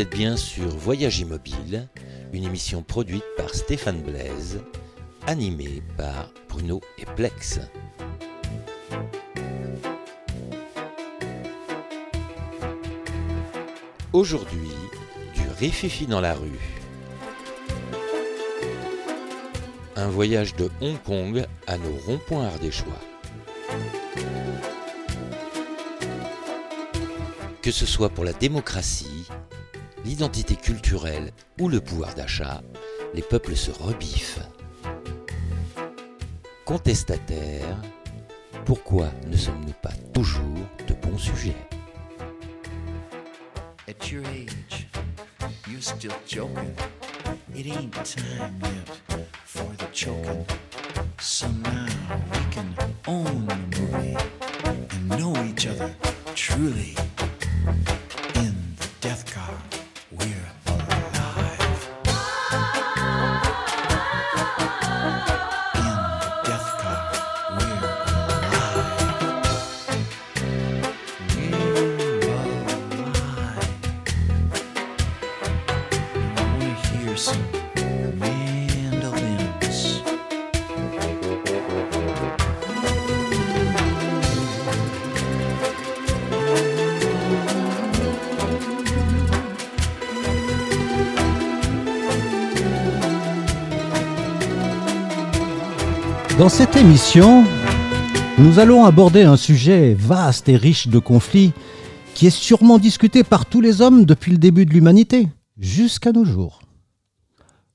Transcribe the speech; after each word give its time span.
Vous 0.00 0.06
êtes 0.06 0.16
bien 0.16 0.38
sur 0.38 0.66
Voyage 0.66 1.18
Immobile, 1.18 1.86
une 2.32 2.44
émission 2.44 2.82
produite 2.82 3.22
par 3.36 3.54
Stéphane 3.54 4.00
Blaise, 4.00 4.62
animée 5.26 5.82
par 5.98 6.32
Bruno 6.48 6.80
et 6.96 7.04
Plex. 7.04 7.60
Aujourd'hui, 14.14 14.70
du 15.34 15.42
rififi 15.58 16.06
dans 16.06 16.22
la 16.22 16.32
rue. 16.32 16.48
Un 19.96 20.08
voyage 20.08 20.56
de 20.56 20.70
Hong 20.80 20.96
Kong 21.02 21.44
à 21.66 21.76
nos 21.76 21.96
ronds-points 22.06 22.46
ardéchois. 22.46 23.02
Que 27.60 27.70
ce 27.70 27.84
soit 27.84 28.08
pour 28.08 28.24
la 28.24 28.32
démocratie, 28.32 29.19
l'identité 30.10 30.56
culturelle 30.56 31.30
ou 31.60 31.68
le 31.68 31.80
pouvoir 31.80 32.12
d'achat, 32.16 32.62
les 33.14 33.22
peuples 33.22 33.54
se 33.54 33.70
rebiffent. 33.70 34.40
Contestataires, 36.64 37.80
pourquoi 38.64 39.06
ne 39.28 39.36
sommes-nous 39.36 39.72
pas 39.80 39.92
toujours 40.12 40.66
de 40.88 40.94
bons 40.94 41.16
sujets? 41.16 41.54
At 43.86 44.10
your 44.10 44.24
age, 44.26 44.88
you 45.68 45.80
still 45.80 46.10
joking. 46.26 46.74
It 47.54 47.68
ain't 47.68 47.92
time 48.04 48.58
yet 48.62 49.28
for 49.44 49.68
the 49.78 49.86
choking. 49.92 50.44
So 51.20 51.46
now 51.46 51.86
we 52.32 52.40
can 52.50 52.74
own 53.06 53.46
the 53.46 53.78
movie 53.78 54.16
and 54.64 55.08
know 55.10 55.36
each 55.44 55.68
other 55.68 55.94
truly. 56.34 56.96
In 58.34 58.56
the 58.76 58.88
death 59.00 59.32
car, 59.32 59.79
Dans 96.40 96.48
cette 96.48 96.74
émission, 96.74 97.44
nous 98.38 98.58
allons 98.60 98.86
aborder 98.86 99.24
un 99.24 99.36
sujet 99.36 99.92
vaste 99.92 100.48
et 100.48 100.56
riche 100.56 100.88
de 100.88 100.98
conflits 100.98 101.52
qui 102.14 102.28
est 102.28 102.30
sûrement 102.30 102.78
discuté 102.78 103.24
par 103.24 103.44
tous 103.44 103.60
les 103.60 103.82
hommes 103.82 104.06
depuis 104.06 104.32
le 104.32 104.38
début 104.38 104.64
de 104.64 104.70
l'humanité, 104.70 105.28
jusqu'à 105.58 106.12
nos 106.12 106.24
jours. 106.24 106.62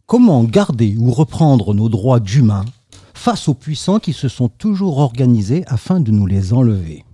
Comment 0.07 0.43
garder 0.43 0.95
ou 0.97 1.11
reprendre 1.11 1.75
nos 1.75 1.89
droits 1.89 2.19
d'humains 2.19 2.65
face 3.13 3.47
aux 3.47 3.53
puissants 3.53 3.99
qui 3.99 4.13
se 4.13 4.29
sont 4.29 4.49
toujours 4.49 4.97
organisés 4.97 5.63
afin 5.67 5.99
de 5.99 6.09
nous 6.09 6.25
les 6.25 6.51
enlever? 6.51 7.05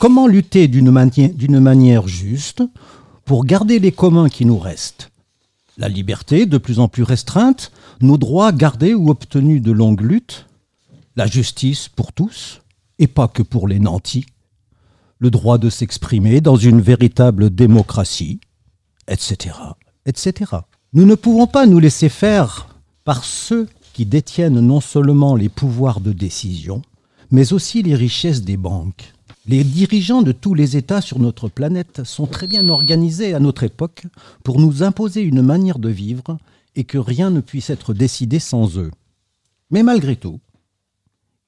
Comment 0.00 0.26
lutter 0.26 0.66
d'une 0.66 0.90
mani- 0.90 1.34
d'une 1.34 1.60
manière 1.60 2.08
juste 2.08 2.64
pour 3.24 3.44
garder 3.44 3.78
les 3.78 3.92
communs 3.92 4.28
qui 4.28 4.44
nous 4.44 4.58
restent? 4.58 5.12
La 5.76 5.88
liberté 5.88 6.46
de 6.46 6.58
plus 6.58 6.80
en 6.80 6.88
plus 6.88 7.04
restreinte, 7.04 7.70
nos 8.00 8.18
droits 8.18 8.50
gardés 8.50 8.94
ou 8.94 9.08
obtenus 9.10 9.62
de 9.62 9.70
longues 9.70 10.00
luttes, 10.00 10.46
la 11.18 11.26
justice 11.26 11.88
pour 11.88 12.12
tous, 12.12 12.62
et 13.00 13.08
pas 13.08 13.26
que 13.26 13.42
pour 13.42 13.66
les 13.66 13.80
nantis, 13.80 14.24
le 15.18 15.32
droit 15.32 15.58
de 15.58 15.68
s'exprimer 15.68 16.40
dans 16.40 16.54
une 16.54 16.80
véritable 16.80 17.50
démocratie, 17.50 18.38
etc., 19.08 19.56
etc. 20.06 20.52
Nous 20.92 21.06
ne 21.06 21.16
pouvons 21.16 21.48
pas 21.48 21.66
nous 21.66 21.80
laisser 21.80 22.08
faire 22.08 22.68
par 23.02 23.24
ceux 23.24 23.68
qui 23.94 24.06
détiennent 24.06 24.60
non 24.60 24.80
seulement 24.80 25.34
les 25.34 25.48
pouvoirs 25.48 26.00
de 26.00 26.12
décision, 26.12 26.82
mais 27.32 27.52
aussi 27.52 27.82
les 27.82 27.96
richesses 27.96 28.42
des 28.42 28.56
banques. 28.56 29.12
Les 29.44 29.64
dirigeants 29.64 30.22
de 30.22 30.30
tous 30.30 30.54
les 30.54 30.76
États 30.76 31.00
sur 31.00 31.18
notre 31.18 31.48
planète 31.48 32.04
sont 32.04 32.28
très 32.28 32.46
bien 32.46 32.68
organisés 32.68 33.34
à 33.34 33.40
notre 33.40 33.64
époque 33.64 34.04
pour 34.44 34.60
nous 34.60 34.84
imposer 34.84 35.22
une 35.22 35.42
manière 35.42 35.80
de 35.80 35.88
vivre 35.88 36.38
et 36.76 36.84
que 36.84 36.98
rien 36.98 37.30
ne 37.30 37.40
puisse 37.40 37.70
être 37.70 37.92
décidé 37.92 38.38
sans 38.38 38.78
eux. 38.78 38.92
Mais 39.72 39.82
malgré 39.82 40.14
tout, 40.14 40.38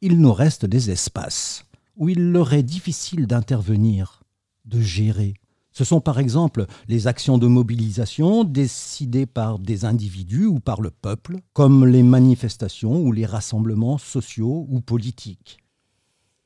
il 0.00 0.18
nous 0.18 0.32
reste 0.32 0.66
des 0.66 0.90
espaces 0.90 1.64
où 1.96 2.08
il 2.08 2.32
leur 2.32 2.52
est 2.54 2.62
difficile 2.62 3.26
d'intervenir, 3.26 4.22
de 4.64 4.80
gérer. 4.80 5.34
Ce 5.72 5.84
sont 5.84 6.00
par 6.00 6.18
exemple 6.18 6.66
les 6.88 7.06
actions 7.06 7.38
de 7.38 7.46
mobilisation 7.46 8.44
décidées 8.44 9.26
par 9.26 9.58
des 9.58 9.84
individus 9.84 10.46
ou 10.46 10.58
par 10.60 10.80
le 10.80 10.90
peuple, 10.90 11.36
comme 11.52 11.86
les 11.86 12.02
manifestations 12.02 13.00
ou 13.00 13.12
les 13.12 13.26
rassemblements 13.26 13.98
sociaux 13.98 14.66
ou 14.70 14.80
politiques. 14.80 15.58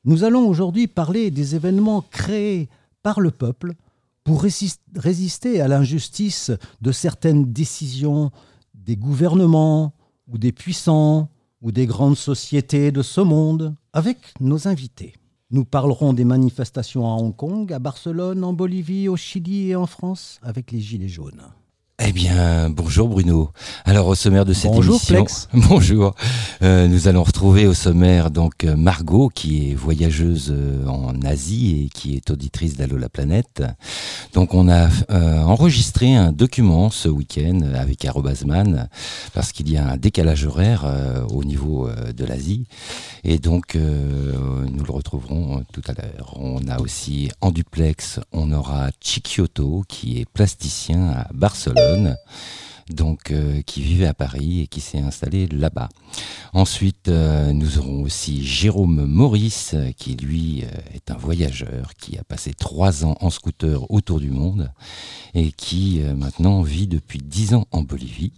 Nous 0.03 0.23
allons 0.23 0.47
aujourd'hui 0.47 0.87
parler 0.87 1.31
des 1.31 1.55
événements 1.55 2.01
créés 2.01 2.69
par 3.01 3.19
le 3.19 3.31
peuple 3.31 3.73
pour 4.23 4.43
résis- 4.43 4.79
résister 4.95 5.61
à 5.61 5.67
l'injustice 5.67 6.51
de 6.81 6.91
certaines 6.91 7.51
décisions 7.51 8.31
des 8.73 8.97
gouvernements 8.97 9.93
ou 10.27 10.37
des 10.37 10.51
puissants 10.51 11.29
ou 11.61 11.71
des 11.71 11.85
grandes 11.85 12.17
sociétés 12.17 12.91
de 12.91 13.01
ce 13.01 13.21
monde 13.21 13.75
avec 13.93 14.17
nos 14.39 14.67
invités. 14.67 15.13
Nous 15.51 15.65
parlerons 15.65 16.13
des 16.13 16.25
manifestations 16.25 17.05
à 17.05 17.17
Hong 17.17 17.35
Kong, 17.35 17.71
à 17.71 17.79
Barcelone, 17.79 18.43
en 18.43 18.53
Bolivie, 18.53 19.07
au 19.07 19.15
Chili 19.15 19.69
et 19.69 19.75
en 19.75 19.85
France 19.85 20.39
avec 20.41 20.71
les 20.71 20.79
Gilets 20.79 21.07
jaunes. 21.07 21.43
Eh 22.03 22.11
bien, 22.11 22.69
bonjour 22.69 23.07
Bruno. 23.07 23.51
Alors 23.85 24.07
au 24.07 24.15
sommaire 24.15 24.43
de 24.43 24.51
cette 24.51 24.69
Bonjour, 24.69 24.95
émission, 24.95 25.15
Plex. 25.15 25.47
bonjour. 25.53 26.13
Euh, 26.61 26.89
nous 26.89 27.07
allons 27.07 27.23
retrouver 27.23 27.67
au 27.67 27.73
sommaire 27.73 28.31
donc 28.31 28.65
euh, 28.65 28.75
Margot 28.75 29.29
qui 29.33 29.71
est 29.71 29.75
voyageuse 29.75 30.51
euh, 30.53 30.85
en 30.87 31.21
Asie 31.21 31.85
et 31.85 31.89
qui 31.89 32.17
est 32.17 32.29
auditrice 32.29 32.75
d'Allo 32.75 32.97
la 32.97 33.07
planète. 33.07 33.63
Donc 34.33 34.53
on 34.53 34.67
a 34.67 34.89
euh, 35.09 35.41
enregistré 35.43 36.13
un 36.13 36.33
document 36.33 36.89
ce 36.89 37.07
week-end 37.07 37.61
avec 37.73 38.03
Arobasman 38.03 38.89
parce 39.33 39.53
qu'il 39.53 39.71
y 39.71 39.77
a 39.77 39.87
un 39.87 39.97
décalage 39.97 40.45
horaire 40.45 40.83
euh, 40.83 41.25
au 41.29 41.45
niveau 41.45 41.87
euh, 41.87 42.11
de 42.11 42.25
l'Asie 42.25 42.65
et 43.23 43.39
donc 43.39 43.77
euh, 43.77 44.33
nous 44.69 44.83
le 44.83 44.91
retrouverons 44.91 45.63
tout 45.71 45.81
à 45.87 45.93
l'heure. 45.93 46.35
On 46.41 46.67
a 46.67 46.81
aussi 46.81 47.31
en 47.39 47.51
duplex, 47.51 48.19
on 48.33 48.51
aura 48.51 48.89
Chikioto 48.99 49.85
qui 49.87 50.19
est 50.19 50.25
plasticien 50.25 51.07
à 51.07 51.27
Barcelone 51.33 51.84
donc 52.89 53.31
euh, 53.31 53.61
qui 53.63 53.81
vivait 53.81 54.05
à 54.05 54.13
Paris 54.13 54.61
et 54.61 54.67
qui 54.67 54.81
s'est 54.81 54.99
installé 54.99 55.47
là-bas. 55.47 55.89
Ensuite, 56.53 57.07
euh, 57.07 57.51
nous 57.51 57.79
aurons 57.79 58.03
aussi 58.03 58.45
Jérôme 58.45 59.05
Maurice, 59.05 59.75
qui 59.97 60.15
lui 60.15 60.63
euh, 60.63 60.67
est 60.93 61.11
un 61.11 61.17
voyageur, 61.17 61.93
qui 61.97 62.17
a 62.17 62.23
passé 62.23 62.53
trois 62.53 63.05
ans 63.05 63.17
en 63.21 63.29
scooter 63.29 63.89
autour 63.91 64.19
du 64.19 64.29
monde 64.29 64.71
et 65.33 65.51
qui 65.51 66.01
maintenant 66.15 66.61
vit 66.61 66.87
depuis 66.87 67.19
dix 67.19 67.53
ans 67.53 67.65
en 67.71 67.81
Bolivie. 67.81 68.31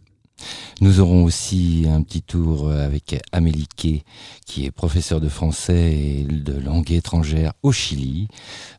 Nous 0.80 1.00
aurons 1.00 1.24
aussi 1.24 1.86
un 1.90 2.04
petit 2.04 2.22
tour 2.22 2.68
euh, 2.68 2.86
avec 2.86 3.20
Amélie 3.32 3.68
Quay, 3.76 4.04
qui 4.46 4.66
est 4.66 4.72
professeure 4.72 5.20
de 5.20 5.30
français 5.30 5.94
et 5.94 6.24
de 6.24 6.54
langue 6.54 6.92
étrangère 6.92 7.54
au 7.64 7.72
Chili, 7.72 8.28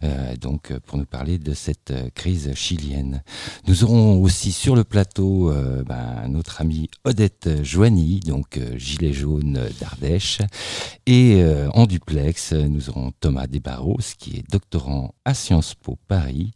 euh, 0.03 0.35
donc 0.37 0.71
euh, 0.71 0.81
pour 0.81 0.97
nous 0.97 1.05
parler 1.05 1.39
de 1.39 1.53
cette 1.53 1.93
crise 2.15 2.55
chilienne. 2.55 3.23
Nous 3.67 3.85
aurons 3.85 4.23
aussi 4.23 4.53
sur 4.53 4.75
le 4.75 4.85
plateau 4.85 5.51
euh, 5.51 5.83
ben, 5.85 6.29
notre 6.29 6.61
amie 6.61 6.89
Odette 7.05 7.63
Joigny, 7.63 8.21
donc 8.21 8.59
gilet 8.77 9.13
jaune 9.13 9.61
d'Ardèche, 9.81 10.41
et 11.07 11.43
en 11.73 11.87
duplex, 11.87 12.53
nous 12.53 12.91
aurons 12.91 13.13
Thomas 13.21 13.47
Desbarros, 13.47 13.99
qui 14.19 14.37
est 14.37 14.51
doctorant 14.51 15.15
à 15.25 15.35
Sciences 15.35 15.75
Po 15.75 15.99
Paris, 16.07 16.53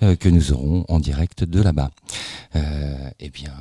que 0.00 0.28
nous 0.28 0.52
aurons 0.52 0.84
en 0.88 1.00
direct 1.00 1.44
de 1.44 1.62
là-bas. 1.62 1.90
Eh 2.54 3.30
bien, 3.30 3.52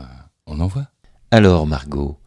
on 0.48 0.60
en 0.60 0.68
voit. 0.68 0.88
Alors 1.32 1.66
Margot, 1.66 2.18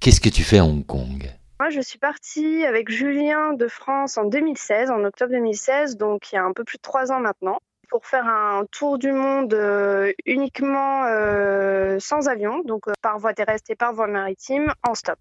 qu'est-ce 0.00 0.20
que 0.20 0.28
tu 0.28 0.42
fais 0.42 0.58
à 0.58 0.64
Hong 0.64 0.84
Kong? 0.84 1.30
Moi, 1.60 1.68
je 1.68 1.80
suis 1.80 1.98
partie 1.98 2.64
avec 2.64 2.90
Julien 2.90 3.52
de 3.52 3.68
France 3.68 4.16
en 4.16 4.24
2016, 4.24 4.90
en 4.90 5.04
octobre 5.04 5.32
2016, 5.32 5.98
donc 5.98 6.32
il 6.32 6.36
y 6.36 6.38
a 6.38 6.44
un 6.44 6.52
peu 6.52 6.64
plus 6.64 6.78
de 6.78 6.82
trois 6.82 7.12
ans 7.12 7.20
maintenant, 7.20 7.58
pour 7.90 8.06
faire 8.06 8.26
un 8.26 8.64
tour 8.70 8.98
du 8.98 9.12
monde 9.12 9.52
euh, 9.52 10.12
uniquement 10.24 11.04
euh, 11.04 11.98
sans 11.98 12.28
avion, 12.28 12.62
donc 12.64 12.88
euh, 12.88 12.92
par 13.02 13.18
voie 13.18 13.34
terrestre 13.34 13.70
et 13.70 13.74
par 13.74 13.92
voie 13.92 14.06
maritime, 14.06 14.72
en 14.88 14.94
stop. 14.94 15.18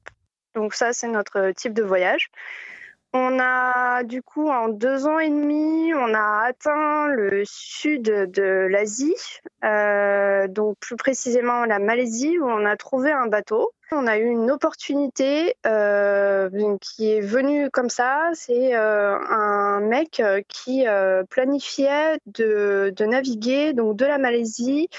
Donc 0.55 0.73
ça, 0.75 0.93
c'est 0.93 1.09
notre 1.09 1.51
type 1.51 1.73
de 1.73 1.83
voyage. 1.83 2.29
On 3.13 3.39
a 3.39 4.03
du 4.03 4.21
coup 4.21 4.49
en 4.49 4.69
deux 4.69 5.07
ans 5.07 5.17
et 5.17 5.29
demi, 5.29 5.93
on 5.95 6.13
a 6.13 6.43
atteint 6.45 7.07
le 7.07 7.43
sud 7.43 8.03
de 8.03 8.67
l'Asie, 8.69 9.15
euh, 9.63 10.47
donc 10.47 10.77
plus 10.79 10.95
précisément 10.95 11.65
la 11.65 11.79
Malaisie, 11.79 12.37
où 12.37 12.45
on 12.45 12.65
a 12.65 12.77
trouvé 12.77 13.11
un 13.11 13.25
bateau 13.25 13.71
on 13.91 14.07
a 14.07 14.17
eu 14.17 14.25
une 14.25 14.51
opportunité 14.51 15.55
euh, 15.65 16.77
qui 16.81 17.11
est 17.11 17.21
venue 17.21 17.69
comme 17.69 17.89
ça. 17.89 18.29
C'est 18.33 18.75
euh, 18.75 19.17
un 19.17 19.79
mec 19.79 20.19
euh, 20.19 20.41
qui 20.47 20.85
planifiait 21.29 22.19
de, 22.25 22.93
naviguer 22.99 23.73
donc 23.73 23.95
de 23.95 24.05
la 24.05 24.17
Malaisie 24.17 24.89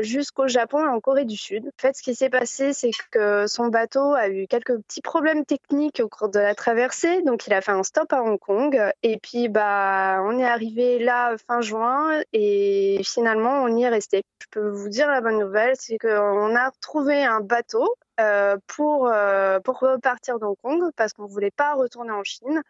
jusqu'au 0.00 0.48
Japon 0.48 0.84
et 0.84 0.88
en 0.88 1.00
Corée 1.00 1.24
du 1.24 1.36
Sud. 1.36 1.66
En 1.66 1.80
fait, 1.80 1.96
ce 1.96 2.02
qui 2.02 2.14
s'est 2.14 2.30
passé, 2.30 2.72
c'est 2.72 2.90
que 3.10 3.46
son 3.46 3.68
bateau 3.68 4.14
a 4.14 4.28
eu 4.28 4.46
quelques 4.46 4.76
petits 4.82 5.02
problèmes 5.02 5.44
techniques 5.44 6.00
au 6.02 6.08
cours 6.08 6.28
de 6.28 6.40
la 6.40 6.54
traversée, 6.54 7.22
donc 7.22 7.46
il 7.46 7.52
a 7.52 7.60
fait 7.60 7.72
un 7.72 7.82
stop 7.82 8.12
à 8.12 8.22
Hong 8.22 8.38
Kong. 8.38 8.80
Et 9.02 9.18
puis, 9.18 9.48
bah, 9.48 10.20
on 10.24 10.38
est 10.38 10.46
arrivé 10.46 10.98
là 10.98 11.36
fin 11.46 11.60
juin 11.60 12.20
et 12.32 13.00
finalement, 13.04 13.62
on 13.62 13.76
y 13.76 13.84
est 13.84 13.88
resté. 13.88 14.24
Je 14.40 14.46
peux 14.50 14.68
vous 14.68 14.88
dire 14.88 15.08
la 15.08 15.20
bonne 15.20 15.38
nouvelle, 15.38 15.74
c'est 15.78 15.98
qu'on 15.98 16.56
a 16.56 16.70
trouvé 16.80 17.24
un 17.24 17.40
bateau 17.40 17.86
euh, 18.18 18.56
pour, 18.66 19.08
euh, 19.08 19.60
pour 19.60 19.78
repartir 19.78 20.38
d'Hong 20.38 20.56
Kong 20.62 20.90
parce 20.96 21.12
qu'on 21.12 21.24
ne 21.24 21.28
voulait 21.28 21.50
pas 21.50 21.74
retourner 21.74 22.12
en 22.12 22.24
Chine. 22.24 22.62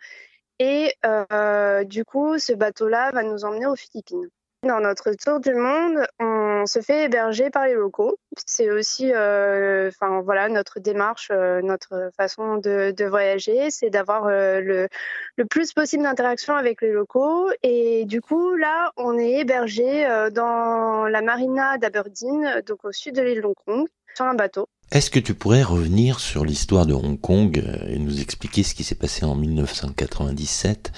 Et 0.58 0.93
euh, 1.04 1.84
du 1.84 2.04
coup, 2.04 2.38
ce 2.38 2.52
bateau-là 2.52 3.12
va 3.12 3.22
nous 3.22 3.44
emmener 3.44 3.66
aux 3.66 3.76
Philippines. 3.76 4.28
Dans 4.64 4.81
notre 4.81 5.12
tour 5.12 5.38
du 5.38 5.54
monde, 5.54 6.04
on 6.19 6.66
se 6.66 6.81
fait 6.81 7.04
héberger 7.04 7.50
par 7.50 7.66
les 7.66 7.75
locaux. 7.75 8.19
C'est 8.46 8.70
aussi, 8.70 9.10
enfin 9.10 10.22
voilà, 10.22 10.48
notre 10.48 10.81
démarche, 10.81 11.31
notre 11.31 12.10
façon 12.16 12.56
de, 12.56 13.04
voyager, 13.04 13.70
c'est 13.70 13.90
d'avoir 13.90 14.28
le, 14.28 14.88
le, 15.37 15.44
plus 15.44 15.72
possible 15.72 16.02
d'interaction 16.02 16.56
avec 16.56 16.82
les 16.82 16.90
locaux. 16.90 17.49
Et 17.62 18.06
du 18.06 18.20
coup, 18.20 18.56
là, 18.56 18.90
on 18.96 19.16
est 19.19 19.40
hébergé 19.40 20.08
dans 20.32 21.06
la 21.06 21.22
marina 21.22 21.78
d'Aberdeen, 21.78 22.62
donc 22.66 22.84
au 22.84 22.92
sud 22.92 23.14
de 23.14 23.22
l'île 23.22 23.42
de 23.42 23.46
Hong 23.46 23.54
Kong, 23.66 23.87
sur 24.16 24.25
un 24.25 24.34
bateau. 24.34 24.69
Est-ce 24.93 25.11
que 25.11 25.19
tu 25.19 25.35
pourrais 25.35 25.65
revenir 25.65 26.21
sur 26.21 26.44
l'histoire 26.44 26.87
de 26.87 26.94
Hong 26.94 27.21
Kong 27.21 27.59
euh, 27.59 27.88
et 27.88 27.99
nous 27.99 28.21
expliquer 28.21 28.62
ce 28.62 28.73
qui 28.73 28.85
s'est 28.85 28.94
passé 28.94 29.25
en 29.25 29.35
1997 29.35 30.93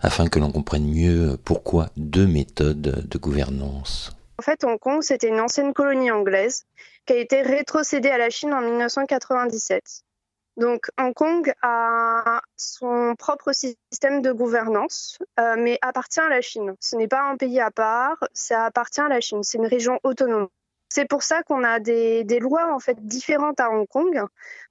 afin 0.00 0.28
que 0.28 0.38
l'on 0.38 0.52
comprenne 0.52 0.86
mieux 0.86 1.36
pourquoi 1.44 1.88
deux 1.96 2.26
méthodes 2.26 3.08
de 3.08 3.18
gouvernance? 3.18 4.12
En 4.38 4.42
fait, 4.42 4.62
Hong 4.62 4.78
Kong, 4.78 5.02
c'était 5.02 5.28
une 5.28 5.40
ancienne 5.40 5.72
colonie 5.72 6.12
anglaise 6.12 6.66
qui 7.04 7.14
a 7.14 7.16
été 7.16 7.42
rétrocédée 7.42 8.10
à 8.10 8.18
la 8.18 8.30
Chine 8.30 8.54
en 8.54 8.60
1997. 8.60 10.04
Donc 10.56 10.86
Hong 10.98 11.12
Kong 11.12 11.52
a 11.62 12.42
son 12.56 13.14
propre 13.18 13.52
système 13.52 14.22
de 14.22 14.30
gouvernance, 14.30 15.18
euh, 15.40 15.56
mais 15.58 15.78
appartient 15.82 16.20
à 16.20 16.28
la 16.28 16.42
Chine. 16.42 16.76
Ce 16.78 16.94
n'est 16.94 17.08
pas 17.08 17.22
un 17.22 17.36
pays 17.36 17.58
à 17.58 17.72
part, 17.72 18.18
ça 18.34 18.66
appartient 18.66 19.00
à 19.00 19.08
la 19.08 19.20
Chine. 19.20 19.42
C'est 19.42 19.58
une 19.58 19.66
région 19.66 19.98
autonome. 20.04 20.48
C'est 20.94 21.06
pour 21.06 21.22
ça 21.22 21.42
qu'on 21.42 21.64
a 21.64 21.80
des, 21.80 22.38
lois 22.38 22.74
en 22.74 22.78
fait 22.78 22.98
différentes 23.00 23.60
à 23.60 23.70
Hong 23.70 23.88
Kong, 23.88 24.22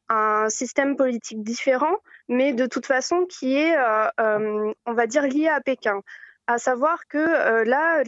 un 0.07 0.49
système 0.49 0.95
politique 0.95 1.41
différent, 1.41 1.97
mais 2.27 2.53
de 2.53 2.67
toute 2.67 2.85
façon 2.85 3.25
qui 3.25 3.57
est, 3.57 3.75
euh, 3.75 4.07
euh, 4.19 4.71
on 4.85 4.93
va 4.93 5.07
dire, 5.07 5.23
lié 5.23 5.47
à 5.47 5.61
Pékin. 5.61 6.01
À 6.45 6.59
savoir 6.59 7.07
que 7.07 7.17
euh, 7.17 7.63
là, 7.63 8.03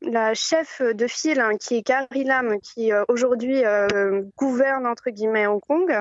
la, 0.00 0.32
chef 0.32 0.80
de 0.80 1.06
file, 1.06 1.40
hein, 1.40 1.58
qui 1.60 1.76
est 1.76 1.82
Carrie 1.82 2.24
Lam, 2.24 2.58
qui 2.60 2.90
aujourd'hui 3.08 3.64
gouverne 4.38 4.86
entre 4.86 5.10
guillemets 5.10 5.46
Hong 5.46 5.60
Kong, 5.60 5.94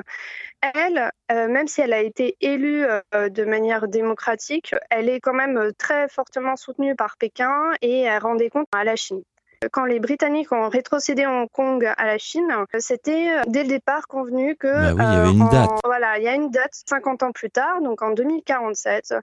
elle, 0.73 1.11
même 1.29 1.67
si 1.67 1.81
elle 1.81 1.91
a 1.91 1.99
été 1.99 2.37
élue 2.39 2.85
de 3.13 3.43
manière 3.43 3.89
démocratique, 3.89 4.73
elle 4.89 5.09
est 5.09 5.19
quand 5.19 5.33
même 5.33 5.71
très 5.77 6.07
fortement 6.07 6.55
soutenue 6.55 6.95
par 6.95 7.17
Pékin 7.17 7.73
et 7.81 8.03
elle 8.03 8.21
rendait 8.23 8.49
compte 8.49 8.67
à 8.71 8.85
la 8.85 8.95
Chine. 8.95 9.21
Quand 9.71 9.85
les 9.85 9.99
Britanniques 9.99 10.51
ont 10.51 10.69
rétrocédé 10.69 11.25
Hong 11.25 11.49
Kong 11.51 11.83
à 11.97 12.05
la 12.05 12.19
Chine, 12.19 12.47
c'était 12.77 13.29
euh, 13.29 13.41
dès 13.47 13.63
le 13.63 13.69
départ 13.69 14.07
convenu 14.07 14.55
que. 14.55 14.67
Bah 14.67 14.93
oui, 14.93 15.03
il 15.03 15.13
y 15.13 15.17
avait 15.17 15.31
une 15.31 15.41
euh, 15.41 15.49
date. 15.49 15.69
Voilà, 15.83 16.19
il 16.19 16.23
y 16.23 16.27
a 16.27 16.35
une 16.35 16.51
date 16.51 16.73
50 16.85 17.23
ans 17.23 17.31
plus 17.31 17.49
tard, 17.49 17.81
donc 17.81 18.03
en 18.03 18.11
2047, 18.11 19.15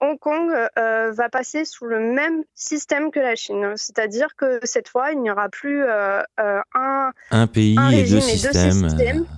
Hong 0.00 0.18
Kong 0.18 0.50
euh, 0.78 1.12
va 1.12 1.28
passer 1.28 1.66
sous 1.66 1.84
le 1.84 2.00
même 2.00 2.42
système 2.54 3.10
que 3.10 3.20
la 3.20 3.36
Chine. 3.36 3.74
C'est-à-dire 3.76 4.28
que 4.34 4.60
cette 4.62 4.88
fois, 4.88 5.12
il 5.12 5.20
n'y 5.20 5.30
aura 5.30 5.50
plus 5.50 5.84
un, 5.84 7.12
un 7.30 7.46
pays 7.46 7.76
et, 7.92 8.04
deux 8.04 8.20
systèmes, 8.20 8.88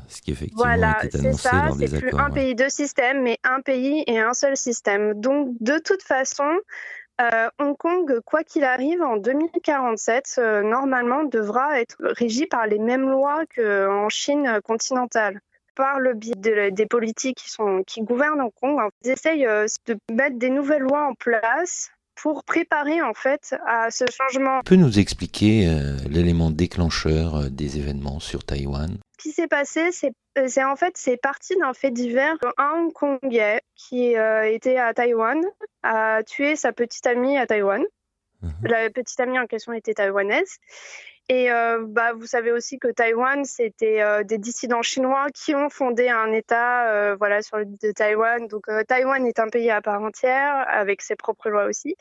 ce 0.09 0.23
qui 0.23 0.31
effectivement 0.31 0.65
voilà, 0.65 0.99
c'est 1.11 1.33
ça, 1.33 1.71
c'est 1.79 1.99
plus 1.99 2.15
un 2.17 2.31
pays, 2.31 2.55
deux 2.55 2.69
systèmes, 2.69 3.23
mais 3.23 3.39
un 3.43 3.61
pays 3.61 4.05
et 4.07 4.21
un 4.21 4.35
seul 4.35 4.57
système. 4.57 5.15
Donc, 5.21 5.49
de 5.61 5.79
toute 5.79 6.03
façon, 6.03 6.49
euh, 7.21 7.49
Hong 7.61 7.77
Kong, 7.77 8.21
quoi 8.25 8.43
qu'il 8.43 8.65
arrive, 8.65 9.03
en 9.03 9.17
2047, 9.17 10.37
euh, 10.39 10.63
normalement, 10.63 11.25
devra 11.25 11.81
être 11.81 11.97
régi 12.01 12.47
par 12.47 12.67
les 12.67 12.79
mêmes 12.79 13.09
lois 13.09 13.45
qu'en 13.55 14.09
Chine 14.09 14.61
continentale. 14.65 15.41
Par 15.77 15.99
le 15.99 16.15
biais 16.15 16.71
des 16.71 16.87
politiques 16.87 17.45
qui, 17.87 18.01
gouvernent 18.03 18.41
Hong 18.41 18.53
Kong, 18.61 18.91
ils 19.05 19.11
essayent 19.11 19.47
euh, 19.47 19.67
de 19.87 19.97
mettre 20.13 20.39
des 20.39 20.51
nouvelles 20.51 20.83
lois 20.83 21.09
en 21.09 21.15
place 21.15 21.91
pour 22.15 22.45
préparer 22.45 23.03
en 23.03 23.13
fait 23.13 23.57
à 23.67 23.91
ce 23.91 24.05
changement. 24.09 24.61
Tu 24.61 24.71
peux 24.71 24.77
nous 24.77 25.01
expliquer 25.01 25.69
l'élément 26.09 26.53
déclencheur 26.53 27.51
des 27.51 27.79
événements 27.79 28.21
sur 28.21 28.45
Taïwan? 28.45 28.99
Ce 29.17 29.23
qui 29.23 29.33
s'est 29.33 29.49
passé, 29.49 29.91
c'est 29.93 30.65
en 30.65 30.77
fait 30.77 30.97
c'est 30.97 31.17
parti 31.17 31.57
d'un 31.57 31.73
fait 31.73 31.91
divers. 31.91 32.37
Un 32.59 32.87
Hongkongais 32.87 33.63
qui 33.77 34.15
était 34.15 34.77
à 34.77 34.93
Taïwan 34.93 35.41
a 35.83 36.23
tué 36.25 36.57
sa 36.57 36.73
petite 36.73 37.07
amie 37.07 37.39
à 37.39 37.47
Taïwan. 37.47 37.85
Mhm. 38.45 38.53
La 38.65 38.91
petite 38.91 39.19
amie 39.21 39.39
en 39.39 39.47
question 39.47 39.73
était 39.73 39.95
taïwanaise. 39.95 40.59
Et 41.31 41.51
euh, 41.51 41.85
bah, 41.87 42.13
vous 42.13 42.27
savez 42.27 42.53
aussi 42.53 42.79
que 42.79 42.89
Taïwan, 42.89 43.47
c'était 43.47 44.03
euh, 44.03 44.25
des 44.25 44.37
dissidents 44.37 44.83
chinois 44.83 45.29
qui 45.33 45.55
ont 45.55 45.71
fondé 45.71 46.11
un 46.11 46.31
État 46.33 46.91
euh, 46.91 47.17
voilà, 47.17 47.41
sur 47.41 47.57
l'île 47.57 47.79
de 47.83 47.93
Taïwan. 47.93 48.47
Donc 48.47 48.67
Taïwan 48.87 49.27
est 49.27 49.39
un 49.39 49.49
pays 49.49 49.71
à 49.71 49.81
part 49.81 50.03
entière, 50.03 50.67
avec 50.69 51.01
ses 51.01 51.17
propres 51.17 51.49
lois 51.49 51.65
aussi. 51.65 51.97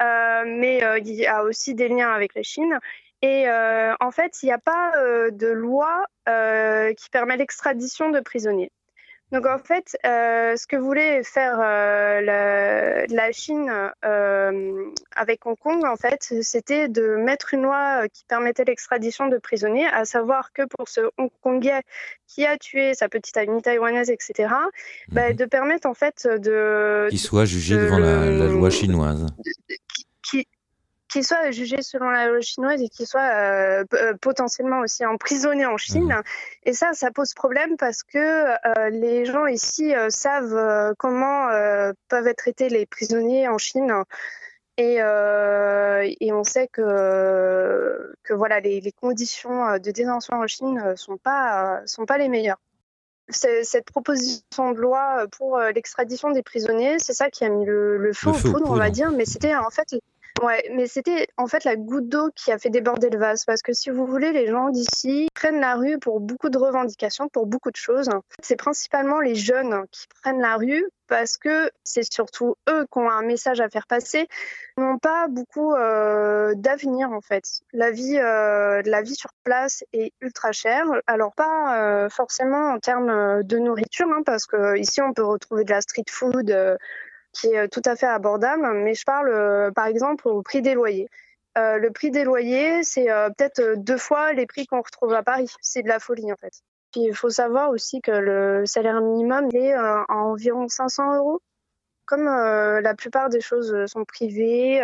mais 0.00 0.80
il 0.98 1.14
y 1.14 1.26
a 1.26 1.44
aussi 1.44 1.74
des 1.74 1.88
liens 1.88 2.10
avec 2.10 2.34
la 2.34 2.42
Chine. 2.42 2.80
Et 3.22 3.46
en 3.48 4.10
fait, 4.10 4.42
il 4.42 4.46
n'y 4.46 4.52
a 4.52 4.58
pas 4.58 4.92
de 5.30 5.46
loi 5.48 6.06
qui 6.26 7.10
permet 7.10 7.36
l'extradition 7.36 8.10
de 8.10 8.20
prisonniers. 8.20 8.72
Donc 9.32 9.46
en 9.46 9.58
fait, 9.58 9.96
euh, 10.04 10.56
ce 10.56 10.66
que 10.66 10.76
voulait 10.76 11.22
faire 11.22 11.58
euh, 11.62 13.06
la, 13.08 13.32
Chine 13.32 13.70
euh, 14.04 14.84
avec 15.14 15.46
Hong 15.46 15.56
Kong, 15.56 15.84
en 15.84 15.94
fait, 15.94 16.34
c'était 16.42 16.88
de 16.88 17.14
mettre 17.14 17.54
une 17.54 17.62
loi 17.62 18.08
qui 18.12 18.24
permettait 18.26 18.64
l'extradition 18.64 19.28
de 19.28 19.38
prisonniers, 19.38 19.86
à 19.86 20.04
savoir 20.04 20.52
que 20.52 20.62
pour 20.66 20.88
ce 20.88 21.00
Hongkongais 21.16 21.82
qui 22.26 22.44
a 22.44 22.58
tué 22.58 22.94
sa 22.94 23.08
petite 23.08 23.36
amie 23.36 23.62
taïwanaise, 23.62 24.10
etc., 24.10 24.52
bah, 25.08 25.30
mhm. 25.30 25.36
de 25.36 25.44
permettre 25.44 25.86
en 25.86 25.94
fait 25.94 26.26
de... 26.26 27.06
Qu'il 27.10 27.20
soit 27.20 27.44
jugé 27.44 27.76
devant 27.76 27.98
la, 27.98 28.48
loi 28.48 28.70
chinoise 28.70 29.26
qu'il 31.10 31.24
soit 31.24 31.50
jugé 31.50 31.82
selon 31.82 32.08
la 32.08 32.28
loi 32.28 32.40
chinoise 32.40 32.80
et 32.80 32.88
qu'il 32.88 33.06
soit 33.06 33.20
euh, 33.20 33.84
euh, 33.94 34.14
potentiellement 34.20 34.80
aussi 34.80 35.04
emprisonné 35.04 35.66
en 35.66 35.76
Chine. 35.76 36.14
Mhm. 36.14 36.22
Et 36.64 36.72
ça, 36.72 36.92
ça 36.92 37.10
pose 37.10 37.34
problème 37.34 37.76
parce 37.76 38.02
que 38.02 38.18
euh, 38.18 38.90
les 38.90 39.24
gens 39.24 39.46
ici 39.46 39.92
savent 40.08 40.94
comment 40.98 41.48
peuvent 42.08 42.26
être 42.26 42.38
traités 42.38 42.68
les 42.68 42.86
prisonniers 42.86 43.48
en 43.48 43.58
Chine. 43.58 43.92
Et, 44.76 44.94
et 44.96 46.32
on 46.32 46.44
sait 46.44 46.68
que, 46.68 48.14
que 48.22 48.32
voilà, 48.32 48.60
les, 48.60 48.80
les 48.80 48.92
conditions 48.92 49.78
de 49.78 49.90
détention 49.90 50.36
en 50.36 50.46
Chine 50.46 50.82
ne 50.82 50.94
sont 50.96 51.18
pas, 51.18 51.82
sont 51.86 52.06
pas 52.06 52.18
les 52.18 52.28
meilleures 52.28 52.60
cette 53.32 53.84
proposition 53.84 54.72
de 54.72 54.80
loi 54.80 55.24
pour 55.38 55.56
l'extradition 55.56 56.32
des 56.32 56.42
prisonniers, 56.42 56.98
c'est 56.98 57.12
ça 57.12 57.30
qui 57.30 57.44
a 57.44 57.48
mis 57.48 57.64
le, 57.64 58.10
feu, 58.12 58.30
au 58.30 58.32
poudre, 58.32 58.68
on 58.68 58.74
va 58.74 58.90
dire, 58.90 59.12
mais 59.12 59.24
c'était 59.24 59.54
en 59.54 59.70
fait 59.70 59.94
Ouais, 60.40 60.64
mais 60.72 60.86
c'était 60.86 61.28
en 61.36 61.46
fait 61.46 61.64
la 61.64 61.76
goutte 61.76 62.08
d'eau 62.08 62.30
qui 62.34 62.50
a 62.50 62.58
fait 62.58 62.70
déborder 62.70 63.10
le 63.10 63.18
vase. 63.18 63.44
Parce 63.44 63.60
que 63.60 63.74
si 63.74 63.90
vous 63.90 64.06
voulez, 64.06 64.32
les 64.32 64.46
gens 64.46 64.70
d'ici 64.70 65.28
prennent 65.34 65.60
la 65.60 65.74
rue 65.74 65.98
pour 65.98 66.20
beaucoup 66.20 66.48
de 66.48 66.56
revendications, 66.56 67.28
pour 67.28 67.46
beaucoup 67.46 67.70
de 67.70 67.76
choses. 67.76 68.08
C'est 68.42 68.56
principalement 68.56 69.20
les 69.20 69.34
jeunes 69.34 69.84
qui 69.90 70.06
prennent 70.22 70.40
la 70.40 70.56
rue 70.56 70.84
parce 71.08 71.36
que 71.36 71.70
c'est 71.84 72.10
surtout 72.10 72.54
eux 72.70 72.86
qui 72.90 72.98
ont 72.98 73.10
un 73.10 73.22
message 73.22 73.60
à 73.60 73.68
faire 73.68 73.86
passer, 73.86 74.28
n'ont 74.78 74.98
pas 74.98 75.26
beaucoup 75.28 75.74
euh, 75.74 76.54
d'avenir 76.54 77.10
en 77.10 77.20
fait. 77.20 77.44
La 77.72 77.90
vie, 77.90 78.16
euh, 78.16 78.80
la 78.86 79.02
vie 79.02 79.16
sur 79.16 79.30
place 79.44 79.84
est 79.92 80.12
ultra 80.22 80.52
chère. 80.52 80.86
Alors 81.06 81.34
pas 81.34 81.82
euh, 81.82 82.08
forcément 82.08 82.70
en 82.70 82.78
termes 82.78 83.42
de 83.42 83.58
nourriture, 83.58 84.08
hein, 84.10 84.22
parce 84.24 84.46
que 84.46 84.78
ici 84.78 85.02
on 85.02 85.12
peut 85.12 85.24
retrouver 85.24 85.64
de 85.64 85.70
la 85.70 85.82
street 85.82 86.04
food 86.08 86.78
qui 87.32 87.48
est 87.48 87.58
euh, 87.58 87.68
tout 87.68 87.82
à 87.84 87.96
fait 87.96 88.06
abordable, 88.06 88.66
mais 88.74 88.94
je 88.94 89.04
parle 89.04 89.28
euh, 89.30 89.70
par 89.70 89.86
exemple 89.86 90.28
au 90.28 90.42
prix 90.42 90.62
des 90.62 90.74
loyers. 90.74 91.08
Euh, 91.58 91.78
le 91.78 91.90
prix 91.90 92.10
des 92.10 92.24
loyers, 92.24 92.84
c'est 92.84 93.06
peut-être 93.06 93.74
deux 93.76 93.98
fois 93.98 94.32
les 94.32 94.46
prix 94.46 94.66
qu'on 94.66 94.82
retrouve 94.82 95.12
à 95.14 95.22
Paris. 95.22 95.52
C'est 95.60 95.82
de 95.82 95.88
la 95.88 95.98
folie 95.98 96.32
en 96.32 96.36
fait. 96.36 96.52
Puis 96.92 97.02
il 97.02 97.14
faut 97.14 97.30
savoir 97.30 97.70
aussi 97.70 98.00
que 98.00 98.12
le 98.12 98.66
salaire 98.66 99.00
minimum 99.00 99.48
est 99.52 99.72
à 99.72 100.04
environ 100.08 100.68
500 100.68 101.16
euros 101.16 101.40
comme 102.10 102.24
la 102.24 102.94
plupart 102.94 103.28
des 103.28 103.40
choses 103.40 103.86
sont 103.86 104.04
privées, 104.04 104.82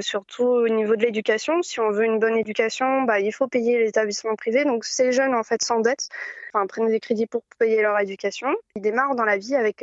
surtout 0.00 0.44
au 0.44 0.68
niveau 0.68 0.94
de 0.94 1.02
l'éducation, 1.02 1.62
si 1.62 1.80
on 1.80 1.90
veut 1.90 2.04
une 2.04 2.18
bonne 2.18 2.36
éducation, 2.36 3.02
bah, 3.02 3.18
il 3.18 3.32
faut 3.32 3.48
payer 3.48 3.78
l'établissement 3.78 4.34
privé. 4.36 4.66
Donc 4.66 4.84
ces 4.84 5.10
jeunes 5.10 5.34
en 5.34 5.42
fait 5.42 5.62
s'endettent, 5.62 6.10
enfin 6.52 6.66
prennent 6.66 6.88
des 6.88 7.00
crédits 7.00 7.26
pour 7.26 7.42
payer 7.58 7.80
leur 7.80 7.98
éducation. 7.98 8.54
Ils 8.76 8.82
démarrent 8.82 9.14
dans 9.14 9.24
la 9.24 9.38
vie 9.38 9.56
avec 9.56 9.78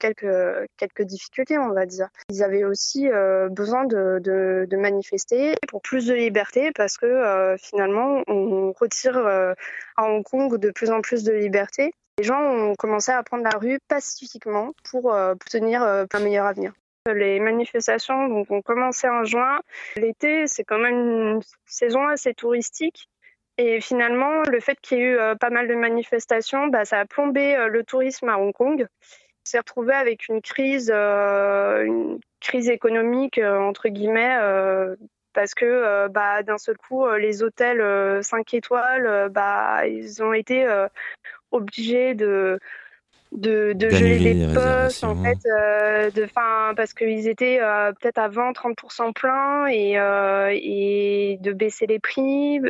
quelques 0.00 0.26
quelques 0.78 1.02
difficultés, 1.02 1.58
on 1.58 1.74
va 1.74 1.84
dire. 1.84 2.08
Ils 2.30 2.42
avaient 2.42 2.64
aussi 2.64 3.10
besoin 3.50 3.84
de, 3.84 4.18
de, 4.22 4.76
manifester 4.78 5.54
pour 5.68 5.82
plus 5.82 6.06
de 6.06 6.14
liberté 6.14 6.70
parce 6.74 6.96
que 6.96 7.56
finalement 7.58 8.22
on 8.26 8.72
retire 8.72 9.18
à 9.18 9.54
Hong 9.98 10.24
Kong 10.24 10.58
de 10.58 10.70
plus 10.70 10.90
en 10.90 11.02
plus 11.02 11.24
de 11.24 11.32
liberté. 11.32 11.92
Les 12.18 12.24
gens 12.24 12.40
ont 12.40 12.74
commencé 12.76 13.12
à 13.12 13.22
prendre 13.22 13.44
la 13.44 13.58
rue 13.58 13.78
pacifiquement 13.88 14.72
pour 14.90 15.12
euh, 15.12 15.32
obtenir 15.32 15.82
euh, 15.82 16.06
un 16.14 16.20
meilleur 16.20 16.46
avenir. 16.46 16.72
Les 17.14 17.40
manifestations 17.40 18.44
ont 18.48 18.62
commencé 18.62 19.06
en 19.06 19.24
juin. 19.24 19.60
L'été, 19.96 20.46
c'est 20.46 20.64
quand 20.64 20.78
même 20.78 20.94
une 20.94 21.40
saison 21.66 22.08
assez 22.08 22.32
touristique. 22.32 23.10
Et 23.58 23.82
finalement, 23.82 24.42
le 24.50 24.60
fait 24.60 24.80
qu'il 24.80 24.98
y 24.98 25.00
ait 25.02 25.04
eu 25.04 25.18
euh, 25.18 25.34
pas 25.34 25.50
mal 25.50 25.68
de 25.68 25.74
manifestations, 25.74 26.68
bah, 26.68 26.86
ça 26.86 27.00
a 27.00 27.04
plombé 27.04 27.54
le 27.68 27.84
tourisme 27.84 28.30
à 28.30 28.38
Hong 28.38 28.54
Kong. 28.54 28.86
On 28.88 29.44
s'est 29.44 29.58
retrouvé 29.58 29.92
avec 29.92 30.28
une 30.28 30.40
crise, 30.40 30.90
une 30.90 32.18
crise 32.40 32.70
économique, 32.70 33.38
entre 33.38 33.88
guillemets, 33.88 34.36
parce 35.34 35.54
que 35.54 36.08
bah, 36.08 36.42
d'un 36.42 36.58
seul 36.58 36.76
coup, 36.78 37.06
les 37.10 37.44
hôtels 37.44 38.24
5 38.24 38.54
étoiles, 38.54 39.28
bah, 39.30 39.86
ils 39.86 40.20
ont 40.24 40.32
été 40.32 40.66
obligés 41.50 42.14
de 42.14 42.58
de, 43.32 43.72
de 43.74 43.90
geler 43.90 44.34
des 44.34 44.54
postes 44.54 45.04
en 45.04 45.16
fait 45.16 45.38
euh, 45.46 46.10
de 46.10 46.26
fin 46.26 46.72
parce 46.76 46.94
qu'ils 46.94 47.28
étaient 47.28 47.60
euh, 47.60 47.92
peut-être 47.92 48.18
à 48.18 48.28
20 48.28 48.52
30% 48.52 49.12
plein 49.12 49.66
et, 49.66 49.98
euh, 49.98 50.50
et 50.52 51.38
de 51.40 51.52
baisser 51.52 51.86
les 51.86 51.98
prix. 51.98 52.60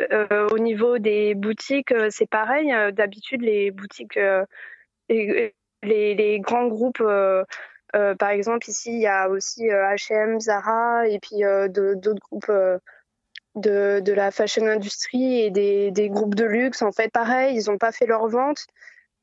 Au 0.51 0.59
niveau 0.59 0.99
des 0.99 1.35
boutiques 1.35 1.95
c'est 2.11 2.29
pareil 2.29 2.73
d'habitude 2.93 3.43
les 3.43 3.71
boutiques 3.71 4.19
les, 5.09 5.55
les, 5.83 6.41
grands 6.41 6.67
groupes 6.67 7.03
par 7.93 8.31
exemple 8.31 8.69
ici 8.69 8.91
il 8.93 9.01
y 9.01 9.07
a 9.07 9.29
aussi 9.29 9.69
H&M 9.69 10.41
Zara 10.41 11.07
et 11.07 11.19
puis 11.21 11.43
d'autres 11.69 12.21
groupes 12.21 12.53
de, 13.57 14.13
la 14.13 14.31
fashion 14.31 14.67
industry 14.67 15.41
et 15.41 15.51
des, 15.51 15.91
des, 15.91 16.09
groupes 16.09 16.35
de 16.35 16.45
luxe. 16.45 16.83
En 16.83 16.93
fait, 16.93 17.11
pareil, 17.11 17.59
ils 17.59 17.71
n'ont 17.71 17.79
pas 17.79 17.93
fait 17.93 18.07
leur 18.07 18.29
vente. 18.29 18.67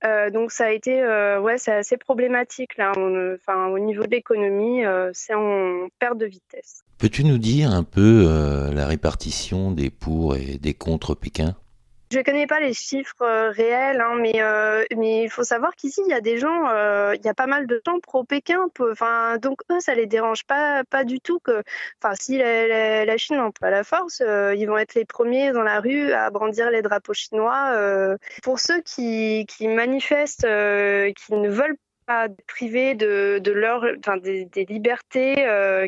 Euh, 0.05 0.29
donc 0.29 0.51
ça 0.51 0.65
a 0.65 0.71
été, 0.71 1.01
euh, 1.01 1.39
ouais, 1.39 1.57
c'est 1.57 1.71
assez 1.71 1.95
problématique 1.95 2.77
là. 2.77 2.91
enfin, 2.91 3.67
au 3.67 3.79
niveau 3.79 4.03
de 4.03 4.11
l'économie, 4.11 4.83
euh, 4.83 5.11
c'est 5.13 5.33
en 5.33 5.87
perte 5.99 6.17
de 6.17 6.25
vitesse. 6.25 6.83
Peux-tu 6.97 7.23
nous 7.23 7.37
dire 7.37 7.71
un 7.71 7.83
peu 7.83 8.27
la 8.73 8.87
répartition 8.87 9.71
des 9.71 9.89
pour 9.89 10.35
et 10.35 10.57
des 10.57 10.73
contre 10.73 11.15
Pékin? 11.15 11.55
Je 12.13 12.19
ne 12.19 12.23
connais 12.23 12.45
pas 12.45 12.59
les 12.59 12.73
chiffres 12.73 13.23
euh, 13.23 13.49
réels, 13.49 13.99
hein, 13.99 14.15
mais 14.19 14.33
euh, 14.41 14.85
mais 14.95 15.23
il 15.23 15.29
faut 15.31 15.43
savoir 15.43 15.75
qu'ici 15.75 16.01
il 16.05 16.11
y 16.11 16.13
a 16.13 16.21
des 16.21 16.37
gens, 16.37 16.69
euh, 16.69 17.15
y 17.23 17.27
a 17.27 17.33
pas 17.33 17.47
mal 17.47 17.65
de 17.65 17.81
gens 17.85 17.99
pro 17.99 18.23
Pékin. 18.23 18.67
Donc 19.41 19.61
eux 19.71 19.79
ça 19.79 19.95
les 19.95 20.05
dérange 20.05 20.43
pas 20.45 20.83
pas 20.83 21.03
du 21.05 21.19
tout 21.19 21.39
que, 21.39 21.63
si 22.13 22.37
la, 22.37 23.03
la, 23.05 23.17
Chine 23.17 23.39
emploie 23.39 23.71
la 23.71 23.83
force, 23.83 24.21
ils 24.21 24.65
vont 24.65 24.77
être 24.77 24.93
les 24.93 25.05
premiers 25.05 25.51
dans 25.51 25.63
la 25.63 25.79
rue 25.79 26.11
à 26.11 26.29
brandir 26.29 26.69
les 26.69 26.83
drapeaux 26.83 27.13
chinois. 27.13 28.17
Pour 28.43 28.59
ceux 28.59 28.81
qui 28.81 29.47
manifestent, 29.61 30.41
qui 30.41 31.33
ne 31.33 31.49
veulent 31.49 31.77
pas 32.05 32.27
priver 32.47 32.95
de, 32.95 33.39
de 33.41 34.19
des, 34.19 34.45
des 34.45 34.65
libertés 34.65 35.35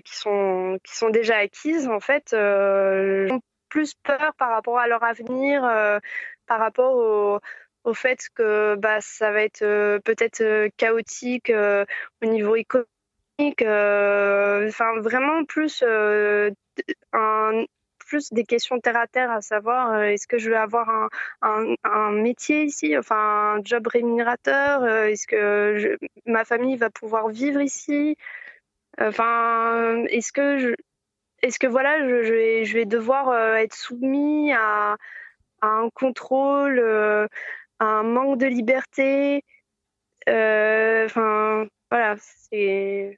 qui 0.04 0.16
sont 0.16 0.80
qui 0.84 0.96
sont 0.96 1.10
déjà 1.10 1.38
acquises 1.38 1.88
en 1.88 2.00
fait 2.00 2.34
plus 3.76 3.94
peur 3.94 4.34
par 4.38 4.52
rapport 4.52 4.80
à 4.80 4.88
leur 4.88 5.04
avenir, 5.04 5.66
euh, 5.66 6.00
par 6.48 6.60
rapport 6.60 6.96
au, 6.96 7.40
au, 7.84 7.94
fait 7.94 8.30
que 8.34 8.76
bah, 8.76 9.02
ça 9.02 9.32
va 9.32 9.44
être 9.44 9.64
euh, 9.64 10.00
peut-être 10.00 10.40
euh, 10.40 10.70
chaotique 10.78 11.52
au 12.22 12.26
niveau 12.26 12.56
économique. 12.56 12.88
Enfin, 13.62 15.00
vraiment 15.02 15.44
plus 15.44 15.84
un, 15.84 17.66
plus 18.00 18.32
des 18.32 18.46
questions 18.46 18.80
terre 18.80 18.98
à 18.98 19.08
terre, 19.08 19.30
à 19.30 19.42
savoir 19.42 20.04
est-ce 20.04 20.26
que 20.26 20.38
je 20.38 20.50
vais 20.50 20.56
avoir 20.56 21.10
un, 21.42 21.76
un, 21.84 22.12
métier 22.12 22.64
ici, 22.64 22.98
enfin 22.98 23.58
un 23.58 23.62
job 23.62 23.88
rémunérateur, 23.88 24.88
est-ce 24.88 25.28
que 25.28 25.98
ma 26.26 26.46
famille 26.46 26.78
va 26.78 26.90
pouvoir 26.90 27.28
vivre 27.28 27.60
ici, 27.60 28.16
enfin 29.00 30.06
est-ce 30.06 30.32
que 30.32 30.58
je, 30.60 30.76
est-ce 31.46 31.60
que 31.60 31.68
voilà, 31.68 32.00
je, 32.00 32.74
vais, 32.74 32.86
devoir 32.86 33.30
euh, 33.30 33.56
être 33.56 33.76
soumis 33.76 34.52
à, 34.52 34.98
un 35.62 35.90
contrôle, 35.94 36.80
euh, 36.80 37.28
à 37.80 37.86
un 37.86 38.04
manque 38.04 38.40
de 38.40 38.48
liberté 38.48 39.44
euh, 40.28 41.06
Enfin, 41.06 41.68
voilà, 41.92 42.16
c'est 42.20 43.18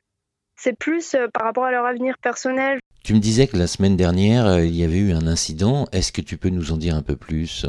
plus 0.77 1.15
par 1.34 1.46
rapport 1.46 1.65
à 1.65 1.72
leur 1.72 1.86
avenir 1.86 2.17
personnel. 2.17 2.79
Tu 3.03 3.13
me 3.13 3.19
disais 3.19 3.48
que 3.48 3.55
la 3.55 3.67
semaine 3.67 3.96
dernière, 3.96 4.60
il 4.60 4.75
y 4.75 4.84
avait 4.84 4.98
eu 4.98 5.13
un 5.13 5.25
incident. 5.25 5.88
Est-ce 5.93 6.12
que 6.12 6.22
tu 6.22 6.38
peux 6.38 6.50
nous 6.50 6.74
en 6.74 6.77
dire 6.77 6.96
un 6.96 7.01
peu 7.01 7.15
plus? 7.15 7.65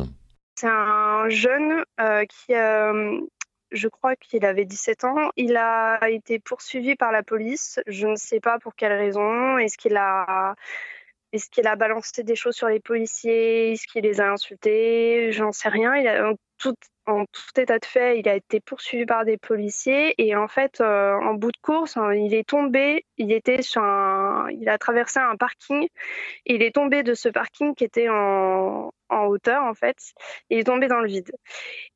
C'est 0.56 0.66
un 0.66 1.28
jeune 1.28 1.84
qui, 2.28 2.54
je 3.70 3.88
crois 3.88 4.16
qu'il 4.16 4.44
avait 4.44 4.64
17 4.64 5.04
ans. 5.04 5.30
Il 5.36 5.56
a 5.56 5.98
été 6.10 6.38
poursuivi 6.38 6.96
par 6.96 7.12
la 7.12 7.22
police. 7.22 7.80
Je 7.86 8.06
ne 8.06 8.16
sais 8.16 8.40
pas 8.40 8.58
pour 8.58 8.74
quelle 8.74 8.92
raison. 8.92 9.58
Est-ce 9.58 9.78
qu'il 9.78 9.96
a, 9.96 10.54
est-ce 11.32 11.50
qu'il 11.50 11.66
a 11.66 11.76
balancé 11.76 12.22
des 12.22 12.36
choses 12.36 12.54
sur 12.54 12.68
les 12.68 12.80
policiers? 12.80 13.72
Est-ce 13.72 13.86
qu'il 13.86 14.04
les 14.04 14.20
a 14.20 14.30
insultés? 14.32 15.32
J'en 15.32 15.52
sais 15.52 15.68
rien. 15.68 15.94
Il 15.96 16.08
a, 16.08 16.32
tout, 16.58 16.74
en 17.08 17.24
tout 17.24 17.60
état 17.60 17.78
de 17.78 17.84
fait, 17.86 18.18
il 18.18 18.28
a 18.28 18.34
été 18.34 18.60
poursuivi 18.60 19.06
par 19.06 19.24
des 19.24 19.38
policiers 19.38 20.14
et 20.18 20.36
en 20.36 20.46
fait, 20.46 20.80
euh, 20.80 21.14
en 21.14 21.34
bout 21.34 21.50
de 21.50 21.56
course, 21.62 21.96
hein, 21.96 22.12
il 22.12 22.34
est 22.34 22.46
tombé. 22.46 23.04
Il 23.16 23.32
était 23.32 23.62
sur 23.62 23.82
un, 23.82 24.48
il 24.50 24.68
a 24.68 24.76
traversé 24.76 25.18
un 25.18 25.36
parking. 25.36 25.88
Il 26.44 26.62
est 26.62 26.74
tombé 26.74 27.02
de 27.02 27.14
ce 27.14 27.30
parking 27.30 27.74
qui 27.74 27.84
était 27.84 28.10
en, 28.10 28.92
en 29.08 29.24
hauteur 29.24 29.64
en 29.64 29.72
fait. 29.72 29.96
il 30.50 30.58
est 30.58 30.64
tombé 30.64 30.86
dans 30.86 31.00
le 31.00 31.08
vide. 31.08 31.30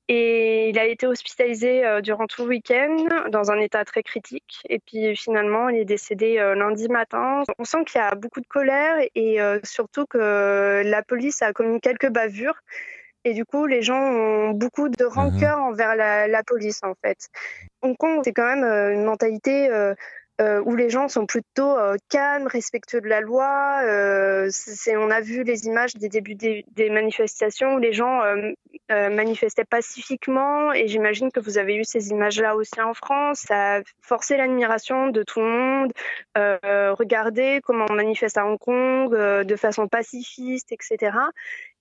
Et 0.09 0.71
il 0.71 0.79
a 0.79 0.87
été 0.87 1.07
hospitalisé 1.07 1.85
euh, 1.85 2.01
durant 2.01 2.27
tout 2.27 2.43
le 2.45 2.49
week-end 2.49 2.97
dans 3.31 3.51
un 3.51 3.59
état 3.61 3.85
très 3.85 4.03
critique. 4.03 4.63
Et 4.71 4.79
puis 4.79 5.15
finalement, 5.15 5.69
il 5.69 5.79
est 5.79 5.85
décédé 5.85 6.39
euh, 6.39 6.55
lundi 6.55 6.89
matin. 6.89 7.43
On 7.59 7.65
sent 7.65 7.85
qu'il 7.85 8.01
y 8.01 8.05
a 8.05 8.15
beaucoup 8.15 8.41
de 8.41 8.47
colère 8.47 8.97
et 9.15 9.39
surtout 9.63 10.07
que 10.07 10.83
la 10.85 11.03
police 11.03 11.43
a 11.43 11.53
commis 11.53 11.81
quelques 11.81 12.11
bavures. 12.11 12.59
Et 13.25 13.35
du 13.35 13.45
coup, 13.45 13.67
les 13.67 13.83
gens 13.83 14.01
ont 14.01 14.51
beaucoup 14.51 14.89
de 14.89 15.05
rancœur 15.05 15.59
mhm. 15.59 15.65
envers 15.65 15.97
la, 15.97 16.27
la, 16.27 16.43
police, 16.43 16.81
en 16.83 16.95
fait. 17.05 17.29
Hong 17.83 17.97
Kong, 17.97 18.23
c'est 18.25 18.33
quand 18.33 18.47
même 18.47 18.65
euh, 18.65 18.93
une 18.93 19.05
mentalité 19.05 19.71
euh, 19.71 19.95
euh, 20.41 20.61
où 20.65 20.75
les 20.75 20.91
gens 20.91 21.09
sont 21.09 21.27
plutôt 21.27 21.77
calmes, 22.09 22.49
respectueux 22.49 23.01
de 23.01 23.07
la 23.07 23.21
loi. 23.21 23.81
C'est, 24.51 24.97
on 24.97 25.11
a 25.11 25.21
vu 25.21 25.45
les 25.45 25.67
images 25.67 25.95
des 25.95 26.09
débuts 26.09 26.35
des, 26.35 26.65
des 26.73 26.91
manifestations 26.91 27.75
où 27.75 27.79
les 27.79 27.93
gens 27.93 28.23
manifestaient 28.89 29.67
pacifiquement 29.67 30.73
et 30.73 30.89
j'imagine 30.89 31.31
que 31.31 31.39
vous 31.39 31.59
avez 31.59 31.77
eu 31.77 31.85
ces 31.85 32.09
images-là 32.11 32.57
aussi 32.57 32.81
en 32.81 32.95
France. 32.95 33.41
Ça 33.47 33.77
a 33.77 33.81
forcé 34.01 34.37
l'admiration 34.37 35.09
de 35.09 35.23
tout 35.23 35.41
le 35.41 35.47
monde. 35.47 35.93
regardez 36.35 37.61
comment 37.63 37.87
on 37.89 37.95
manifeste 37.95 38.39
à 38.39 38.47
Hong 38.47 38.59
Kong 38.59 39.15
de 39.15 39.57
façon 39.57 39.87
pacifiste, 39.87 40.73
etc. 40.73 41.13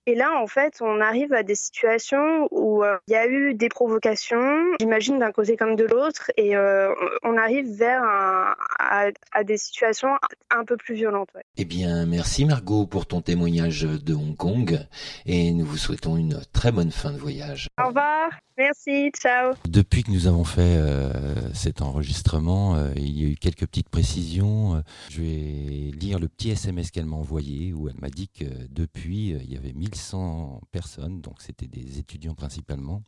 Et 0.06 0.16
là, 0.16 0.32
en 0.42 0.48
fait, 0.48 0.78
on 0.80 1.00
arrive 1.00 1.32
à 1.32 1.44
des 1.44 1.54
situations 1.54 2.48
où 2.50 2.82
euh, 2.82 2.96
il 3.06 3.12
y 3.12 3.16
a 3.16 3.28
eu 3.28 3.54
des 3.54 3.68
provocations, 3.68 4.64
j'imagine 4.80 5.20
d'un 5.20 5.30
côté 5.30 5.56
comme 5.56 5.76
de 5.76 5.84
l'autre, 5.84 6.32
et 6.36 6.56
euh, 6.56 6.92
on 7.22 7.36
arrive 7.36 7.70
vers 7.70 8.02
un, 8.02 8.56
à, 8.80 9.10
à, 9.30 9.44
des 9.44 9.56
situations 9.56 10.10
un 10.50 10.64
peu 10.64 10.76
plus 10.76 10.96
violentes. 10.96 11.28
Ouais. 11.36 11.44
Eh 11.56 11.64
bien, 11.64 12.04
merci 12.04 12.44
Margot 12.44 12.86
pour 12.86 13.06
ton 13.06 13.20
témoignage 13.20 13.82
de 13.82 14.14
Hong 14.14 14.36
Kong, 14.36 14.76
et 15.24 15.52
nous 15.52 15.64
vous 15.64 15.76
souhaitons 15.76 16.16
une 16.16 16.40
très 16.52 16.72
bonne 16.72 16.90
fin 16.90 17.12
de 17.12 17.18
voyage. 17.18 17.68
Au 17.80 17.86
revoir. 17.86 18.30
Merci, 18.58 19.10
ciao. 19.18 19.54
Depuis 19.66 20.02
que 20.02 20.10
nous 20.10 20.26
avons 20.26 20.44
fait 20.44 20.76
euh, 20.76 21.10
cet 21.54 21.80
enregistrement, 21.80 22.76
euh, 22.76 22.92
il 22.96 23.18
y 23.18 23.24
a 23.24 23.28
eu 23.28 23.36
quelques 23.36 23.66
petites 23.66 23.88
précisions. 23.88 24.82
Je 25.08 25.22
vais 25.22 25.90
lire 25.98 26.18
le 26.18 26.28
petit 26.28 26.50
SMS 26.50 26.90
qu'elle 26.90 27.06
m'a 27.06 27.16
envoyé 27.16 27.72
où 27.72 27.88
elle 27.88 27.98
m'a 27.98 28.10
dit 28.10 28.28
que 28.28 28.44
depuis, 28.70 29.30
il 29.30 29.50
y 29.50 29.56
avait 29.56 29.72
1100 29.92 30.60
personnes, 30.70 31.20
donc 31.20 31.40
c'était 31.40 31.68
des 31.68 31.98
étudiants 31.98 32.34
principalement, 32.34 33.02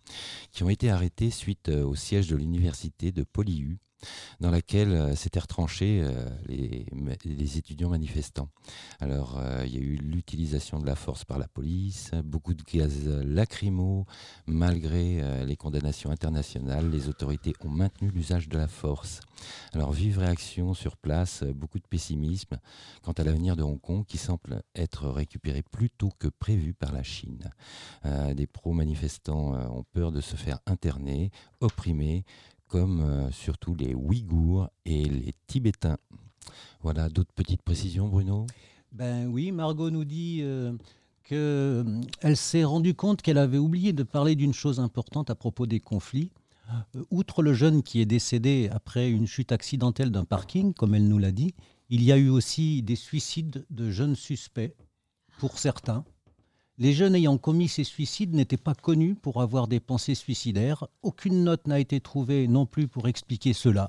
qui 0.52 0.62
ont 0.62 0.70
été 0.70 0.90
arrêtés 0.90 1.30
suite 1.30 1.68
au 1.68 1.94
siège 1.94 2.28
de 2.28 2.36
l'université 2.36 3.12
de 3.12 3.22
Polyhu 3.22 3.78
dans 4.40 4.50
laquelle 4.50 4.92
euh, 4.92 5.14
s'étaient 5.14 5.40
retranchés 5.40 6.00
euh, 6.02 6.28
les, 6.46 7.58
étudiants 7.58 7.90
manifestants. 7.90 8.48
Alors, 9.00 9.38
euh, 9.38 9.64
il 9.66 9.74
y 9.74 9.78
a 9.78 9.80
eu 9.80 9.96
l'utilisation 9.96 10.78
de 10.78 10.86
la 10.86 10.96
force 10.96 11.24
par 11.24 11.38
la 11.38 11.48
police, 11.48 12.10
beaucoup 12.24 12.54
de 12.54 12.62
gaz 12.62 13.06
lacrymo. 13.06 14.06
Malgré 14.46 15.44
les 15.44 15.56
condamnations 15.56 16.10
internationales, 16.10 16.90
les 16.90 17.08
autorités 17.08 17.52
ont 17.64 17.68
maintenu 17.68 18.10
l'usage 18.10 18.48
de 18.48 18.58
la 18.58 18.68
force. 18.68 19.20
Alors, 19.72 19.92
vive 19.92 20.18
réaction 20.18 20.74
sur 20.74 20.96
place, 20.96 21.42
beaucoup 21.42 21.78
de 21.78 21.86
pessimisme 21.86 22.58
quant 23.02 23.12
à 23.12 23.24
l'avenir 23.24 23.56
de 23.56 23.62
Hong 23.62 23.80
Kong 23.80 24.04
qui 24.06 24.18
semble 24.18 24.62
être 24.74 25.08
récupéré 25.08 25.62
plus 25.62 25.90
tôt 25.90 26.10
que 26.18 26.28
prévu 26.28 26.74
par 26.74 26.92
la 26.92 27.02
Chine. 27.02 27.50
des 28.34 28.46
pro-manifestants 28.46 29.52
ont 29.70 29.84
peur 29.92 30.12
de 30.12 30.20
se 30.20 30.36
faire 30.36 30.60
interner, 30.66 31.30
opprimer, 31.60 32.24
comme 32.68 33.00
euh, 33.00 33.30
surtout 33.30 33.74
les 33.74 33.94
Ouïghours 33.94 34.68
et 34.84 35.04
les 35.04 35.34
Tibétains. 35.46 35.98
Voilà, 36.80 37.08
d'autres 37.08 37.32
petites 37.34 37.62
précisions, 37.62 38.08
Bruno? 38.08 38.46
Ben 38.92 39.26
oui, 39.26 39.52
Margot 39.52 39.90
nous 39.90 40.04
dit 40.04 40.40
euh, 40.42 40.72
qu'elle 41.24 41.38
euh, 41.38 42.34
s'est 42.34 42.64
rendue 42.64 42.94
compte 42.94 43.22
qu'elle 43.22 43.38
avait 43.38 43.58
oublié 43.58 43.92
de 43.92 44.02
parler 44.02 44.34
d'une 44.34 44.52
chose 44.52 44.80
importante 44.80 45.30
à 45.30 45.34
propos 45.34 45.66
des 45.66 45.80
conflits. 45.80 46.30
outre 47.10 47.42
le 47.42 47.52
jeune 47.54 47.82
qui 47.82 48.00
est 48.00 48.06
décédé 48.06 48.68
après 48.72 49.10
une 49.10 49.26
chute 49.26 49.52
accidentelle 49.52 50.10
d'un 50.10 50.24
parking, 50.24 50.74
comme 50.74 50.94
elle 50.94 51.08
nous 51.08 51.18
l'a 51.18 51.32
dit, 51.32 51.54
il 51.90 52.02
y 52.02 52.12
a 52.12 52.16
eu 52.16 52.28
aussi 52.28 52.82
des 52.82 52.96
suicides 52.96 53.66
de 53.70 53.90
jeunes 53.90 54.16
suspects, 54.16 54.74
pour 55.38 55.58
certains, 55.58 56.04
les 56.78 56.92
jeunes 56.92 57.14
ayant 57.14 57.38
commis 57.38 57.68
ces 57.68 57.84
suicides 57.84 58.34
n'étaient 58.34 58.56
pas 58.56 58.74
connus 58.74 59.14
pour 59.14 59.40
avoir 59.40 59.68
des 59.68 59.80
pensées 59.80 60.16
suicidaires. 60.16 60.88
Aucune 61.02 61.44
note 61.44 61.68
n'a 61.68 61.78
été 61.78 62.00
trouvée 62.00 62.48
non 62.48 62.66
plus 62.66 62.88
pour 62.88 63.06
expliquer 63.06 63.52
cela. 63.52 63.86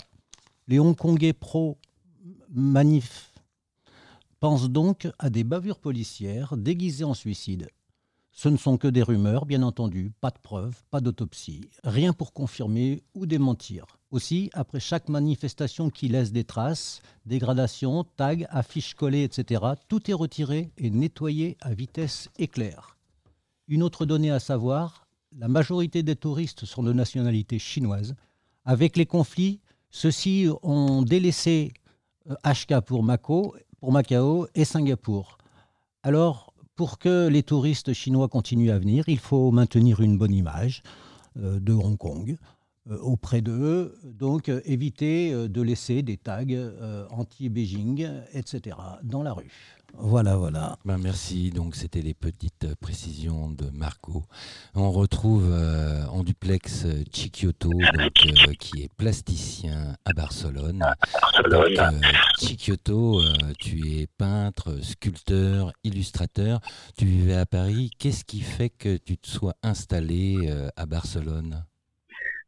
Les 0.68 0.80
Hongkongais 0.80 1.34
pro-manif 1.34 3.34
pensent 4.39 4.70
donc 4.70 5.08
à 5.18 5.32
des 5.32 5.44
bavures 5.44 5.80
policières 5.80 6.58
déguisées 6.58 7.04
en 7.04 7.15
suicide. 7.15 7.70
Ce 8.32 8.50
ne 8.50 8.58
sont 8.58 8.77
que 8.77 8.88
des 8.88 9.01
rumeurs, 9.01 9.46
bien 9.46 9.63
entendu, 9.63 10.12
pas 10.22 10.30
de 10.30 10.39
preuves, 10.39 10.84
pas 10.92 11.01
d'autopsie, 11.01 11.70
rien 11.84 12.13
pour 12.13 12.34
confirmer 12.34 13.01
ou 13.13 13.25
démentir. 13.25 13.86
Aussi, 14.16 14.50
après 14.54 14.80
chaque 14.80 15.10
manifestation 15.10 15.90
qui 15.90 16.08
laisse 16.08 16.32
des 16.32 16.46
traces, 16.46 17.02
dégradations, 17.26 18.06
tags, 18.16 18.46
affiches 18.48 18.94
collées, 18.94 19.24
etc., 19.24 19.62
tout 19.90 20.10
est 20.10 20.14
retiré 20.14 20.72
et 20.78 20.90
nettoyé 20.90 21.58
à 21.60 21.74
vitesse 21.74 22.30
éclair. 22.40 22.98
Une 23.68 23.84
autre 23.84 24.06
donnée 24.06 24.32
à 24.32 24.40
savoir, 24.40 25.06
la 25.38 25.50
majorité 25.50 26.02
des 26.02 26.16
touristes 26.16 26.64
sont 26.64 26.82
de 26.82 26.94
nationalité 26.94 27.60
chinoise. 27.60 28.16
Avec 28.64 28.96
les 28.96 29.06
conflits, 29.06 29.60
ceux-ci 29.90 30.48
ont 30.64 31.02
délaissé 31.02 31.74
HK 32.46 32.72
euh, 32.72 32.82
pour 32.82 33.04
Macao, 33.04 33.54
pour 33.82 33.92
Macao 33.92 34.48
et 34.56 34.64
Singapour. 34.64 35.38
Alors, 36.04 36.54
pour 36.78 37.00
que 37.00 37.28
les 37.28 37.44
touristes 37.44 37.92
chinois 37.92 38.30
continuent 38.30 38.72
à 38.72 38.80
venir, 38.80 39.10
il 39.10 39.20
faut 39.20 39.52
maintenir 39.52 40.00
une 40.00 40.18
bonne 40.18 40.34
image 40.34 40.84
euh, 41.38 41.60
de 41.60 41.74
Hong 41.74 41.98
Kong 41.98 42.38
auprès 42.89 43.42
d'eux, 43.42 43.98
donc 44.04 44.50
euh, 44.50 44.62
éviter 44.65 45.32
de 45.48 45.62
laisser 45.62 46.04
des 46.04 46.18
tags 46.18 46.44
anti-Beijing, 47.10 48.08
etc., 48.34 48.77
dans 49.04 49.24
la 49.24 49.34
rue. 49.34 49.51
Voilà, 49.98 50.36
voilà. 50.36 50.77
Ben 50.84 50.98
merci. 50.98 51.51
Donc, 51.51 51.75
c'était 51.75 52.01
les 52.01 52.13
petites 52.13 52.75
précisions 52.75 53.50
de 53.50 53.70
Marco. 53.70 54.25
On 54.74 54.92
retrouve 54.92 55.54
en 56.12 56.22
duplex 56.24 56.86
Chiquioto, 57.13 57.72
qui 58.60 58.84
est 58.84 58.94
plasticien 58.98 59.96
à 60.04 60.12
Barcelone. 60.13 60.84
Donc, 61.50 61.70
Chiquioto, 62.39 63.22
tu 63.58 64.00
es 64.00 64.08
peintre, 64.18 64.77
sculpteur, 64.82 65.72
illustrateur. 65.86 66.60
Tu 66.98 67.06
vivais 67.06 67.38
à 67.38 67.46
Paris. 67.46 67.89
Qu'est-ce 67.98 68.25
qui 68.25 68.42
fait 68.42 68.70
que 68.70 68.98
tu 68.98 69.18
te 69.18 69.30
sois 69.30 69.56
installé 69.63 70.54
à 70.75 70.86
Barcelone? 70.86 71.64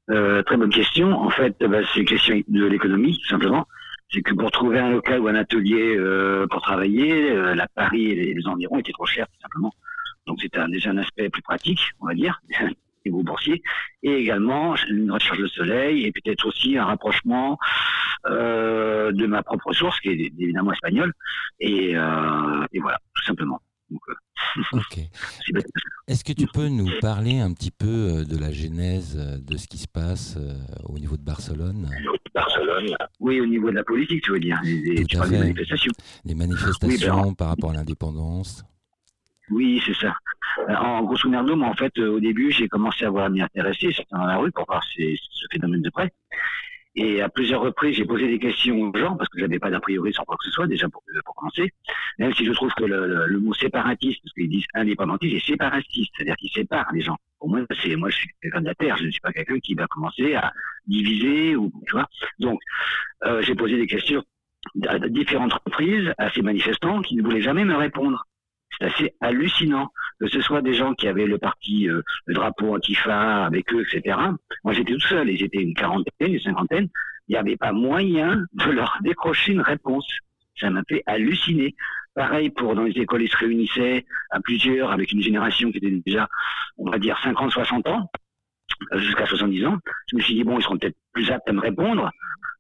Euh, 0.09 0.43
Très 0.43 0.57
bonne 0.57 0.71
question. 0.73 1.11
En 1.11 1.29
fait, 1.29 1.55
bah, 1.59 1.79
c'est 1.93 1.99
une 2.01 2.05
question 2.05 2.41
de 2.47 2.65
l'économie, 2.65 3.17
tout 3.17 3.27
simplement 3.27 3.67
c'est 4.11 4.21
que 4.21 4.33
pour 4.33 4.51
trouver 4.51 4.79
un 4.79 4.91
local 4.91 5.19
ou 5.19 5.27
un 5.27 5.35
atelier 5.35 5.95
euh, 5.97 6.47
pour 6.47 6.61
travailler, 6.61 7.31
euh, 7.31 7.55
la 7.55 7.67
Paris 7.67 8.11
et 8.11 8.33
les, 8.33 8.47
environs 8.47 8.79
étaient 8.79 8.93
trop 8.93 9.05
chers, 9.05 9.27
tout 9.27 9.41
simplement. 9.41 9.73
Donc 10.25 10.39
c'était 10.41 10.59
déjà 10.69 10.91
un 10.91 10.97
aspect 10.97 11.29
plus 11.29 11.41
pratique, 11.41 11.91
on 11.99 12.07
va 12.07 12.13
dire, 12.13 12.41
niveau 13.05 13.23
boursier, 13.23 13.61
et 14.03 14.13
également 14.13 14.75
une 14.89 15.11
recherche 15.11 15.39
de 15.39 15.47
soleil 15.47 16.05
et 16.05 16.11
peut-être 16.11 16.45
aussi 16.45 16.77
un 16.77 16.85
rapprochement 16.85 17.57
euh, 18.27 19.11
de 19.11 19.25
ma 19.25 19.43
propre 19.43 19.71
source, 19.73 19.99
qui 19.99 20.09
est 20.09 20.33
évidemment 20.37 20.73
espagnole, 20.73 21.13
et, 21.59 21.95
euh, 21.95 22.65
et 22.73 22.79
voilà, 22.79 22.99
tout 23.15 23.23
simplement. 23.23 23.61
Donc, 23.89 24.02
Ok. 24.73 25.00
Est-ce 26.08 26.23
que 26.23 26.34
tu 26.34 26.47
peux 26.47 26.67
nous 26.67 26.89
parler 27.02 27.39
un 27.39 27.54
petit 27.54 27.71
peu 27.71 27.86
euh, 27.88 28.23
de 28.23 28.38
la 28.38 28.52
genèse 28.52 29.17
euh, 29.17 29.38
de 29.39 29.58
ce 29.58 29.67
qui 29.67 29.78
se 29.78 29.88
passe 29.88 30.36
euh, 30.38 30.54
au 30.86 31.00
niveau 31.00 31.17
de 31.17 31.21
Barcelone? 31.21 31.89
Barcelone. 32.34 32.95
Oui, 33.19 33.41
au 33.41 33.45
niveau 33.45 33.69
de 33.69 33.76
la 33.76 33.84
politique, 33.84 34.23
tu 34.23 34.32
veux 34.32 34.39
dire, 34.39 34.60
les, 34.63 35.06
manifestations. 35.30 35.91
Les 36.26 36.36
manifestations 36.36 37.21
ben, 37.21 37.34
par 37.34 37.50
rapport 37.50 37.71
à 37.71 37.73
l'indépendance. 37.73 38.63
Oui, 39.50 39.82
c'est 39.86 39.95
ça. 39.95 40.13
En 40.67 41.04
grosso 41.04 41.30
merdo, 41.30 41.56
moi, 41.56 41.69
en 41.69 41.73
fait, 41.73 41.97
au 42.00 42.19
début, 42.19 42.52
j'ai 42.52 42.67
commencé 42.67 43.06
à 43.06 43.10
voir 43.10 43.30
m'y 43.30 43.41
intéresser, 43.41 43.91
certains 43.91 44.17
dans 44.17 44.26
la 44.26 44.38
rue, 44.38 44.52
pour 44.52 44.65
voir 44.65 44.84
ce 44.84 45.47
phénomène 45.52 45.82
de 45.82 45.89
près. 45.89 46.12
Et 46.99 47.21
à 47.21 47.29
plusieurs 47.29 47.62
reprises, 47.62 47.95
j'ai 47.95 48.05
posé 48.05 48.27
des 48.27 48.39
questions 48.39 48.75
aux 48.81 48.97
gens, 48.97 49.15
parce 49.15 49.29
que 49.29 49.39
j'avais 49.39 49.60
pas 49.60 49.69
d'a 49.69 49.79
priori 49.79 50.12
sur 50.12 50.25
quoi 50.25 50.36
que 50.36 50.45
ce 50.45 50.51
soit, 50.51 50.65
déjà 50.65 50.89
pour, 50.89 51.03
pour 51.23 51.36
commencer. 51.36 51.71
Même 52.17 52.33
si 52.33 52.43
je 52.43 52.51
trouve 52.51 52.73
que 52.73 52.86
le, 52.86 53.27
le, 53.27 53.39
mot 53.39 53.53
séparatiste, 53.53 54.19
parce 54.23 54.33
qu'ils 54.33 54.49
disent 54.49 54.65
indépendantiste, 54.73 55.36
et 55.36 55.39
séparatiste, 55.39 56.12
c'est-à-dire 56.15 56.36
qu'ils 56.38 56.49
séparent 56.49 56.91
les 56.91 57.01
gens. 57.01 57.15
Pour 57.38 57.49
moi, 57.49 57.62
c'est, 57.83 57.95
moi, 57.95 58.10
je 58.10 58.17
suis 58.17 58.29
quelqu'un 58.41 58.62
de 58.62 58.65
la 58.65 58.73
terre, 58.73 58.97
je 58.97 59.05
ne 59.05 59.12
suis 59.12 59.21
pas 59.21 59.31
quelqu'un 59.31 59.60
qui 59.60 59.75
va 59.75 59.86
commencer 59.86 60.33
à 60.33 60.51
diviser 60.88 61.55
ou, 61.55 61.71
tu 61.86 61.91
vois. 61.91 62.07
Donc, 62.39 62.60
euh, 63.25 63.43
j'ai 63.43 63.53
posé 63.53 63.77
des 63.77 63.86
questions 63.86 64.23
à 64.88 64.97
différentes 64.97 65.53
reprises 65.53 66.12
à 66.17 66.31
ces 66.31 66.41
manifestants 66.41 67.03
qui 67.03 67.15
ne 67.15 67.21
voulaient 67.21 67.41
jamais 67.41 67.63
me 67.63 67.75
répondre. 67.75 68.25
C'est 68.79 68.85
assez 68.85 69.13
hallucinant 69.21 69.91
que 70.19 70.27
ce 70.27 70.41
soit 70.41 70.61
des 70.61 70.73
gens 70.73 70.93
qui 70.93 71.07
avaient 71.07 71.25
le 71.25 71.37
parti, 71.37 71.89
euh, 71.89 72.01
le 72.25 72.33
drapeau 72.33 72.75
Antifa 72.75 73.45
avec 73.45 73.71
eux, 73.73 73.81
etc. 73.81 74.17
Moi, 74.63 74.73
j'étais 74.73 74.93
tout 74.93 74.99
seul, 74.99 75.29
ils 75.29 75.43
étaient 75.43 75.61
une 75.61 75.73
quarantaine, 75.73 76.33
une 76.33 76.39
cinquantaine. 76.39 76.87
Il 77.27 77.33
n'y 77.33 77.37
avait 77.37 77.57
pas 77.57 77.71
moyen 77.71 78.45
de 78.53 78.71
leur 78.71 78.97
décrocher 79.03 79.53
une 79.53 79.61
réponse. 79.61 80.07
Ça 80.59 80.69
m'a 80.69 80.81
fait 80.87 81.03
halluciner. 81.05 81.75
Pareil 82.15 82.49
pour 82.49 82.73
dans 82.73 82.83
les 82.83 82.99
écoles, 82.99 83.23
ils 83.23 83.29
se 83.29 83.37
réunissaient 83.37 84.05
à 84.31 84.39
plusieurs 84.39 84.91
avec 84.91 85.11
une 85.11 85.21
génération 85.21 85.71
qui 85.71 85.77
était 85.77 85.91
déjà, 86.03 86.27
on 86.77 86.89
va 86.89 86.97
dire, 86.97 87.19
50, 87.21 87.51
60 87.51 87.87
ans, 87.87 88.09
jusqu'à 88.95 89.25
70 89.25 89.65
ans. 89.65 89.77
Je 90.11 90.15
me 90.15 90.21
suis 90.21 90.35
dit, 90.35 90.43
bon, 90.43 90.59
ils 90.59 90.63
seront 90.63 90.77
peut-être 90.77 90.97
plus 91.13 91.29
aptes 91.31 91.47
à 91.49 91.53
me 91.53 91.61
répondre. 91.61 92.11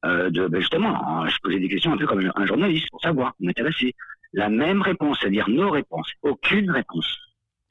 Euh, 0.05 0.29
ben 0.29 0.59
justement, 0.59 1.27
je 1.27 1.37
posais 1.41 1.59
des 1.59 1.69
questions 1.69 1.93
un 1.93 1.97
peu 1.97 2.05
comme 2.05 2.31
un 2.35 2.45
journaliste 2.45 2.89
pour 2.91 3.01
savoir, 3.01 3.33
m'intéresser 3.39 3.95
la 4.33 4.49
même 4.49 4.81
réponse, 4.81 5.17
c'est-à-dire 5.19 5.49
nos 5.49 5.69
réponses, 5.69 6.11
aucune 6.21 6.69
réponse. 6.71 7.17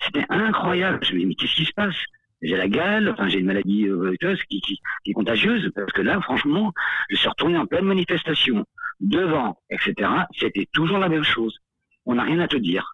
C'était 0.01 0.27
incroyable. 0.29 0.99
Je 1.03 1.15
me 1.15 1.21
dis, 1.21 1.27
mais 1.27 1.35
qu'est-ce 1.35 1.55
qui 1.55 1.65
se 1.65 1.73
passe? 1.73 1.95
J'ai 2.43 2.57
la 2.57 2.69
gale, 2.69 3.09
enfin 3.09 3.29
j'ai 3.29 3.39
une 3.39 3.47
maladie 3.47 3.89
euh, 3.89 4.15
qui, 4.49 4.61
qui, 4.61 4.81
est 5.07 5.13
contagieuse, 5.13 5.71
parce 5.75 5.93
que 5.93 6.03
là, 6.03 6.21
franchement, 6.21 6.73
je 7.09 7.17
suis 7.17 7.29
retourné 7.29 7.57
en 7.57 7.67
pleine 7.67 7.87
manifestation, 7.87 8.65
devant, 9.01 9.59
etc. 9.71 10.11
C'était 10.39 10.67
toujours 10.73 10.99
la 10.99 11.09
même 11.09 11.25
chose. 11.25 11.59
On 12.05 12.15
n'a 12.15 12.25
rien 12.25 12.41
à 12.41 12.49
te 12.49 12.57
dire. 12.57 12.93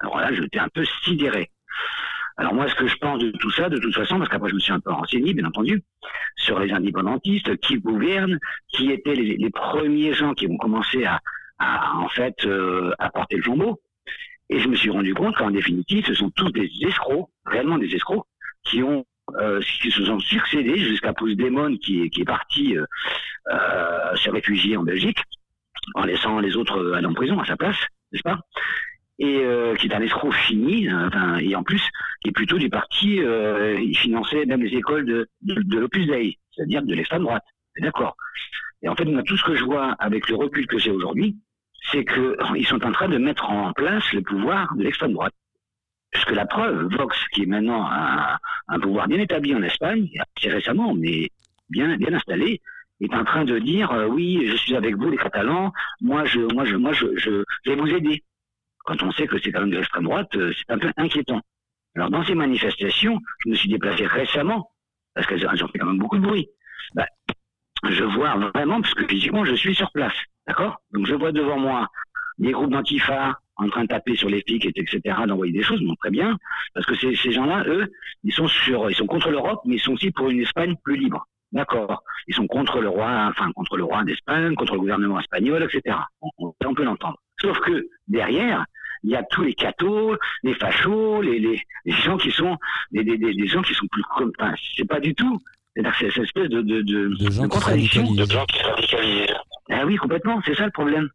Alors 0.00 0.18
là, 0.18 0.32
j'étais 0.32 0.58
un 0.58 0.68
peu 0.68 0.84
sidéré. 1.02 1.50
Alors 2.36 2.54
moi, 2.54 2.68
ce 2.68 2.74
que 2.74 2.86
je 2.86 2.96
pense 2.96 3.20
de 3.20 3.30
tout 3.30 3.50
ça, 3.50 3.68
de 3.68 3.78
toute 3.78 3.94
façon, 3.94 4.18
parce 4.18 4.28
qu'après 4.28 4.50
je 4.50 4.54
me 4.54 4.60
suis 4.60 4.72
un 4.72 4.80
peu 4.80 4.90
renseigné, 4.90 5.34
bien 5.34 5.44
entendu, 5.44 5.82
sur 6.36 6.58
les 6.58 6.72
indépendantistes, 6.72 7.56
qui 7.58 7.78
gouvernent, 7.78 8.38
qui 8.68 8.90
étaient 8.90 9.14
les, 9.14 9.50
premiers 9.50 10.14
gens 10.14 10.34
qui 10.34 10.46
vont 10.46 10.56
commencer 10.56 11.04
à, 11.04 11.20
à 11.58 11.96
en 11.96 12.08
fait 12.08 12.44
euh, 12.44 12.92
apporter 12.98 13.36
le 13.36 13.42
flambeau. 13.42 13.80
Et 14.50 14.58
je 14.58 14.68
me 14.68 14.74
suis 14.74 14.90
rendu 14.90 15.14
compte 15.14 15.36
qu'en 15.36 15.50
définitive, 15.50 16.06
ce 16.06 16.14
sont 16.14 16.30
tous 16.30 16.50
des 16.50 16.70
escrocs, 16.82 17.28
réellement 17.46 17.78
des 17.78 17.94
escrocs, 17.94 18.26
qui 18.64 18.82
ont 18.82 19.04
euh, 19.40 19.62
qui 19.80 19.90
se 19.90 20.04
sont 20.04 20.18
succédés 20.18 20.76
jusqu'à 20.76 21.14
Puigdemont 21.14 21.78
qui 21.78 22.02
est, 22.02 22.10
qui 22.10 22.20
est 22.20 22.26
parti 22.26 22.76
euh, 22.76 24.16
se 24.16 24.28
réfugier 24.28 24.76
en 24.76 24.82
Belgique 24.82 25.18
en 25.94 26.04
laissant 26.04 26.40
les 26.40 26.56
autres 26.56 26.92
aller 26.94 27.06
en 27.06 27.14
prison 27.14 27.38
à 27.40 27.46
sa 27.46 27.56
place, 27.56 27.76
n'est-ce 28.12 28.22
pas? 28.22 28.40
Et 29.18 29.40
euh, 29.42 29.76
qui 29.76 29.86
est 29.86 29.94
un 29.94 30.02
escroc 30.02 30.32
fini, 30.32 30.92
enfin, 30.92 31.36
et 31.36 31.54
en 31.54 31.62
plus 31.62 31.82
qui 32.20 32.30
est 32.30 32.32
plutôt 32.32 32.58
du 32.58 32.68
parti, 32.68 33.20
euh, 33.20 33.78
il 33.80 33.96
finançait 33.96 34.44
même 34.44 34.62
les 34.62 34.76
écoles 34.76 35.06
de, 35.06 35.28
l'Opus 35.78 36.06
Dei, 36.06 36.38
c'est-à-dire 36.50 36.82
de 36.82 36.94
l'extrême 36.94 37.22
droite. 37.22 37.44
D'accord. 37.78 38.16
Et 38.82 38.88
en 38.88 38.96
fait, 38.96 39.04
moi, 39.04 39.22
tout 39.22 39.36
ce 39.36 39.44
que 39.44 39.54
je 39.54 39.64
vois 39.64 39.92
avec 39.98 40.28
le 40.28 40.36
recul 40.36 40.66
que 40.66 40.78
j'ai 40.78 40.90
aujourd'hui, 40.90 41.36
c'est 41.92 42.04
qu'ils 42.04 42.66
sont 42.66 42.84
en 42.84 42.92
train 42.92 43.08
de 43.08 43.18
mettre 43.18 43.48
en 43.50 43.72
place 43.72 44.12
le 44.12 44.22
pouvoir 44.22 44.74
de 44.74 44.82
l'extrême 44.82 45.12
droite. 45.12 45.34
Puisque 46.10 46.30
la 46.30 46.46
preuve, 46.46 46.88
Vox, 46.96 47.16
qui 47.32 47.42
est 47.42 47.46
maintenant 47.46 47.86
un, 47.86 48.38
un 48.68 48.80
pouvoir 48.80 49.08
bien 49.08 49.18
établi 49.18 49.54
en 49.54 49.62
Espagne, 49.62 50.08
assez 50.36 50.48
récemment, 50.48 50.94
mais 50.94 51.30
bien, 51.70 51.96
bien 51.96 52.14
installé, 52.14 52.60
est 53.00 53.14
en 53.14 53.24
train 53.24 53.44
de 53.44 53.58
dire 53.58 53.90
euh, 53.92 54.06
oui, 54.06 54.46
je 54.46 54.56
suis 54.56 54.74
avec 54.76 54.96
vous 54.96 55.10
les 55.10 55.16
Catalans, 55.16 55.72
moi 56.00 56.24
je, 56.24 56.40
moi 56.54 56.64
je, 56.64 56.76
moi 56.76 56.92
je, 56.92 57.06
je 57.16 57.44
vais 57.66 57.76
vous 57.76 57.88
aider. 57.88 58.22
Quand 58.84 59.02
on 59.02 59.10
sait 59.12 59.26
que 59.26 59.38
c'est 59.38 59.50
quand 59.50 59.60
même 59.60 59.70
de 59.70 59.76
l'extrême 59.76 60.04
droite, 60.04 60.34
euh, 60.36 60.52
c'est 60.56 60.72
un 60.72 60.78
peu 60.78 60.90
inquiétant. 60.96 61.40
Alors 61.96 62.10
dans 62.10 62.24
ces 62.24 62.34
manifestations, 62.34 63.18
je 63.44 63.50
me 63.50 63.54
suis 63.54 63.68
déplacé 63.68 64.06
récemment 64.06 64.70
parce 65.14 65.26
qu'elles 65.26 65.46
elles 65.50 65.64
ont 65.64 65.68
fait 65.68 65.78
quand 65.78 65.86
même 65.86 65.98
beaucoup 65.98 66.18
de 66.18 66.26
bruit. 66.26 66.48
Bah, 66.94 67.06
je 67.88 68.04
vois 68.04 68.36
vraiment, 68.54 68.80
parce 68.80 68.94
que 68.94 69.06
physiquement 69.06 69.44
je 69.44 69.54
suis 69.54 69.74
sur 69.74 69.90
place, 69.92 70.14
d'accord? 70.46 70.80
Donc 70.92 71.06
je 71.06 71.14
vois 71.14 71.32
devant 71.32 71.58
moi 71.58 71.88
des 72.38 72.52
groupes 72.52 72.70
d'antifa 72.70 73.38
en 73.56 73.68
train 73.68 73.82
de 73.82 73.88
taper 73.88 74.16
sur 74.16 74.28
les 74.28 74.42
et 74.46 74.72
etc., 74.80 75.00
d'envoyer 75.26 75.52
des 75.52 75.62
choses, 75.62 75.80
très 76.00 76.10
bien, 76.10 76.36
parce 76.74 76.86
que 76.86 76.94
ces, 76.96 77.14
gens-là, 77.14 77.64
eux, 77.68 77.92
ils 78.24 78.32
sont 78.32 78.48
contre 79.06 79.30
l'Europe, 79.30 79.60
mais 79.64 79.76
ils 79.76 79.80
sont 79.80 79.92
aussi 79.92 80.10
pour 80.10 80.28
une 80.28 80.40
Espagne 80.40 80.74
plus 80.82 80.96
libre. 80.96 81.26
D'accord? 81.52 82.02
Ils 82.26 82.34
sont 82.34 82.48
contre 82.48 82.80
le 82.80 82.88
roi, 82.88 83.28
enfin 83.30 83.52
contre 83.52 83.76
le 83.76 83.84
roi 83.84 84.02
d'Espagne, 84.02 84.56
contre 84.56 84.74
le 84.74 84.80
gouvernement 84.80 85.20
espagnol, 85.20 85.62
etc. 85.62 85.96
On 86.38 86.74
peut 86.74 86.82
l'entendre. 86.82 87.18
Sauf 87.40 87.60
que 87.60 87.86
derrière, 88.08 88.64
il 89.04 89.10
y 89.10 89.16
a 89.16 89.22
tous 89.22 89.42
les 89.42 89.54
cathos, 89.54 90.16
les 90.42 90.54
fachos, 90.54 91.22
les, 91.22 91.38
les, 91.38 91.60
les 91.84 91.92
gens 91.92 92.16
qui 92.16 92.30
sont 92.32 92.56
des, 92.90 93.04
des, 93.04 93.16
des, 93.18 93.34
des 93.34 93.46
gens 93.46 93.62
qui 93.62 93.74
sont 93.74 93.86
plus 93.92 94.02
comme. 94.16 94.32
Enfin, 94.38 94.54
c'est 94.76 94.86
pas 94.88 94.98
du 95.00 95.14
tout. 95.14 95.38
C'est-à-dire 95.76 95.92
que 95.92 95.98
c'est 96.06 96.10
cette 96.12 96.24
espèce 96.24 96.48
de, 96.48 96.62
de, 96.62 96.82
de, 96.82 97.08
De 97.08 97.08
gens 97.08 97.18
de 97.18 97.26
qui 97.26 97.32
se 97.34 97.46
contradiction. 97.48 98.02
radicalisent. 98.06 99.34
Ah 99.70 99.84
oui, 99.86 99.96
complètement, 99.96 100.40
c'est 100.44 100.54
ça 100.54 100.64
le 100.66 100.70
problème. 100.70 101.08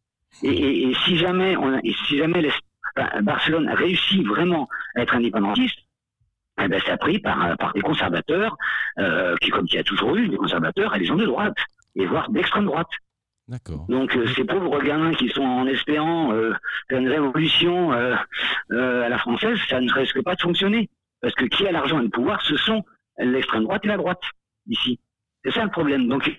Et, 0.43 0.49
et, 0.49 0.89
et 0.89 0.93
si 1.05 1.17
jamais, 1.17 1.55
on, 1.57 1.73
a- 1.73 1.79
et 1.83 1.93
si 2.07 2.17
jamais 2.17 2.41
l'Es- 2.41 2.51
enfin, 2.97 3.21
Barcelone 3.21 3.69
réussit 3.69 4.25
vraiment 4.25 4.67
à 4.95 5.01
être 5.01 5.15
indépendantiste, 5.15 5.77
eh 6.61 6.67
ben, 6.67 6.79
c'est 6.85 6.91
appris 6.91 7.19
par, 7.19 7.55
par 7.57 7.73
des 7.73 7.81
conservateurs, 7.81 8.57
euh, 8.99 9.35
qui, 9.41 9.49
comme 9.49 9.65
il 9.67 9.75
y 9.75 9.77
a 9.79 9.83
toujours 9.83 10.15
eu, 10.17 10.27
des 10.27 10.35
conservateurs 10.37 10.93
et 10.95 10.99
des 10.99 11.05
gens 11.05 11.15
de 11.15 11.25
droite, 11.25 11.55
et 11.95 12.05
voire 12.05 12.29
d'extrême 12.29 12.65
droite. 12.65 12.89
D'accord. 13.49 13.87
Donc 13.89 14.15
euh, 14.15 14.27
ces 14.35 14.43
pauvres 14.43 14.79
gamins 14.83 15.11
qui 15.11 15.27
sont 15.29 15.41
en 15.41 15.65
espérant 15.65 16.31
euh, 16.33 16.53
faire 16.87 16.99
une 16.99 17.09
révolution 17.09 17.91
euh, 17.93 18.15
euh, 18.71 19.03
à 19.03 19.09
la 19.09 19.17
française, 19.17 19.57
ça 19.67 19.81
ne 19.81 19.91
risque 19.91 20.21
pas 20.21 20.35
de 20.35 20.41
fonctionner. 20.41 20.87
Parce 21.19 21.33
que 21.33 21.45
qui 21.45 21.65
a 21.65 21.71
l'argent 21.71 21.99
et 21.99 22.03
le 22.03 22.09
pouvoir, 22.09 22.39
ce 22.43 22.55
sont 22.55 22.83
l'extrême 23.17 23.63
droite 23.63 23.83
et 23.85 23.87
la 23.87 23.97
droite, 23.97 24.21
ici. 24.67 24.99
C'est 25.43 25.51
ça 25.51 25.63
le 25.63 25.71
problème. 25.71 26.07
Donc 26.07 26.31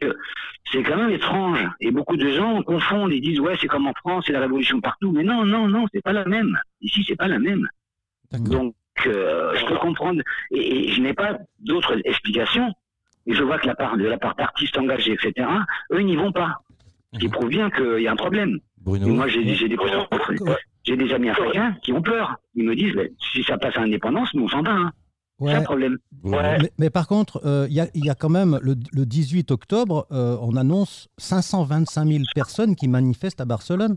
c'est 0.70 0.82
quand 0.84 0.96
même 0.96 1.10
étrange. 1.10 1.58
Et 1.80 1.90
beaucoup 1.90 2.16
de 2.16 2.28
gens 2.28 2.62
confondent 2.62 3.12
et 3.12 3.20
disent 3.20 3.40
ouais 3.40 3.56
c'est 3.60 3.66
comme 3.66 3.88
en 3.88 3.94
France, 3.94 4.24
c'est 4.28 4.32
la 4.32 4.40
révolution 4.40 4.80
partout. 4.80 5.10
Mais 5.10 5.24
non, 5.24 5.44
non, 5.44 5.66
non, 5.66 5.86
c'est 5.92 6.02
pas 6.02 6.12
la 6.12 6.24
même. 6.24 6.56
Ici 6.80 7.04
c'est 7.08 7.16
pas 7.16 7.26
la 7.26 7.40
même. 7.40 7.68
Donc 8.32 8.74
je 9.02 9.66
peux 9.66 9.78
comprendre. 9.78 10.22
Et, 10.52 10.84
et 10.84 10.92
je 10.92 11.02
n'ai 11.02 11.14
pas 11.14 11.38
d'autres 11.58 12.00
explications. 12.04 12.72
Et 13.26 13.34
je 13.34 13.42
vois 13.42 13.58
que 13.58 13.66
la 13.66 13.74
part 13.74 13.96
de 13.96 14.04
la 14.04 14.16
part 14.16 14.36
d'artistes 14.36 14.78
engagés, 14.78 15.12
etc. 15.12 15.48
Eux 15.92 16.00
ils 16.00 16.06
n'y 16.06 16.16
vont 16.16 16.30
pas. 16.30 16.62
Qui 17.18 17.26
Mhm. 17.26 17.32
prouve 17.32 17.48
bien 17.48 17.70
qu'il 17.70 18.00
y 18.02 18.06
a 18.08 18.12
un 18.12 18.16
problème. 18.16 18.60
Bruno. 18.82 19.06
Et 19.08 19.10
moi, 19.10 19.26
j'ai 19.26 19.54
j'ai 19.54 19.68
des, 19.68 19.76
Ouais. 19.76 20.56
j'ai 20.84 20.96
des 20.96 21.12
amis 21.12 21.28
africains 21.28 21.76
qui 21.82 21.92
ont 21.92 22.02
peur. 22.02 22.36
Ils 22.54 22.64
me 22.64 22.74
disent, 22.76 22.94
si 23.32 23.42
ça 23.42 23.58
passe 23.58 23.76
à 23.76 23.80
l'indépendance, 23.80 24.32
nous 24.34 24.44
on 24.44 24.48
s'en 24.48 24.62
va. 24.62 24.72
Hein. 24.72 24.92
Ouais. 25.40 25.62
problème. 25.62 25.96
Mais, 26.22 26.58
mais 26.78 26.90
par 26.90 27.08
contre, 27.08 27.40
euh, 27.46 27.66
il 27.70 27.74
y, 27.74 27.80
a, 27.80 27.88
il 27.94 28.04
y 28.04 28.10
a 28.10 28.14
quand 28.14 28.28
même 28.28 28.58
le, 28.62 28.74
le 28.92 29.06
18 29.06 29.50
octobre, 29.50 30.06
euh, 30.12 30.36
on 30.42 30.54
annonce 30.56 31.08
525 31.18 32.06
000 32.06 32.24
personnes 32.34 32.76
qui 32.76 32.88
manifestent 32.88 33.40
à 33.40 33.46
Barcelone. 33.46 33.96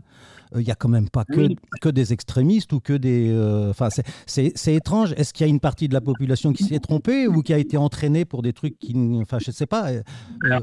Euh, 0.54 0.62
Il 0.62 0.66
y 0.66 0.70
a 0.70 0.74
quand 0.74 0.88
même 0.88 1.10
pas 1.10 1.24
que, 1.24 1.40
Oui. 1.40 1.56
que 1.82 1.90
des 1.90 2.12
extrémistes 2.14 2.72
ou 2.72 2.80
que 2.80 2.94
des. 2.94 3.30
euh, 3.30 3.68
Enfin, 3.70 3.88
c'est- 4.26 4.74
étrange. 4.74 5.12
Est-ce 5.18 5.34
qu'il 5.34 5.46
y 5.46 5.48
a 5.48 5.50
une 5.50 5.60
partie 5.60 5.86
de 5.88 5.94
la 5.94 6.00
population 6.00 6.52
qui 6.54 6.64
s'est 6.64 6.78
trompée 6.80 7.28
ou 7.28 7.42
qui 7.42 7.52
a 7.52 7.58
été 7.58 7.76
entraînée 7.76 8.24
pour 8.24 8.40
des 8.42 8.52
trucs 8.54 8.78
qui. 8.78 8.94
Enfin, 9.20 9.38
je 9.38 9.50
sais 9.50 9.66
pas. 9.66 9.90
euh, 9.90 10.02
euh, 10.44 10.60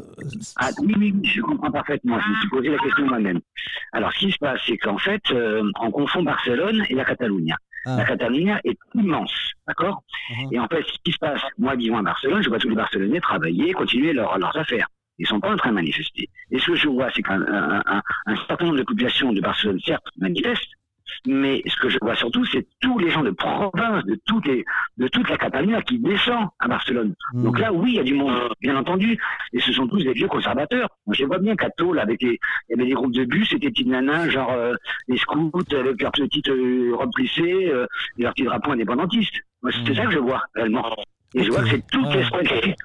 Ah, 0.58 0.70
oui, 0.82 0.94
oui, 0.98 1.14
je 1.24 1.42
comprends 1.42 1.72
parfaitement. 1.72 2.20
Je 2.20 2.28
me 2.30 2.36
suis 2.40 2.50
posé 2.50 2.70
la 2.70 2.78
question 2.80 3.06
moi-même. 3.08 3.40
Alors, 3.94 4.12
ce 4.14 4.20
qui 4.26 4.32
se 4.32 4.38
passe, 4.40 4.60
c'est 4.66 4.78
qu'en 4.78 4.98
fait, 4.98 5.22
euh, 5.32 5.62
on 5.82 5.92
confond 5.92 6.24
Barcelone 6.24 6.84
et 6.90 6.96
la 6.96 7.06
Catalogne. 7.06 7.54
Ah. 7.86 7.96
La 7.98 8.06
Catalogne 8.06 8.60
est 8.64 8.78
immense, 8.96 9.34
d'accord 9.68 10.04
Mhm. 10.30 10.50
Et 10.54 10.60
en 10.60 10.68
fait, 10.68 10.84
ce 10.84 10.94
qui 11.04 11.12
se 11.12 11.18
passe, 11.18 11.42
moi, 11.58 11.76
vivant 11.76 11.98
à 11.98 12.04
Barcelone, 12.04 12.42
je 12.44 12.50
vois 12.50 12.60
tous 12.60 12.70
les 12.70 12.76
Barcelonais 12.76 13.20
travailler, 13.20 13.74
continuer 13.74 14.14
leur- 14.14 14.38
leurs 14.38 14.56
affaires. 14.58 14.88
Ils 15.20 15.28
sont 15.28 15.40
pas 15.40 15.52
en 15.52 15.58
train 15.58 15.70
de 15.70 15.76
manifester. 15.76 16.30
Et 16.52 16.60
ce 16.60 16.68
que 16.68 16.76
je 16.76 16.88
vois, 16.88 17.10
c'est 17.14 17.22
qu'un 17.22 17.42
un, 17.42 17.82
un- 17.86 18.02
un 18.26 18.36
certain 18.48 18.66
nombre 18.66 18.78
de 18.78 18.84
populations 18.84 19.34
de 19.34 19.42
Barcelone, 19.42 19.80
certes, 19.86 20.06
manifestent, 20.18 20.72
mais 21.28 21.62
ce 21.66 21.76
que 21.78 21.90
je 21.90 21.98
vois 22.02 22.16
surtout, 22.16 22.46
c'est 22.46 22.66
tous 22.80 22.98
les 23.00 23.10
gens 23.10 23.24
de 23.24 23.32
province, 23.32 24.04
de, 24.06 24.20
toutes 24.26 24.48
les, 24.48 24.66
de 24.98 25.08
toute 25.08 25.30
la 25.30 25.38
Catalogne 25.38 25.82
qui 25.84 26.00
descendent 26.00 26.50
à 26.60 26.68
Barcelone. 26.68 27.14
hmm. 27.34 27.44
Donc 27.44 27.60
là, 27.60 27.72
oui, 27.74 27.92
il 27.92 27.96
y 27.96 28.00
a 28.00 28.04
du 28.04 28.14
monde, 28.14 28.34
bien 28.62 28.76
entendu. 28.76 29.20
Et 29.54 29.60
ce 29.60 29.72
sont 29.72 29.88
tous 29.88 30.04
des 30.04 30.14
vieux 30.14 30.28
conservateurs. 30.28 30.90
Moi, 31.06 31.16
je 31.18 31.26
vois 31.26 31.40
bien 31.40 31.56
qu'à 31.56 31.70
Tôle, 31.70 32.00
avec 32.00 32.22
les, 32.22 32.40
il 32.70 32.72
y 32.72 32.74
avait 32.74 32.86
des 32.86 32.94
groupes 32.94 33.14
de 33.14 33.26
bus, 33.26 33.50
c'était 33.50 33.68
des 33.68 33.72
petites 33.72 33.88
nanas, 33.88 34.30
genre 34.30 34.52
euh, 34.52 34.74
les 35.08 35.18
scouts, 35.18 35.52
avec 35.72 36.02
leurs 36.02 36.12
petites 36.12 36.50
euh, 36.50 36.96
robes 36.96 37.14
plissées, 37.14 37.70
euh, 37.70 37.86
et 38.18 38.24
leurs 38.24 38.34
petits 38.34 38.44
drapeaux 38.44 38.72
indépendantistes. 38.72 39.36
Moi, 39.62 39.72
c'est 39.86 39.94
ça 39.94 40.06
que 40.06 40.12
je 40.12 40.20
vois, 40.20 40.44
réellement. 40.56 40.96
Et 41.34 41.44
je 41.44 41.52
vois 41.52 41.62
que 41.64 41.70
c'est 41.70 41.88
toute, 41.88 42.06
Ouais. 42.06 42.76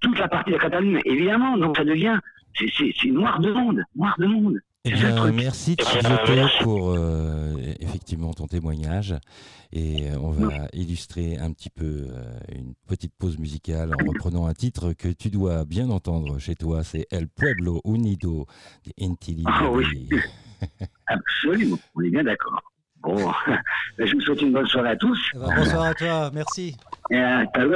toute 0.00 0.18
la 0.18 0.28
partie 0.28 0.50
de 0.50 0.56
la 0.56 0.62
Catalogne, 0.62 1.00
évidemment. 1.04 1.56
Donc 1.58 1.76
ça 1.76 1.84
devient, 1.84 2.18
c'est, 2.54 3.10
noir 3.10 3.40
de 3.40 3.52
monde, 3.52 3.82
noir 3.96 4.14
de 4.18 4.26
monde. 4.26 4.58
Eh 4.84 4.92
bien, 4.92 5.32
merci 5.32 5.76
pour 6.62 6.90
euh, 6.92 7.49
effectivement 7.80 8.32
ton 8.32 8.46
témoignage. 8.46 9.14
Et 9.72 10.10
euh, 10.10 10.18
on 10.20 10.30
va 10.30 10.66
illustrer 10.72 11.36
un 11.36 11.52
petit 11.52 11.70
peu 11.70 12.08
euh, 12.10 12.38
une 12.52 12.74
petite 12.88 13.14
pause 13.18 13.38
musicale 13.38 13.92
en 13.92 14.04
reprenant 14.04 14.46
un 14.46 14.54
titre 14.54 14.92
que 14.92 15.08
tu 15.08 15.30
dois 15.30 15.64
bien 15.64 15.90
entendre 15.90 16.38
chez 16.38 16.54
toi. 16.54 16.82
C'est 16.82 17.06
El 17.10 17.28
Pueblo 17.28 17.80
Unido 17.84 18.46
de 18.84 18.92
Inti 19.04 19.44
Ah 19.46 19.70
oui. 19.70 20.08
Absolument, 21.06 21.78
on 21.94 22.02
est 22.02 22.10
bien 22.10 22.24
d'accord. 22.24 22.60
Bon, 23.02 23.32
je 23.98 24.14
vous 24.14 24.20
souhaite 24.20 24.42
une 24.42 24.52
bonne 24.52 24.66
soirée 24.66 24.90
à 24.90 24.96
tous. 24.96 25.18
Eh 25.34 25.38
ben, 25.38 25.54
bonsoir 25.56 25.82
à 25.84 25.94
toi. 25.94 26.30
Merci. 26.34 26.76
Et 27.10 27.16
hasta 27.16 27.66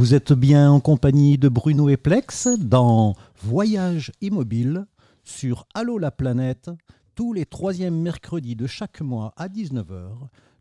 Vous 0.00 0.14
êtes 0.14 0.32
bien 0.32 0.70
en 0.70 0.80
compagnie 0.80 1.36
de 1.36 1.50
Bruno 1.50 1.90
et 1.90 1.98
Plex 1.98 2.48
dans 2.58 3.16
Voyage 3.42 4.12
Immobile 4.22 4.86
sur 5.24 5.66
Allo 5.74 5.98
la 5.98 6.10
planète. 6.10 6.70
Tous 7.14 7.34
les 7.34 7.44
troisièmes 7.44 8.00
mercredis 8.00 8.56
de 8.56 8.66
chaque 8.66 9.02
mois 9.02 9.34
à 9.36 9.48
19h, 9.48 10.08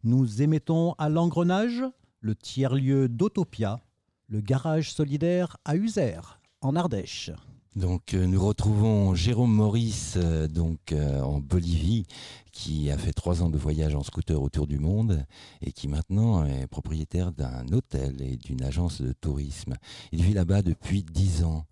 nous 0.03 0.41
émettons 0.41 0.91
à 0.97 1.07
l'engrenage 1.07 1.85
le 2.19 2.35
tiers-lieu 2.35 3.07
d'Autopia, 3.07 3.79
le 4.27 4.41
garage 4.41 4.91
solidaire 4.91 5.55
à 5.63 5.77
Uzer, 5.77 6.41
en 6.59 6.75
Ardèche. 6.75 7.31
Donc 7.75 8.15
euh, 8.15 8.25
nous 8.25 8.43
retrouvons 8.43 9.13
Jérôme 9.13 9.53
Maurice 9.53 10.15
euh, 10.17 10.47
donc 10.47 10.91
euh, 10.91 11.21
en 11.21 11.39
Bolivie 11.39 12.07
qui 12.51 12.89
a 12.89 12.97
fait 12.97 13.13
trois 13.13 13.43
ans 13.43 13.49
de 13.49 13.59
voyage 13.59 13.93
en 13.93 14.01
scooter 14.01 14.41
autour 14.41 14.65
du 14.65 14.79
monde 14.79 15.23
et 15.61 15.71
qui 15.71 15.87
maintenant 15.87 16.43
est 16.45 16.65
propriétaire 16.65 17.31
d'un 17.31 17.67
hôtel 17.71 18.21
et 18.21 18.37
d'une 18.37 18.63
agence 18.63 19.01
de 19.01 19.13
tourisme. 19.13 19.75
Il 20.11 20.23
vit 20.23 20.33
là-bas 20.33 20.63
depuis 20.63 21.03
dix 21.03 21.43
ans. 21.43 21.65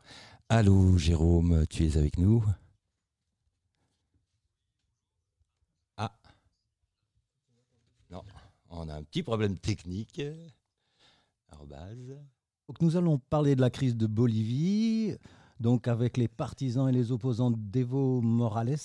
Allô 0.49 0.97
Jérôme, 0.97 1.65
tu 1.67 1.85
es 1.85 1.97
avec 1.97 2.19
nous? 2.19 2.45
Ah 5.97 6.15
Non, 8.11 8.23
on 8.69 8.87
a 8.87 8.93
un 8.93 9.03
petit 9.03 9.23
problème 9.23 9.57
technique. 9.57 10.21
Nous 12.81 12.95
allons 12.95 13.17
parler 13.17 13.55
de 13.55 13.61
la 13.61 13.71
crise 13.71 13.97
de 13.97 14.05
Bolivie, 14.05 15.17
donc 15.59 15.87
avec 15.87 16.17
les 16.17 16.27
partisans 16.27 16.87
et 16.87 16.91
les 16.91 17.11
opposants 17.11 17.51
d'Evo 17.51 18.21
Morales, 18.21 18.77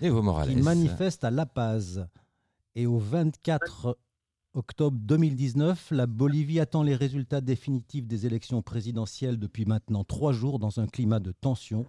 Evo 0.00 0.22
Morales. 0.22 0.48
qui 0.48 0.56
manifestent 0.56 1.24
à 1.24 1.30
La 1.30 1.46
Paz. 1.46 2.06
Et 2.74 2.86
au 2.86 2.98
24 2.98 3.98
octobre 4.54 4.96
2019, 5.00 5.90
la 5.90 6.06
Bolivie 6.06 6.60
attend 6.60 6.82
les 6.82 6.94
résultats 6.94 7.40
définitifs 7.40 8.06
des 8.06 8.26
élections 8.26 8.62
présidentielles 8.62 9.38
depuis 9.38 9.64
maintenant 9.64 10.04
trois 10.04 10.32
jours 10.32 10.58
dans 10.58 10.80
un 10.80 10.86
climat 10.86 11.20
de 11.20 11.32
tension. 11.32 11.86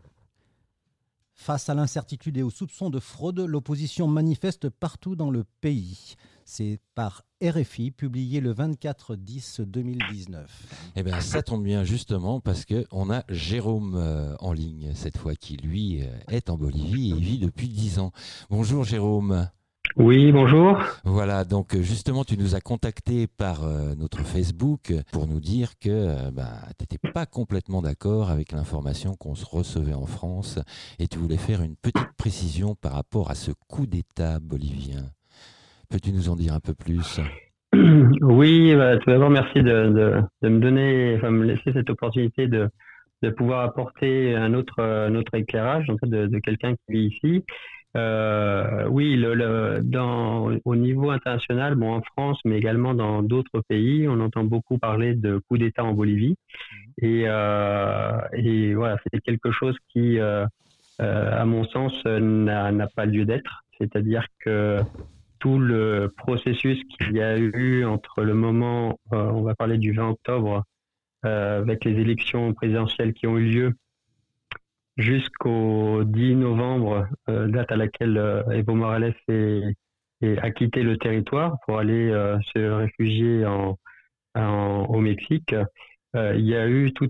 Face 1.33 1.69
à 1.69 1.73
l'incertitude 1.73 2.37
et 2.37 2.43
aux 2.43 2.51
soupçons 2.51 2.89
de 2.89 2.99
fraude, 2.99 3.39
l'opposition 3.39 4.07
manifeste 4.07 4.69
partout 4.69 5.15
dans 5.15 5.31
le 5.31 5.43
pays. 5.61 6.15
C'est 6.53 6.79
par 6.95 7.23
RFI, 7.41 7.91
publié 7.91 8.41
le 8.41 8.53
24-10-2019. 8.53 10.39
Eh 10.97 11.03
bien, 11.03 11.21
ça 11.21 11.41
tombe 11.41 11.63
bien 11.63 11.85
justement 11.85 12.41
parce 12.41 12.65
que 12.65 12.85
on 12.91 13.09
a 13.09 13.23
Jérôme 13.29 13.95
euh, 13.95 14.35
en 14.39 14.51
ligne 14.51 14.91
cette 14.93 15.15
fois 15.15 15.33
qui 15.35 15.55
lui 15.55 16.01
euh, 16.01 16.07
est 16.29 16.49
en 16.49 16.57
Bolivie 16.57 17.11
et 17.11 17.15
vit 17.15 17.39
depuis 17.39 17.69
10 17.69 17.99
ans. 17.99 18.11
Bonjour 18.49 18.83
Jérôme. 18.83 19.47
Oui, 19.95 20.33
bonjour. 20.33 20.77
Voilà, 21.05 21.45
donc 21.45 21.73
euh, 21.73 21.81
justement, 21.81 22.25
tu 22.25 22.37
nous 22.37 22.53
as 22.53 22.59
contacté 22.61 23.27
par 23.27 23.63
euh, 23.63 23.95
notre 23.95 24.19
Facebook 24.19 24.93
pour 25.13 25.27
nous 25.27 25.39
dire 25.39 25.79
que 25.79 25.89
euh, 25.89 26.31
bah, 26.31 26.51
tu 26.77 26.83
n'étais 26.83 27.11
pas 27.11 27.25
complètement 27.25 27.81
d'accord 27.81 28.29
avec 28.29 28.51
l'information 28.51 29.15
qu'on 29.15 29.35
se 29.35 29.45
recevait 29.45 29.93
en 29.93 30.05
France 30.05 30.59
et 30.99 31.07
tu 31.07 31.17
voulais 31.17 31.37
faire 31.37 31.61
une 31.61 31.77
petite 31.77 32.11
précision 32.17 32.75
par 32.75 32.91
rapport 32.91 33.31
à 33.31 33.35
ce 33.35 33.51
coup 33.69 33.85
d'État 33.85 34.41
bolivien. 34.41 35.05
Peux-tu 35.91 36.13
nous 36.13 36.29
en 36.29 36.37
dire 36.37 36.53
un 36.53 36.61
peu 36.61 36.73
plus 36.73 37.19
Oui, 38.21 38.73
bah, 38.75 38.97
tout 38.97 39.09
d'abord, 39.09 39.29
merci 39.29 39.61
de, 39.61 39.89
de, 39.89 40.21
de 40.41 40.49
me 40.49 40.59
donner, 40.61 41.15
enfin, 41.17 41.31
me 41.31 41.43
laisser 41.43 41.73
cette 41.73 41.89
opportunité 41.89 42.47
de, 42.47 42.69
de 43.21 43.29
pouvoir 43.29 43.59
apporter 43.61 44.33
un 44.33 44.53
autre, 44.53 44.81
un 44.81 45.13
autre 45.15 45.35
éclairage 45.35 45.89
en 45.89 45.97
fait, 45.97 46.07
de, 46.07 46.27
de 46.27 46.39
quelqu'un 46.39 46.75
qui 46.75 46.93
vit 46.93 47.07
ici. 47.07 47.43
Euh, 47.97 48.87
oui, 48.87 49.17
le, 49.17 49.33
le, 49.33 49.81
dans, 49.83 50.55
au 50.63 50.75
niveau 50.77 51.09
international, 51.09 51.75
bon, 51.75 51.93
en 51.95 52.01
France, 52.01 52.39
mais 52.45 52.57
également 52.57 52.93
dans 52.93 53.21
d'autres 53.21 53.61
pays, 53.67 54.07
on 54.07 54.21
entend 54.21 54.45
beaucoup 54.45 54.77
parler 54.77 55.13
de 55.13 55.41
coup 55.49 55.57
d'État 55.57 55.83
en 55.83 55.91
Bolivie. 55.91 56.37
Et, 57.01 57.23
euh, 57.25 58.17
et 58.31 58.73
voilà, 58.75 58.97
c'est 59.11 59.19
quelque 59.19 59.51
chose 59.51 59.75
qui, 59.89 60.19
euh, 60.19 60.45
à 60.99 61.43
mon 61.43 61.65
sens, 61.65 61.93
n'a 62.05 62.87
pas 62.95 63.05
lieu 63.05 63.25
d'être. 63.25 63.65
C'est-à-dire 63.77 64.25
que 64.39 64.79
tout 65.41 65.57
le 65.57 66.13
processus 66.15 66.81
qu'il 66.85 67.17
y 67.17 67.21
a 67.21 67.35
eu 67.37 67.83
entre 67.83 68.21
le 68.21 68.35
moment, 68.35 68.99
euh, 69.11 69.23
on 69.31 69.41
va 69.41 69.55
parler 69.55 69.79
du 69.79 69.91
20 69.91 70.11
octobre, 70.11 70.63
euh, 71.25 71.59
avec 71.61 71.83
les 71.83 71.99
élections 71.99 72.53
présidentielles 72.53 73.13
qui 73.13 73.25
ont 73.25 73.37
eu 73.37 73.49
lieu, 73.49 73.73
jusqu'au 74.97 76.03
10 76.03 76.35
novembre, 76.35 77.07
euh, 77.27 77.47
date 77.47 77.71
à 77.71 77.75
laquelle 77.75 78.43
Evo 78.51 78.75
Morales 78.75 79.15
est, 79.27 79.75
a 80.21 80.51
quitté 80.51 80.83
le 80.83 80.97
territoire 80.97 81.57
pour 81.65 81.79
aller 81.79 82.11
se 82.53 82.59
réfugier 82.59 83.43
au 84.35 84.99
Mexique. 84.99 85.55
Il 86.13 86.45
y 86.45 86.55
a 86.55 86.67
eu 86.67 86.93
tout, 86.93 87.09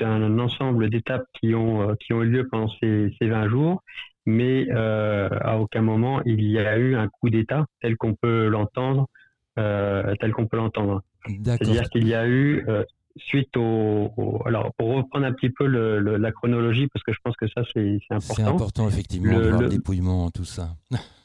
un 0.00 0.38
ensemble 0.38 0.90
d'étapes 0.90 1.24
qui 1.40 1.54
ont, 1.54 1.96
eu 2.10 2.24
lieu 2.24 2.46
pendant 2.48 2.68
ces 2.80 3.10
20 3.18 3.48
jours, 3.48 3.82
mais 4.28 4.66
euh, 4.70 5.28
à 5.40 5.58
aucun 5.58 5.80
moment 5.80 6.20
il 6.26 6.42
y 6.44 6.58
a 6.58 6.76
eu 6.76 6.94
un 6.96 7.08
coup 7.08 7.30
d'État 7.30 7.64
tel 7.80 7.96
qu'on 7.96 8.14
peut 8.14 8.48
l'entendre, 8.48 9.06
euh, 9.58 10.14
tel 10.20 10.32
qu'on 10.32 10.46
peut 10.46 10.58
l'entendre. 10.58 11.02
C'est-à-dire 11.26 11.88
qu'il 11.90 12.06
y 12.06 12.14
a 12.14 12.26
eu, 12.28 12.62
euh, 12.68 12.84
suite 13.16 13.56
au, 13.56 14.12
au- 14.16 14.42
Alors, 14.46 14.72
pour 14.76 14.94
reprendre 14.94 15.24
un 15.26 15.32
petit 15.32 15.50
peu 15.50 15.66
le- 15.66 15.98
le- 15.98 16.16
la 16.18 16.30
chronologie, 16.30 16.86
parce 16.92 17.02
que 17.02 17.12
je 17.12 17.18
pense 17.24 17.36
que 17.36 17.48
ça, 17.48 17.62
c'est 17.72 17.98
c'est 18.06 18.20
C'est 18.20 18.42
important. 18.42 18.54
important 18.54 18.88
effectivement 18.88 19.32
Le- 19.38 19.44
de 19.44 19.48
voir 19.48 19.60
le- 19.62 19.66
le 19.66 19.70
dépouillement, 19.72 20.30
tout 20.30 20.44
ça. 20.44 20.68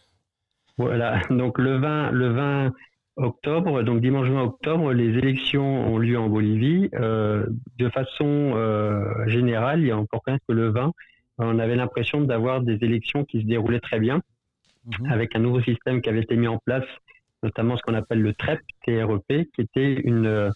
Voilà, 0.78 1.22
donc 1.30 1.60
le 1.60 1.78
20, 1.78 2.12
le 2.12 2.30
20 2.30 2.72
octobre, 3.18 3.84
donc 3.84 4.02
dimanche 4.02 4.28
20 4.30 4.42
octobre, 4.44 4.92
les 4.92 5.10
élections 5.20 5.88
ont 5.94 6.00
lieu 6.00 6.18
en 6.18 6.30
Bolivie. 6.30 6.90
Euh, 6.96 7.46
de 7.78 7.90
façon 7.90 8.54
euh, 8.56 9.04
générale, 9.28 9.82
il 9.82 9.88
y 9.88 9.92
a 9.92 9.98
encore 9.98 10.24
rien 10.26 10.38
que 10.48 10.54
le 10.54 10.70
20, 10.70 10.92
on 11.38 11.60
avait 11.60 11.76
l'impression 11.76 12.22
d'avoir 12.22 12.62
des 12.62 12.78
élections 12.82 13.26
qui 13.26 13.42
se 13.42 13.46
déroulaient 13.46 13.80
très 13.80 14.00
bien, 14.00 14.22
Mhm. 14.86 15.12
avec 15.12 15.36
un 15.36 15.40
nouveau 15.40 15.62
système 15.62 16.02
qui 16.02 16.10
avait 16.10 16.22
été 16.22 16.36
mis 16.36 16.48
en 16.48 16.58
place, 16.66 16.86
notamment 17.42 17.78
ce 17.78 17.82
qu'on 17.84 17.94
appelle 17.94 18.22
le 18.22 18.34
TREP, 18.34 18.60
TREP, 18.86 19.50
qui 19.54 19.62
était 19.62 19.94
une, 20.02 20.52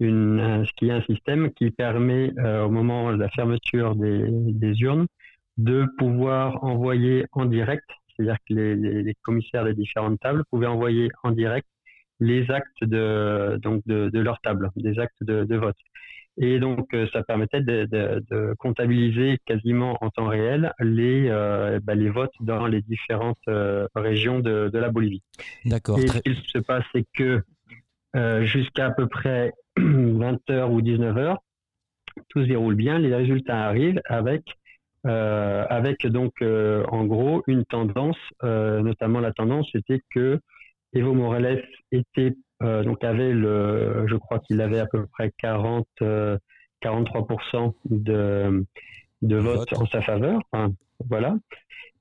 une, 0.00 0.40
un- 0.40 0.64
qui 0.76 0.88
est 0.88 0.92
un 0.92 1.02
système 1.02 1.50
qui 1.52 1.70
permet, 1.70 2.32
euh, 2.38 2.64
au 2.64 2.70
moment 2.70 3.12
de 3.12 3.18
la 3.18 3.28
fermeture 3.30 3.94
des, 3.96 4.24
des 4.30 4.80
urnes, 4.82 5.06
de 5.58 5.86
pouvoir 5.98 6.62
envoyer 6.64 7.26
en 7.32 7.44
direct, 7.44 7.84
c'est-à-dire 8.16 8.36
que 8.48 8.54
les, 8.54 8.74
les- 8.76 9.02
les 9.02 9.14
commissaires 9.22 9.64
des 9.64 9.74
différentes 9.74 10.18
tables 10.20 10.44
pouvaient 10.50 10.66
envoyer 10.66 11.10
en 11.22 11.30
direct 11.32 11.66
les 12.20 12.48
actes 12.50 12.84
de, 12.84 13.58
donc 13.62 13.82
de, 13.86 14.08
de 14.10 14.20
leur 14.20 14.40
table, 14.40 14.70
des 14.76 14.98
actes 14.98 15.22
de, 15.22 15.44
de 15.44 15.56
vote. 15.56 15.76
Et 16.38 16.58
donc, 16.58 16.94
euh, 16.94 17.06
ça 17.12 17.22
permettait 17.22 17.60
de, 17.60 17.84
de- 17.84 18.24
de 18.30 18.54
comptabiliser 18.58 19.38
quasiment 19.44 19.98
en 20.00 20.08
temps 20.08 20.28
réel 20.28 20.72
les, 20.80 21.28
euh, 21.28 21.78
bah, 21.82 21.94
les 21.94 22.08
votes 22.08 22.32
dans 22.40 22.66
les 22.66 22.80
différentes 22.80 23.36
euh, 23.48 23.86
régions 23.94 24.40
de, 24.40 24.70
de 24.72 24.78
la 24.78 24.88
Bolivie. 24.90 25.22
D'accord. 25.66 25.98
Et 25.98 26.06
ce 26.08 26.18
qu'il 26.20 26.36
se 26.36 26.58
passe, 26.58 26.84
c'est 26.94 27.04
que 27.14 27.42
euh, 28.16 28.44
jusqu'à 28.44 28.86
à 28.86 28.90
peu 28.90 29.06
près 29.08 29.52
20h 29.78 30.70
ou 30.70 30.80
19h, 30.80 31.36
tout 32.28 32.40
se 32.42 32.46
déroule 32.48 32.74
bien, 32.76 32.98
les 32.98 33.14
résultats 33.14 33.64
arrivent 33.66 34.00
avec, 34.06 34.42
avec 35.04 36.06
donc 36.06 36.42
en 36.42 37.04
gros 37.06 37.42
une 37.46 37.64
tendance, 37.64 38.18
notamment 38.42 39.20
la 39.20 39.32
tendance 39.32 39.66
c'était 39.72 40.00
que 40.14 40.38
Evo 40.92 41.14
Morales 41.14 41.64
était 41.90 42.34
donc 42.82 43.02
avait 43.04 43.32
le, 43.32 44.06
je 44.06 44.16
crois 44.16 44.38
qu'il 44.38 44.60
avait 44.60 44.78
à 44.78 44.86
peu 44.86 45.06
près 45.06 45.32
40, 45.38 45.86
euh, 46.02 46.38
43% 46.82 47.74
de, 47.90 48.64
de 49.22 49.36
votes 49.36 49.70
Vote. 49.70 49.72
en 49.74 49.86
sa 49.86 50.02
faveur. 50.02 50.40
Enfin, 50.52 50.72
voilà. 51.08 51.34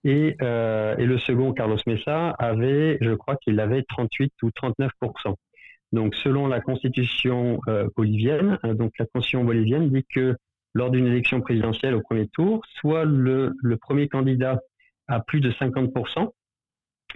Et, 0.03 0.35
euh, 0.41 0.95
et 0.97 1.05
le 1.05 1.17
second, 1.19 1.53
Carlos 1.53 1.77
Mesa, 1.85 2.29
avait, 2.39 2.97
je 3.01 3.13
crois 3.13 3.35
qu'il 3.35 3.59
avait 3.59 3.83
38 3.83 4.33
ou 4.43 4.49
39% 4.49 4.89
Donc, 5.91 6.15
selon 6.15 6.47
la 6.47 6.59
constitution 6.59 7.59
euh, 7.67 7.87
bolivienne, 7.95 8.57
euh, 8.65 8.73
donc 8.73 8.93
la 8.97 9.05
constitution 9.05 9.43
bolivienne 9.43 9.89
dit 9.89 10.05
que 10.13 10.35
lors 10.73 10.89
d'une 10.89 11.05
élection 11.05 11.41
présidentielle 11.41 11.93
au 11.93 12.01
premier 12.01 12.27
tour, 12.29 12.63
soit 12.79 13.05
le, 13.05 13.53
le 13.61 13.77
premier 13.77 14.07
candidat 14.07 14.59
a 15.07 15.19
plus 15.19 15.41
de 15.41 15.51
50 15.51 15.91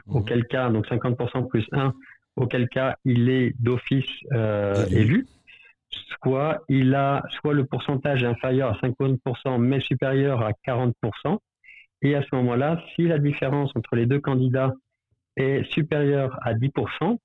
Mhm. 0.07 0.15
auquel 0.15 0.45
cas, 0.45 0.69
donc 0.69 0.87
50% 0.87 1.47
plus 1.47 1.65
1, 1.71 1.93
auquel 2.35 2.67
cas 2.69 2.95
il 3.05 3.29
est 3.29 3.53
d'office 3.59 4.09
euh, 4.33 4.85
Élu. 4.87 5.27
soit 6.21 6.63
il 6.69 6.93
a 6.95 7.23
soit 7.29 7.53
le 7.53 7.65
pourcentage 7.65 8.23
est 8.23 8.27
inférieur 8.27 8.71
à 8.71 8.87
50% 8.87 9.59
mais 9.59 9.79
supérieur 9.79 10.41
à 10.41 10.51
40%. 10.67 10.93
Et 12.01 12.15
à 12.15 12.21
ce 12.21 12.35
moment-là, 12.35 12.83
si 12.95 13.03
la 13.03 13.17
différence 13.17 13.71
entre 13.75 13.95
les 13.95 14.05
deux 14.05 14.19
candidats 14.19 14.73
est 15.37 15.63
supérieure 15.71 16.37
à 16.43 16.53
10%, 16.53 17.17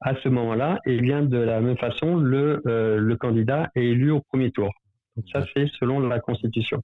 à 0.00 0.14
ce 0.16 0.28
moment-là, 0.28 0.78
et 0.84 1.00
bien 1.00 1.22
de 1.22 1.36
la 1.36 1.60
même 1.60 1.76
façon, 1.76 2.16
le, 2.16 2.62
euh, 2.66 2.98
le 2.98 3.16
candidat 3.16 3.70
est 3.74 3.84
élu 3.84 4.10
au 4.10 4.20
premier 4.20 4.50
tour. 4.50 4.72
Donc 5.16 5.26
ça, 5.32 5.44
c'est 5.54 5.68
selon 5.78 6.00
la 6.00 6.18
Constitution. 6.20 6.82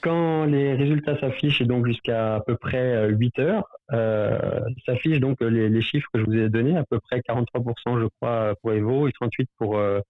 Quand 0.00 0.44
les 0.44 0.74
résultats 0.74 1.18
s'affichent, 1.18 1.62
donc 1.62 1.86
jusqu'à 1.86 2.36
à 2.36 2.40
peu 2.40 2.56
près 2.56 2.94
euh, 2.96 3.08
8 3.08 3.38
heures, 3.40 3.68
euh, 3.92 4.60
s'affichent 4.86 5.18
donc 5.18 5.40
les, 5.40 5.68
les 5.68 5.82
chiffres 5.82 6.08
que 6.12 6.20
je 6.20 6.24
vous 6.24 6.36
ai 6.36 6.48
donnés, 6.48 6.76
à 6.76 6.84
peu 6.84 7.00
près 7.00 7.20
43% 7.20 8.00
je 8.00 8.06
crois 8.20 8.54
pour 8.62 8.72
Evo 8.72 9.08
et 9.08 9.10
38% 9.10 9.46
pour, 9.56 9.78
euh, 9.78 10.00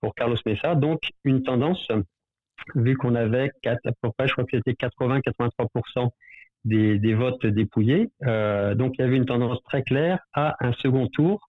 pour 0.00 0.14
Carlos 0.14 0.36
Mesa. 0.46 0.74
Donc 0.74 1.00
une 1.24 1.42
tendance, 1.42 1.88
vu 2.74 2.96
qu'on 2.96 3.14
avait 3.14 3.50
à 3.66 3.76
peu 4.00 4.10
près, 4.16 4.28
je 4.28 4.32
crois 4.32 4.44
que 4.44 4.56
c'était 4.56 4.72
80-83% 4.72 6.10
des, 6.64 6.98
des, 6.98 7.14
votes 7.14 7.44
dépouillés. 7.44 8.10
Euh, 8.26 8.74
donc 8.74 8.94
il 8.98 9.02
y 9.02 9.04
avait 9.04 9.16
une 9.16 9.26
tendance 9.26 9.62
très 9.64 9.82
claire 9.82 10.18
à 10.32 10.56
un 10.60 10.72
second 10.74 11.08
tour 11.08 11.48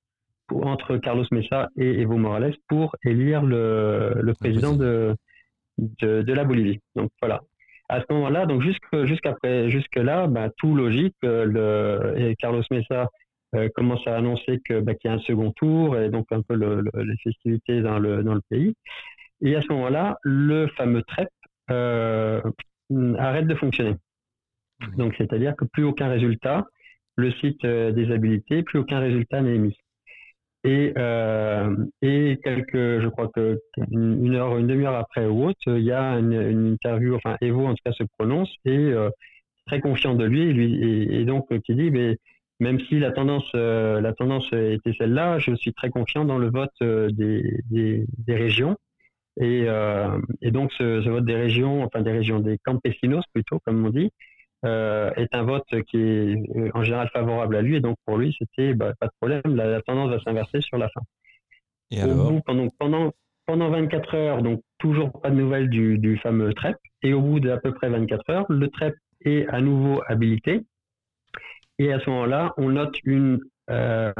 entre 0.51 0.97
Carlos 0.97 1.25
Mesa 1.31 1.69
et 1.77 2.01
Evo 2.01 2.17
Morales 2.17 2.55
pour 2.67 2.95
élire 3.03 3.41
le, 3.41 4.15
le 4.21 4.33
président 4.33 4.73
de, 4.73 5.15
de, 5.77 6.21
de, 6.21 6.33
la 6.33 6.43
Bolivie. 6.43 6.79
Donc 6.95 7.09
voilà. 7.21 7.41
À 7.87 8.01
ce 8.01 8.05
moment-là, 8.13 8.45
donc 8.47 8.63
jusqu'après, 8.63 9.69
jusque 9.69 9.95
là, 9.95 10.27
bah, 10.27 10.49
tout 10.57 10.75
logique. 10.75 11.15
Euh, 11.23 11.45
le, 11.45 12.19
et 12.19 12.35
Carlos 12.35 12.63
Mesa 12.71 13.09
euh, 13.53 13.69
commence 13.75 14.05
à 14.07 14.15
annoncer 14.15 14.59
que 14.65 14.79
bah, 14.79 14.95
qu'il 14.95 15.09
y 15.11 15.13
a 15.13 15.17
un 15.17 15.19
second 15.19 15.51
tour 15.51 15.97
et 15.97 16.09
donc 16.09 16.25
un 16.31 16.41
peu 16.41 16.55
le, 16.55 16.83
les 16.95 17.17
festivités 17.23 17.81
dans 17.81 17.99
le 17.99 18.23
dans 18.23 18.33
le 18.33 18.41
pays. 18.49 18.73
Et 19.41 19.55
à 19.55 19.61
ce 19.61 19.67
moment-là, 19.73 20.17
le 20.23 20.67
fameux 20.77 21.03
TREP 21.03 21.29
euh, 21.69 22.41
arrête 23.17 23.47
de 23.47 23.55
fonctionner. 23.55 23.95
Donc 24.97 25.13
c'est-à-dire 25.17 25.55
que 25.55 25.65
plus 25.65 25.83
aucun 25.83 26.07
résultat, 26.07 26.65
le 27.17 27.31
site 27.33 27.65
des 27.65 28.11
habilités, 28.11 28.63
plus 28.63 28.79
aucun 28.79 28.99
résultat 28.99 29.41
n'est 29.41 29.55
émis. 29.55 29.77
Et, 30.65 30.93
euh, 30.97 31.75
et 32.01 32.39
quelques, 32.43 32.99
je 32.99 33.07
crois 33.07 33.29
que 33.33 33.59
une 33.91 34.33
heure, 34.33 34.57
une 34.57 34.65
demi-heure 34.65 34.95
après 34.95 35.27
ou 35.27 35.45
autre, 35.45 35.59
il 35.67 35.83
y 35.83 35.91
a 35.91 36.17
une, 36.17 36.73
interview, 36.73 37.15
enfin 37.15 37.37
Evo 37.39 37.67
en 37.67 37.75
tout 37.75 37.83
cas 37.85 37.91
se 37.91 38.03
prononce 38.17 38.49
et 38.65 38.75
euh, 38.75 39.09
très 39.67 39.79
confiant 39.79 40.15
de 40.15 40.25
lui, 40.25 41.13
et, 41.13 41.23
donc 41.25 41.47
qui 41.61 41.75
dit, 41.75 41.91
mais 41.91 42.17
même 42.59 42.79
si 42.79 42.99
la 42.99 43.11
tendance, 43.11 43.49
euh, 43.55 43.99
la 44.01 44.13
tendance 44.13 44.47
était 44.53 44.93
celle-là, 44.97 45.39
je 45.39 45.53
suis 45.55 45.73
très 45.73 45.89
confiant 45.89 46.25
dans 46.25 46.37
le 46.37 46.49
vote 46.49 46.71
euh, 46.81 47.09
des, 47.11 47.43
des, 47.69 48.05
des, 48.17 48.35
régions. 48.35 48.77
Et, 49.39 49.65
euh, 49.67 50.17
et 50.41 50.51
donc 50.51 50.71
ce, 50.73 51.01
ce, 51.01 51.09
vote 51.09 51.25
des 51.25 51.35
régions, 51.35 51.83
enfin 51.83 52.01
des 52.01 52.11
régions 52.11 52.39
des 52.39 52.57
campesinos 52.63 53.25
plutôt, 53.33 53.59
comme 53.59 53.85
on 53.85 53.89
dit, 53.89 54.11
euh, 54.63 55.11
est 55.15 55.33
un 55.35 55.43
vote 55.43 55.67
qui 55.87 55.97
est 55.97 56.71
en 56.73 56.83
général 56.83 57.09
favorable 57.09 57.55
à 57.55 57.61
lui. 57.61 57.75
Et 57.75 57.79
donc 57.81 57.97
pour 58.05 58.17
lui, 58.17 58.35
c'était 58.37 58.73
bah, 58.73 58.93
pas 58.99 59.07
de 59.07 59.11
problème, 59.19 59.41
la, 59.55 59.67
la 59.67 59.81
tendance 59.81 60.09
va 60.09 60.19
s'inverser 60.19 60.61
sur 60.61 60.77
la 60.77 60.89
fin. 60.89 61.01
Et 61.91 62.03
au 62.03 62.11
alors? 62.11 62.31
bout, 62.31 62.41
pendant, 62.45 62.67
pendant, 62.79 63.11
pendant 63.45 63.69
24 63.69 64.15
heures, 64.15 64.41
donc 64.41 64.61
toujours 64.79 65.11
pas 65.21 65.29
de 65.29 65.35
nouvelles 65.35 65.69
du, 65.69 65.97
du 65.97 66.17
fameux 66.17 66.53
TREP. 66.53 66.77
Et 67.03 67.13
au 67.13 67.21
bout 67.21 67.39
d'à 67.39 67.57
peu 67.57 67.73
près 67.73 67.89
24 67.89 68.29
heures, 68.29 68.45
le 68.49 68.67
TREP 68.69 68.95
est 69.21 69.47
à 69.47 69.61
nouveau 69.61 70.01
habilité. 70.07 70.61
Et 71.77 71.91
à 71.91 71.99
ce 71.99 72.09
moment-là, 72.09 72.53
on 72.57 72.69
note 72.69 72.95
une, 73.03 73.39
euh, 73.69 74.13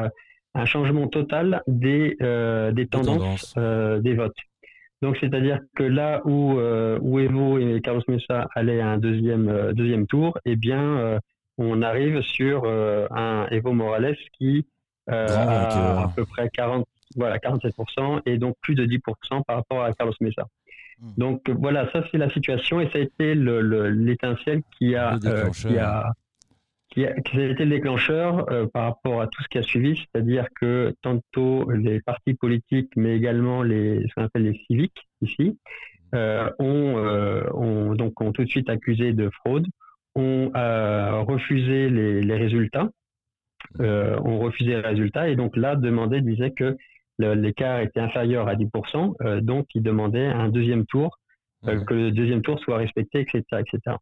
un 0.54 0.66
changement 0.66 1.08
total 1.08 1.62
des, 1.68 2.18
euh, 2.22 2.72
des 2.72 2.88
tendances, 2.88 3.54
tendances. 3.54 4.02
Des 4.04 4.14
votes. 4.14 4.38
Donc, 5.06 5.18
c'est-à-dire 5.22 5.60
que 5.76 5.84
là 5.84 6.20
où, 6.26 6.58
euh, 6.58 6.98
où 7.00 7.20
Evo 7.20 7.60
et 7.60 7.80
Carlos 7.82 8.02
Mesa 8.08 8.48
allaient 8.56 8.82
à 8.82 8.88
un 8.88 8.98
deuxième, 8.98 9.50
euh, 9.50 9.72
deuxième 9.72 10.08
tour, 10.08 10.36
eh 10.46 10.56
bien, 10.56 10.82
euh, 10.82 11.20
on 11.60 11.84
arrive 11.84 12.22
sur 12.24 12.66
un 12.66 13.46
Evo 13.52 13.72
Morales 13.74 14.18
qui 14.36 14.66
a 15.08 16.06
à 16.06 16.12
peu 16.16 16.26
près 16.26 16.50
40, 16.50 16.88
voilà, 17.16 17.38
47% 17.38 18.24
et 18.26 18.40
donc 18.40 18.56
plus 18.62 18.74
de 18.74 18.84
10% 18.84 19.44
par 19.44 19.58
rapport 19.58 19.84
à 19.84 19.94
Carlos 19.94 20.16
Mesa. 20.22 20.48
Mmh. 21.00 21.08
Donc 21.18 21.50
voilà, 21.52 21.88
ça 21.92 22.04
c'est 22.12 22.18
la 22.18 22.32
situation 22.32 22.82
et 22.82 22.90
ça 22.90 22.98
a 22.98 23.02
été 23.02 23.36
l'étincelle 23.36 24.64
qui 24.76 24.96
a, 24.96 25.20
qui 25.54 25.78
a 25.78 26.14
qui 26.90 27.06
a, 27.06 27.14
qui 27.22 27.40
a, 27.40 27.50
été 27.50 27.66
le 27.66 27.72
déclencheur 27.72 28.52
euh, 28.52 28.68
par 28.68 28.84
rapport 28.86 29.22
à 29.22 29.28
tout 29.28 29.42
ce 29.44 29.48
qui 29.48 29.58
a 29.58 29.64
suivi, 29.64 29.98
c'est-à-dire 29.98 30.48
que 30.60 30.94
tantôt 31.02 31.70
les 31.72 32.00
partis 32.02 32.34
politiques, 32.34 32.92
mais 32.96 33.16
également 33.16 33.64
les 33.64 34.06
ce 34.08 34.14
qu'on 34.16 34.24
appelle 34.24 34.44
les 34.44 34.60
civiques 34.68 35.08
ici, 35.22 35.58
euh, 36.14 36.50
ont, 36.60 36.98
euh, 36.98 37.44
ont, 37.54 37.96
donc 37.96 38.22
ont 38.22 38.32
tout 38.32 38.44
de 38.44 38.50
suite 38.50 38.70
accusé 38.70 39.14
de 39.14 39.30
fraude, 39.30 39.68
ont 40.16 40.52
refusé 41.28 41.90
les, 41.90 42.22
les 42.22 42.38
résultats, 42.38 42.90
ont 43.80 44.40
refusé 44.40 44.72
les 44.72 44.80
résultats 44.80 45.28
et 45.28 45.36
donc 45.36 45.58
là 45.58 45.76
demandé 45.76 46.22
disait 46.22 46.52
que 46.52 46.78
l'écart 47.20 47.82
était 47.82 48.00
inférieur 48.00 48.48
à 48.48 48.56
10%, 48.56 49.42
donc 49.42 49.68
ils 49.76 49.84
demandaient 49.84 50.28
un 50.28 50.48
deuxième 50.48 50.86
tour, 50.86 51.20
mmh. 51.64 51.84
que 51.84 51.94
le 51.94 52.12
deuxième 52.12 52.44
tour 52.44 52.58
soit 52.60 52.78
respecté, 52.78 53.20
etc., 53.22 53.44
etc. 53.60 53.98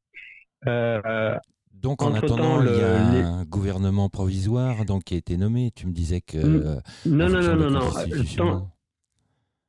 Euh, 0.68 1.36
donc 1.84 2.02
en 2.02 2.14
attendant, 2.14 2.60
le, 2.60 2.72
il 2.72 3.20
y 3.20 3.22
a 3.22 3.28
un 3.28 3.44
gouvernement 3.44 4.08
provisoire 4.08 4.86
donc 4.86 5.04
qui 5.04 5.16
a 5.16 5.18
été 5.18 5.36
nommé. 5.36 5.72
Tu 5.76 5.86
me 5.86 5.92
disais 5.92 6.22
que 6.22 6.38
euh, 6.38 6.76
non 7.06 7.28
non 7.28 7.42
non 7.42 7.56
non 7.58 7.70
non. 7.70 8.68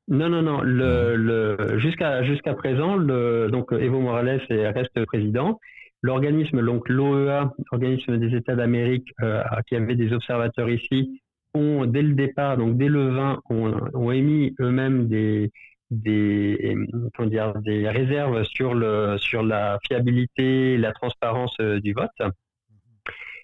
Non 0.07 0.29
non 0.29 0.43
non 0.43 0.61
le, 0.61 1.17
le 1.17 1.79
jusqu'à 1.79 2.23
jusqu'à 2.23 2.55
présent 2.55 2.97
le 2.97 3.49
donc 3.51 3.73
Evo 3.73 4.01
Morales 4.01 4.41
reste 4.49 5.05
président. 5.07 5.59
L'organisme 6.03 6.65
donc 6.65 6.89
l'OEA, 6.89 7.53
organisme 7.73 8.19
des 8.19 8.37
États 8.37 8.55
d'Amérique 8.55 9.09
euh, 9.23 9.43
qui 9.67 9.75
avait 9.75 9.97
des 9.97 10.13
observateurs 10.13 10.69
ici, 10.69 11.23
ont 11.55 11.87
dès 11.87 12.03
le 12.03 12.15
départ 12.15 12.59
donc 12.59 12.77
dès 12.77 12.89
le 12.89 13.09
20 13.09 13.41
ont, 13.51 13.75
ont 13.95 14.11
émis 14.13 14.55
eux-mêmes 14.61 15.09
des 15.09 15.51
des 15.91 16.77
comment 17.15 17.29
dire 17.29 17.55
des 17.61 17.89
réserves 17.89 18.45
sur 18.45 18.75
le 18.75 19.17
sur 19.19 19.43
la 19.43 19.79
fiabilité 19.87 20.75
et 20.75 20.79
la 20.79 20.93
transparence 20.93 21.55
euh, 21.61 21.81
du 21.81 21.93
vote. 21.93 22.11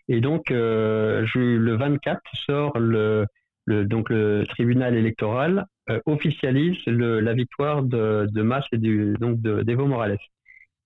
Et 0.09 0.21
donc 0.21 0.51
euh, 0.51 1.27
le 1.35 1.77
24 1.77 2.21
sort 2.35 2.79
le, 2.79 3.27
donc 3.67 4.11
le 4.11 4.45
tribunal 4.49 4.97
électoral 4.97 5.67
euh, 5.91 6.01
officialise 6.07 6.79
le, 6.87 7.21
la 7.21 7.35
victoire 7.35 7.83
de, 7.83 8.27
de 8.33 8.43
Mas 8.43 8.65
et 8.73 8.79
du 8.79 9.15
donc 9.21 9.41
de 9.41 9.63
d'Evo 9.63 9.87
Morales. 9.87 10.19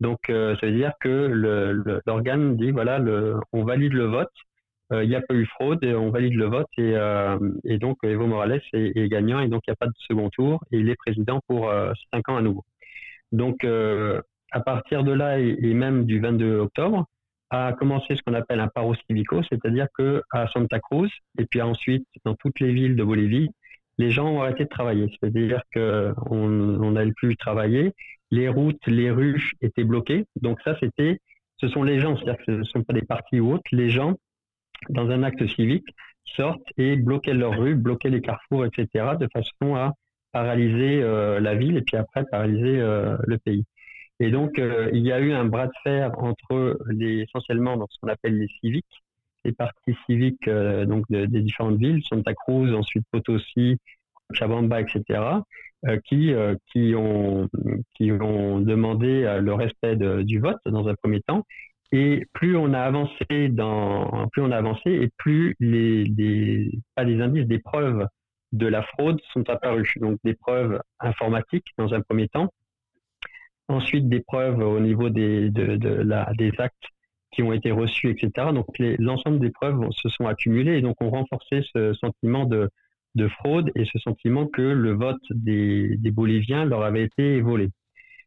Donc 0.01 0.19
ça 0.27 0.57
veut 0.61 0.73
dire 0.73 0.93
que 1.01 2.03
l'organe 2.07 2.57
dit 2.57 2.73
voilà 2.73 3.01
on 3.53 3.65
valide 3.65 3.93
le 3.93 4.07
vote 4.07 4.33
il 4.91 4.97
euh, 4.97 5.07
n'y 5.07 5.15
a 5.15 5.23
pas 5.23 5.35
eu 5.35 5.47
fraude, 5.47 5.85
on 5.85 6.11
valide 6.11 6.35
le 6.35 6.47
vote 6.47 6.69
et, 6.77 6.93
euh, 6.95 7.39
donc 7.79 7.99
Evo 8.03 8.27
Morales 8.27 8.61
est, 8.73 9.09
gagnant 9.09 9.41
et 9.41 9.49
donc 9.49 9.63
il 9.67 9.71
n'y 9.71 9.73
a 9.73 9.77
pas 9.77 9.87
de 9.87 9.93
second 9.97 10.29
tour 10.31 10.63
et 10.73 10.79
il 10.79 10.89
est 10.91 10.97
président 10.97 11.41
pour 11.47 11.71
euh, 11.71 11.93
cinq 12.13 12.29
ans 12.29 12.37
à 12.37 12.43
nouveau. 12.43 12.65
Donc 13.33 13.65
à 13.65 14.61
partir 14.61 15.03
de 15.03 15.13
là 15.13 15.41
et, 15.41 15.75
même 15.75 16.05
du 16.05 16.21
22 16.21 16.59
octobre 16.59 17.07
a 17.51 17.73
commencé 17.73 18.15
ce 18.15 18.23
qu'on 18.23 18.35
appelle 18.35 18.61
un 18.61 18.69
paro 18.69 18.95
civico, 19.09 19.43
c'est-à-dire 19.49 19.87
que 19.97 20.23
à 20.31 20.47
Santa 20.49 20.79
Cruz 20.81 21.09
et 21.39 21.47
puis 21.47 21.63
ensuite 21.63 22.07
dans 22.25 22.35
toutes 22.35 22.61
les 22.61 22.73
villes 22.73 22.97
de 22.97 23.05
Bolivie, 23.05 23.51
les 23.97 24.11
gens 24.11 24.29
ont 24.29 24.43
arrêté 24.43 24.65
de 24.65 24.69
travailler, 24.69 25.09
c'est-à-dire 25.09 25.63
que 25.73 26.13
on 26.31 26.91
n'allait 26.93 27.13
plus 27.13 27.37
travailler, 27.37 27.93
les 28.31 28.49
routes, 28.49 28.87
les 28.87 29.11
rues 29.11 29.53
étaient 29.63 29.85
bloquées, 29.85 30.27
donc 30.41 30.61
ça 30.63 30.77
c'était, 30.81 31.21
ce 31.57 31.69
sont 31.69 31.83
les 31.83 32.01
gens, 32.01 32.17
c'est-à-dire 32.17 32.39
que 32.39 32.45
ce 32.45 32.59
ne 32.59 32.65
sont 32.65 32.83
pas 32.83 32.93
des 32.93 33.03
partis 33.03 33.41
ou 33.41 33.53
autres, 33.53 33.65
les 33.73 33.89
gens 33.89 34.17
dans 34.91 35.11
un 35.11 35.23
acte 35.23 35.47
civique, 35.47 35.87
sortent 36.25 36.69
et 36.77 36.97
bloquaient 36.97 37.35
leurs 37.35 37.59
rues, 37.59 37.75
bloquaient 37.75 38.11
les 38.11 38.21
carrefours, 38.21 38.65
etc., 38.65 39.17
de 39.19 39.29
façon 39.33 39.77
à 39.77 39.93
paralyser 40.33 41.01
euh, 41.01 41.39
la 41.41 41.55
ville 41.55 41.77
et 41.77 41.83
puis 41.83 41.97
après 41.97 42.25
paralyser 42.25 42.81
euh, 42.81 43.17
le 43.27 43.39
pays. 43.39 43.65
Et 44.21 44.31
donc, 44.31 44.59
euh, 44.59 44.91
il 44.93 45.03
y 45.03 45.13
a 45.13 45.21
eu 45.21 45.33
un 45.33 45.45
bras 45.45 45.67
de 45.69 45.73
fer 45.83 46.13
entre 46.19 46.79
essentiellement 47.01 47.77
dans 47.77 47.87
ce 47.89 47.99
qu'on 48.01 48.09
appelle 48.09 48.39
les 48.39 48.49
civiques, 48.61 49.03
les 49.45 49.53
partis 49.53 49.97
civiques 50.07 50.49
donc 50.49 51.05
de, 51.11 51.27
des 51.27 51.41
différentes 51.41 51.77
villes, 51.77 52.03
Santa 52.09 52.35
Cruz, 52.35 52.75
ensuite 52.75 53.05
Potosi, 53.11 53.77
Chabamba, 54.33 54.81
etc., 54.81 55.21
qui 56.07 56.33
qui 56.73 56.95
ont 56.97 57.47
qui 57.95 58.11
ont 58.11 58.61
demandé 58.61 59.39
le 59.39 59.53
respect 59.53 59.97
du 59.97 60.39
vote 60.39 60.57
dans 60.65 60.89
un 60.89 60.95
premier 60.95 61.21
temps 61.21 61.45
et 61.95 62.27
plus 62.33 62.57
on 62.57 62.75
a 62.75 62.81
avancé 62.81 63.49
dans, 63.51 64.27
plus 64.33 64.43
on 64.43 64.51
a 64.51 64.57
avancé 64.57 64.91
et 64.91 65.11
plus 65.17 65.55
les, 65.61 66.03
les 66.03 66.73
pas 66.97 67.05
des 67.05 67.21
indices, 67.21 67.47
des 67.47 67.61
preuves 67.61 68.09
de 68.51 68.67
la 68.67 68.83
fraude 68.83 69.21
sont 69.33 69.49
apparues. 69.49 69.93
Donc 70.01 70.19
des 70.25 70.35
preuves 70.35 70.81
informatiques 70.99 71.69
dans 71.79 71.95
un 71.95 72.01
premier 72.01 72.27
temps, 72.27 72.53
ensuite 73.69 74.09
des 74.09 74.19
preuves 74.19 74.59
au 74.59 74.81
niveau 74.81 75.09
des, 75.09 75.51
de, 75.51 75.77
de 75.77 75.89
la, 75.89 76.33
des 76.37 76.51
actes 76.59 76.83
qui 77.31 77.45
ont 77.45 77.53
été 77.53 77.71
reçus, 77.71 78.11
etc. 78.11 78.49
Donc 78.53 78.67
l'ensemble 78.99 79.39
des 79.39 79.51
preuves 79.51 79.89
se 79.93 80.09
sont 80.09 80.27
accumulées 80.27 80.79
et 80.79 80.81
donc 80.81 81.01
ont 81.01 81.11
renforcé 81.11 81.65
ce 81.73 81.95
sentiment 81.95 82.45
de, 82.45 82.71
de 83.15 83.29
fraude 83.29 83.71
et 83.77 83.85
ce 83.85 84.01
sentiment 84.01 84.49
que 84.49 84.63
le 84.63 84.95
vote 84.95 85.23
des, 85.31 85.97
des 85.99 86.11
Boliviens 86.11 86.65
leur 86.65 86.83
avait 86.83 87.05
été 87.05 87.41
volé. 87.41 87.71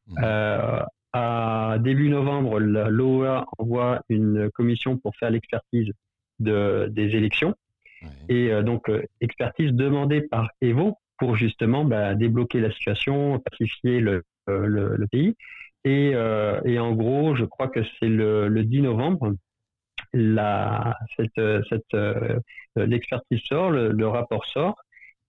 Mmh. 0.07 0.15
Euh, 0.23 0.79
à 1.17 1.77
début 1.79 2.09
novembre, 2.09 2.59
l'OEA 2.59 3.45
envoie 3.57 4.01
une 4.09 4.51
commission 4.51 4.97
pour 4.97 5.15
faire 5.15 5.31
l'expertise 5.31 5.91
de, 6.39 6.87
des 6.91 7.15
élections. 7.15 7.55
Ouais. 8.01 8.09
Et 8.29 8.51
euh, 8.51 8.61
donc, 8.61 8.89
euh, 8.89 9.03
expertise 9.21 9.71
demandée 9.71 10.21
par 10.21 10.49
Evo 10.61 10.97
pour 11.17 11.35
justement 11.35 11.83
bah, 11.85 12.13
débloquer 12.13 12.59
la 12.59 12.71
situation, 12.71 13.39
pacifier 13.39 13.99
le, 13.99 14.23
euh, 14.49 14.65
le, 14.65 14.95
le 14.95 15.07
pays. 15.07 15.35
Et, 15.83 16.11
et, 16.65 16.79
en 16.79 16.91
gros, 16.91 17.35
je 17.35 17.45
crois 17.45 17.69
que 17.69 17.79
c'est 17.97 18.09
le, 18.09 18.49
le, 18.49 18.63
10 18.65 18.81
novembre, 18.81 19.35
la, 20.13 20.97
cette, 21.15 21.41
cette, 21.69 21.95
l'expertise 22.75 23.39
sort, 23.43 23.71
le, 23.71 24.07
rapport 24.07 24.45
sort. 24.47 24.75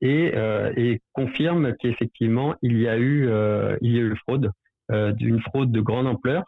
et, 0.00 0.32
et 0.76 1.00
confirme 1.12 1.76
qu'effectivement 1.76 2.56
il 2.62 2.80
y 2.80 2.88
a 2.88 2.98
eu 2.98 3.28
il 3.82 3.92
y 3.92 3.98
a 3.98 4.02
eu 4.02 4.16
fraude, 4.16 4.50
d'une 4.90 5.40
fraude 5.40 5.70
de 5.70 5.80
grande 5.80 6.06
ampleur 6.06 6.44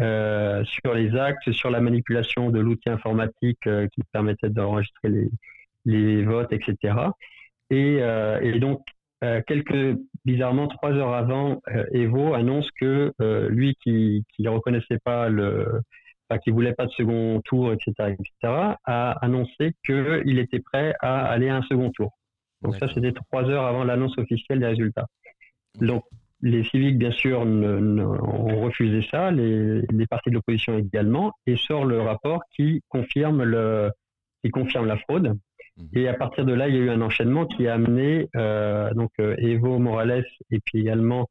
euh, 0.00 0.64
sur 0.64 0.94
les 0.94 1.16
actes, 1.16 1.50
sur 1.52 1.70
la 1.70 1.80
manipulation 1.80 2.50
de 2.50 2.60
l'outil 2.60 2.88
informatique 2.88 3.66
euh, 3.66 3.88
qui 3.88 4.02
permettait 4.12 4.48
d'enregistrer 4.48 5.08
les, 5.08 5.30
les 5.84 6.24
votes, 6.24 6.52
etc. 6.52 6.94
Et, 7.70 7.98
euh, 8.00 8.40
et 8.40 8.58
donc 8.60 8.82
euh, 9.24 9.42
quelques 9.46 9.98
bizarrement 10.24 10.68
trois 10.68 10.92
heures 10.92 11.14
avant, 11.14 11.60
euh, 11.74 11.84
Evo 11.90 12.34
annonce 12.34 12.70
que 12.80 13.12
euh, 13.20 13.48
lui 13.48 13.76
qui 13.82 14.24
qui 14.36 14.46
reconnaissait 14.46 15.00
pas 15.04 15.28
le 15.28 15.80
enfin, 16.30 16.38
qui 16.38 16.50
voulait 16.50 16.74
pas 16.74 16.86
de 16.86 16.92
second 16.92 17.40
tour, 17.44 17.72
etc., 17.72 17.92
etc., 18.12 18.30
a 18.84 19.12
annoncé 19.20 19.74
qu'il 19.84 20.38
était 20.38 20.60
prêt 20.60 20.94
à 21.00 21.24
aller 21.26 21.48
à 21.48 21.56
un 21.56 21.62
second 21.62 21.90
tour. 21.90 22.12
Donc 22.62 22.76
ça, 22.76 22.88
c'était 22.92 23.12
trois 23.12 23.44
heures 23.44 23.64
avant 23.64 23.84
l'annonce 23.84 24.16
officielle 24.18 24.60
des 24.60 24.66
résultats. 24.66 25.06
Donc 25.80 26.04
les 26.40 26.62
civiques, 26.64 26.98
bien 26.98 27.10
sûr, 27.10 27.44
ne- 27.44 27.78
ne- 27.80 28.04
ont 28.04 28.60
refusé 28.62 29.02
ça, 29.10 29.30
les, 29.30 29.82
les 29.90 30.06
partis 30.06 30.30
de 30.30 30.34
l'opposition 30.36 30.78
également, 30.78 31.32
et 31.46 31.56
sort 31.56 31.84
le 31.84 32.00
rapport 32.00 32.42
qui 32.54 32.82
confirme 32.88 33.42
le 33.42 33.90
qui 34.44 34.50
confirme 34.50 34.86
la 34.86 34.96
fraude. 34.98 35.36
Mhm. 35.76 35.88
Et 35.94 36.06
à 36.08 36.14
partir 36.14 36.44
de 36.44 36.52
là, 36.54 36.68
il 36.68 36.74
y 36.76 36.78
a 36.78 36.80
eu 36.82 36.90
un 36.90 37.00
enchaînement 37.02 37.46
qui 37.46 37.66
a 37.66 37.74
amené 37.74 38.28
euh, 38.36 38.92
donc 38.94 39.10
euh, 39.20 39.34
Evo 39.38 39.78
Morales 39.78 40.26
et 40.50 40.60
puis 40.60 40.78
également 40.80 41.28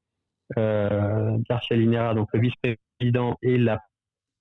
euh, 0.58 1.38
Garcia 1.50 1.76
Linera, 1.78 2.14
donc 2.14 2.28
le 2.34 2.40
vice-président 2.42 3.38
et 3.42 3.58
la 3.58 3.80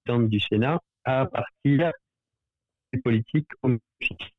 présidente 0.05 0.29
du 0.29 0.41
Sénat, 0.41 0.81
à 1.05 1.27
partir 1.27 1.93
des 2.93 3.01
politiques 3.01 3.49
au 3.63 3.69
Mexique. 3.69 4.35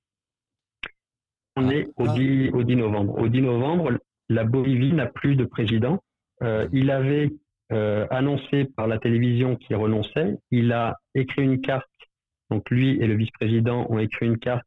On 1.55 1.69
Ah. 1.69 1.73
est 1.73 1.87
au 1.95 2.05
Ah. 2.07 2.13
10, 2.13 2.49
au 2.53 2.63
10 2.63 2.75
novembre. 2.75 3.17
Au 3.17 3.27
10 3.27 3.41
novembre, 3.41 3.97
la 4.29 4.43
Bolivie 4.43 4.93
n'a 4.93 5.05
plus 5.07 5.35
de 5.35 5.45
président. 5.45 6.01
Euh, 6.43 6.67
il 6.71 6.91
avait 6.91 7.31
euh, 7.71 8.05
annoncé 8.09 8.65
par 8.65 8.87
la 8.87 8.99
télévision 8.99 9.55
qu'il 9.55 9.75
renonçait. 9.75 10.37
Il 10.51 10.71
a 10.71 10.97
écrit 11.15 11.43
une 11.43 11.61
carte. 11.61 11.85
Donc 12.49 12.69
lui 12.69 12.91
et 13.01 13.07
le 13.07 13.15
vice-président 13.15 13.85
ont 13.89 13.99
écrit 13.99 14.25
une 14.27 14.37
carte 14.37 14.65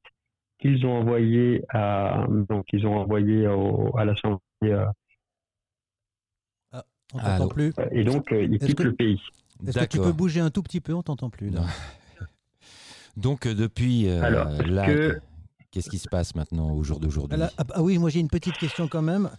qu'ils 0.58 0.84
ont 0.84 0.92
envoyée 0.98 1.62
à 1.70 2.26
donc 2.48 2.66
ils 2.72 2.86
ont 2.86 2.96
envoyé 2.98 3.46
au, 3.46 3.96
à 3.96 4.04
l'Assemblée 4.04 4.40
euh, 4.64 4.84
On 7.14 7.18
Allô 7.18 7.38
t'entend 7.38 7.48
plus. 7.48 7.72
et 7.92 8.04
donc 8.04 8.30
euh, 8.32 8.42
il 8.42 8.58
quitte 8.58 8.76
que- 8.76 8.82
le 8.82 8.94
pays. 8.94 9.20
Est-ce 9.66 9.78
que 9.78 9.84
tu 9.84 9.98
peux 9.98 10.12
bouger 10.12 10.40
un 10.40 10.50
tout 10.50 10.62
petit 10.62 10.80
peu? 10.80 10.92
On 10.92 11.02
t'entend 11.02 11.30
plus. 11.30 11.50
Là. 11.50 11.62
Donc 13.16 13.46
euh, 13.46 13.54
depuis 13.54 14.08
euh, 14.08 14.22
Alors, 14.22 14.48
là, 14.62 14.86
que- 14.86 15.20
qu'est-ce 15.70 15.90
qui 15.90 15.98
se 15.98 16.08
passe 16.08 16.34
maintenant 16.34 16.72
au 16.72 16.82
jour 16.82 17.00
d'aujourd'hui? 17.00 17.38
Ah, 17.42 17.50
ah, 17.58 17.64
ah 17.74 17.82
oui, 17.82 17.98
moi 17.98 18.08
j'ai 18.10 18.20
une 18.20 18.28
petite 18.30 18.56
question 18.56 18.88
quand 18.88 19.02
même. 19.02 19.30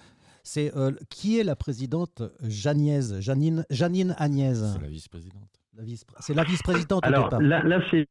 C'est 0.44 0.76
euh, 0.76 0.92
qui 1.10 1.40
est 1.40 1.44
la 1.44 1.56
présidente 1.56 2.24
Janiez 2.48 3.20
Janine, 3.22 3.66
Janine 3.70 4.16
Agnès? 4.18 4.58
C'est 4.74 4.82
la 4.82 4.88
vice-présidente. 4.88 5.50
Vice- 5.80 6.06
C'est 6.20 6.34
la 6.34 6.44
vice-présidente 6.44 7.06
au 7.08 7.10
départ. 7.10 7.42
là, 7.42 7.64
là 7.64 7.82
c'est 7.90 8.08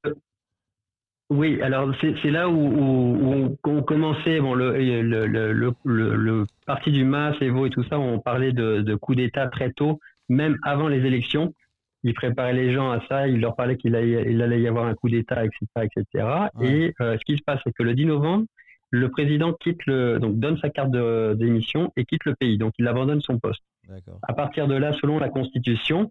oui, 1.31 1.63
alors 1.63 1.95
c'est 2.01 2.31
là 2.31 2.49
où, 2.49 2.55
où, 2.57 3.17
où 3.17 3.57
on, 3.65 3.83
commençait 3.85 4.41
bon 4.41 4.53
le 4.55 4.77
le, 4.79 5.27
le, 5.29 5.53
le, 5.53 5.73
le, 5.85 6.17
le 6.17 6.47
parti 6.67 6.91
du 6.91 7.05
MAS, 7.05 7.37
Evo 7.41 7.67
et 7.67 7.71
tout 7.71 7.85
ça, 7.85 8.01
on 8.01 8.19
parlait 8.19 8.53
de, 8.53 8.81
de 8.81 8.95
coup 8.97 9.15
d'État 9.15 9.47
très 9.47 9.71
tôt, 9.73 10.01
même 10.29 10.57
avant 10.65 10.89
les 10.89 11.07
élections. 11.07 11.55
Ils 12.03 12.15
préparaient 12.15 12.55
les 12.55 12.73
gens 12.73 12.91
à 12.91 13.01
ça, 13.07 13.29
ils 13.29 13.39
leur 13.41 13.55
parlaient 13.55 13.77
qu'il 13.77 13.95
allait, 13.95 14.33
il 14.33 14.43
allait 14.43 14.61
y 14.61 14.67
avoir 14.67 14.87
un 14.87 14.95
coup 14.95 15.09
d'État, 15.09 15.45
etc., 15.45 15.67
etc. 15.85 16.27
Ouais. 16.57 16.67
Et 16.69 16.95
euh, 17.01 17.17
ce 17.17 17.25
qui 17.25 17.37
se 17.39 17.43
passe, 17.45 17.61
c'est 17.63 17.73
que 17.75 17.83
le 17.85 17.95
10 17.95 18.07
novembre, 18.07 18.47
le 18.91 19.09
président 19.09 19.53
quitte 19.53 19.85
le 19.87 20.19
donc 20.19 20.39
donne 20.39 20.59
sa 20.59 20.69
carte 20.71 20.91
de- 20.91 21.35
d'émission 21.39 21.93
et 21.97 22.05
quitte 22.05 22.25
le 22.25 22.35
pays, 22.35 22.59
donc 22.59 22.73
il 22.79 22.87
abandonne 22.89 23.21
son 23.21 23.39
poste. 23.39 23.63
D'accord. 23.89 24.19
À 24.23 24.33
partir 24.35 24.67
de 24.69 24.75
là, 24.75 24.93
selon 25.01 25.19
la 25.19 25.29
Constitution, 25.29 26.11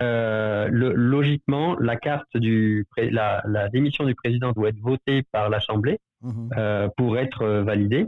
euh, 0.00 0.68
le- 0.70 0.92
logiquement, 0.92 1.76
la 1.78 1.96
carte 1.96 2.36
du 2.36 2.86
la, 2.96 3.42
la 3.46 3.68
démission 3.68 4.04
du 4.04 4.14
président 4.14 4.52
doit 4.52 4.70
être 4.70 4.80
votée 4.80 5.22
par 5.32 5.48
l'Assemblée 5.50 5.98
Mhm. 6.22 6.50
euh, 6.56 6.88
pour 6.96 7.18
être 7.18 7.42
euh, 7.42 7.62
validée. 7.62 8.06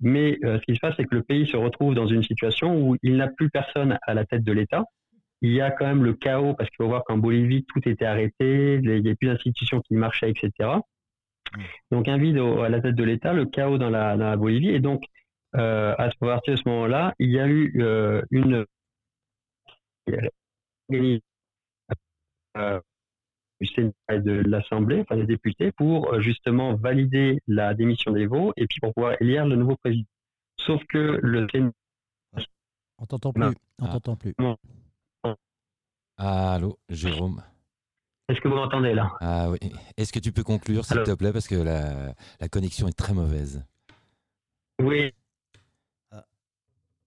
Mais 0.00 0.38
euh, 0.44 0.58
ce 0.58 0.64
qui 0.64 0.74
se 0.74 0.80
passe, 0.80 0.94
c'est 0.96 1.04
que 1.04 1.14
le 1.14 1.22
pays 1.22 1.46
se 1.46 1.56
retrouve 1.56 1.94
dans 1.94 2.06
une 2.06 2.22
situation 2.22 2.76
où 2.80 2.96
il 3.02 3.16
n'a 3.16 3.28
plus 3.28 3.50
personne 3.50 3.98
à 4.02 4.14
la 4.14 4.24
tête 4.24 4.42
de 4.42 4.52
l'État. 4.52 4.84
Il 5.42 5.52
y 5.52 5.60
a 5.60 5.70
quand 5.70 5.86
même 5.86 6.04
le 6.04 6.12
chaos 6.14 6.54
parce 6.54 6.68
qu'il 6.70 6.78
faut 6.78 6.88
voir 6.88 7.04
qu'en 7.04 7.16
Bolivie 7.18 7.64
tout 7.72 7.80
était 7.88 8.04
arrêté, 8.04 8.80
il 8.82 9.02
n'y 9.02 9.10
a 9.10 9.14
plus 9.14 9.28
d'institutions 9.28 9.80
qui 9.80 9.94
marchaient, 9.94 10.30
etc. 10.30 10.70
Mm. 11.56 11.62
Donc 11.92 12.08
un 12.08 12.18
vide 12.18 12.38
au- 12.38 12.60
à 12.62 12.68
la 12.68 12.80
tête 12.80 12.94
de 12.94 13.04
l'État, 13.04 13.32
le 13.32 13.46
chaos 13.46 13.78
dans 13.78 13.90
la, 13.90 14.16
dans 14.16 14.26
la 14.30 14.36
Bolivie, 14.36 14.68
et 14.70 14.80
donc 14.80 15.02
euh, 15.56 15.94
à 15.98 16.10
ce 16.10 16.16
partir 16.18 16.54
de 16.54 16.58
ce 16.58 16.68
moment-là, 16.68 17.14
il 17.18 17.30
y 17.30 17.40
a 17.40 17.46
eu 17.48 17.72
euh, 17.82 18.22
une 18.30 18.64
euh, 22.56 22.80
du 23.60 23.66
Sénat 23.66 23.92
et 24.12 24.20
de 24.20 24.32
l'Assemblée, 24.32 25.00
enfin 25.02 25.16
des 25.16 25.26
députés, 25.26 25.72
pour 25.72 26.12
euh, 26.14 26.20
justement 26.20 26.74
valider 26.74 27.40
la 27.46 27.74
démission 27.74 28.12
des 28.12 28.26
et 28.56 28.66
puis 28.66 28.80
pour 28.80 28.94
pouvoir 28.94 29.16
élire 29.20 29.46
le 29.46 29.56
nouveau 29.56 29.76
président. 29.76 30.06
Sauf 30.58 30.82
que 30.86 31.18
le 31.22 31.46
Sénat 31.50 31.70
On 32.98 33.06
t'entend 33.06 33.32
plus. 33.32 33.42
Non. 33.42 33.52
On 33.80 33.86
Ah. 33.86 33.88
t'entend 33.92 34.16
plus. 34.16 34.34
Allô, 36.16 36.78
Jérôme. 36.88 37.42
Est-ce 38.30 38.40
que 38.40 38.46
vous 38.48 38.54
m'entendez 38.54 38.94
là 38.94 39.10
Ah 39.20 39.50
oui. 39.50 39.58
Est-ce 39.96 40.12
que 40.12 40.20
tu 40.20 40.30
peux 40.30 40.44
conclure, 40.44 40.84
s'il 40.84 41.02
te 41.02 41.10
plaît, 41.14 41.32
parce 41.32 41.48
que 41.48 41.56
la, 41.56 42.14
la 42.40 42.48
connexion 42.48 42.86
est 42.86 42.96
très 42.96 43.12
mauvaise? 43.12 43.64
Oui. 44.80 45.12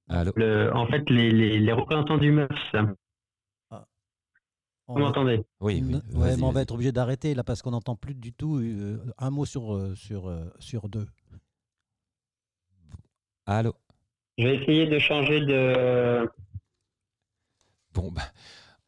Allô? 0.10 0.34
Le, 0.36 0.70
en 0.76 0.86
fait, 0.88 1.10
les, 1.10 1.32
les, 1.32 1.60
les 1.60 1.72
représentants 1.72 2.18
du 2.18 2.30
MAS, 2.32 2.50
On 4.90 4.96
vous 4.96 5.00
va- 5.00 5.06
m'entendez? 5.08 5.42
Oui, 5.62 5.82
oui. 5.82 6.02
ouais, 6.14 6.36
mais 6.36 6.44
on 6.44 6.52
va 6.52 6.62
être 6.62 6.74
obligé 6.74 6.92
d'arrêter 6.92 7.34
là 7.34 7.44
parce 7.46 7.62
qu'on 7.62 7.72
n'entend 7.72 7.96
plus 7.96 8.14
du 8.16 8.34
tout 8.34 8.58
euh, 8.58 9.02
un 9.18 9.30
mot 9.30 9.46
sur, 9.46 9.74
euh, 9.74 9.96
sur, 9.96 10.28
euh, 10.28 10.44
sur 10.60 10.90
deux. 10.90 11.08
Allô? 13.46 13.74
Je 14.38 14.46
vais 14.46 14.56
essayer 14.58 14.88
de 14.88 15.00
changer 15.00 15.40
de. 15.40 16.30
Bon, 17.94 18.12
bah, 18.12 18.24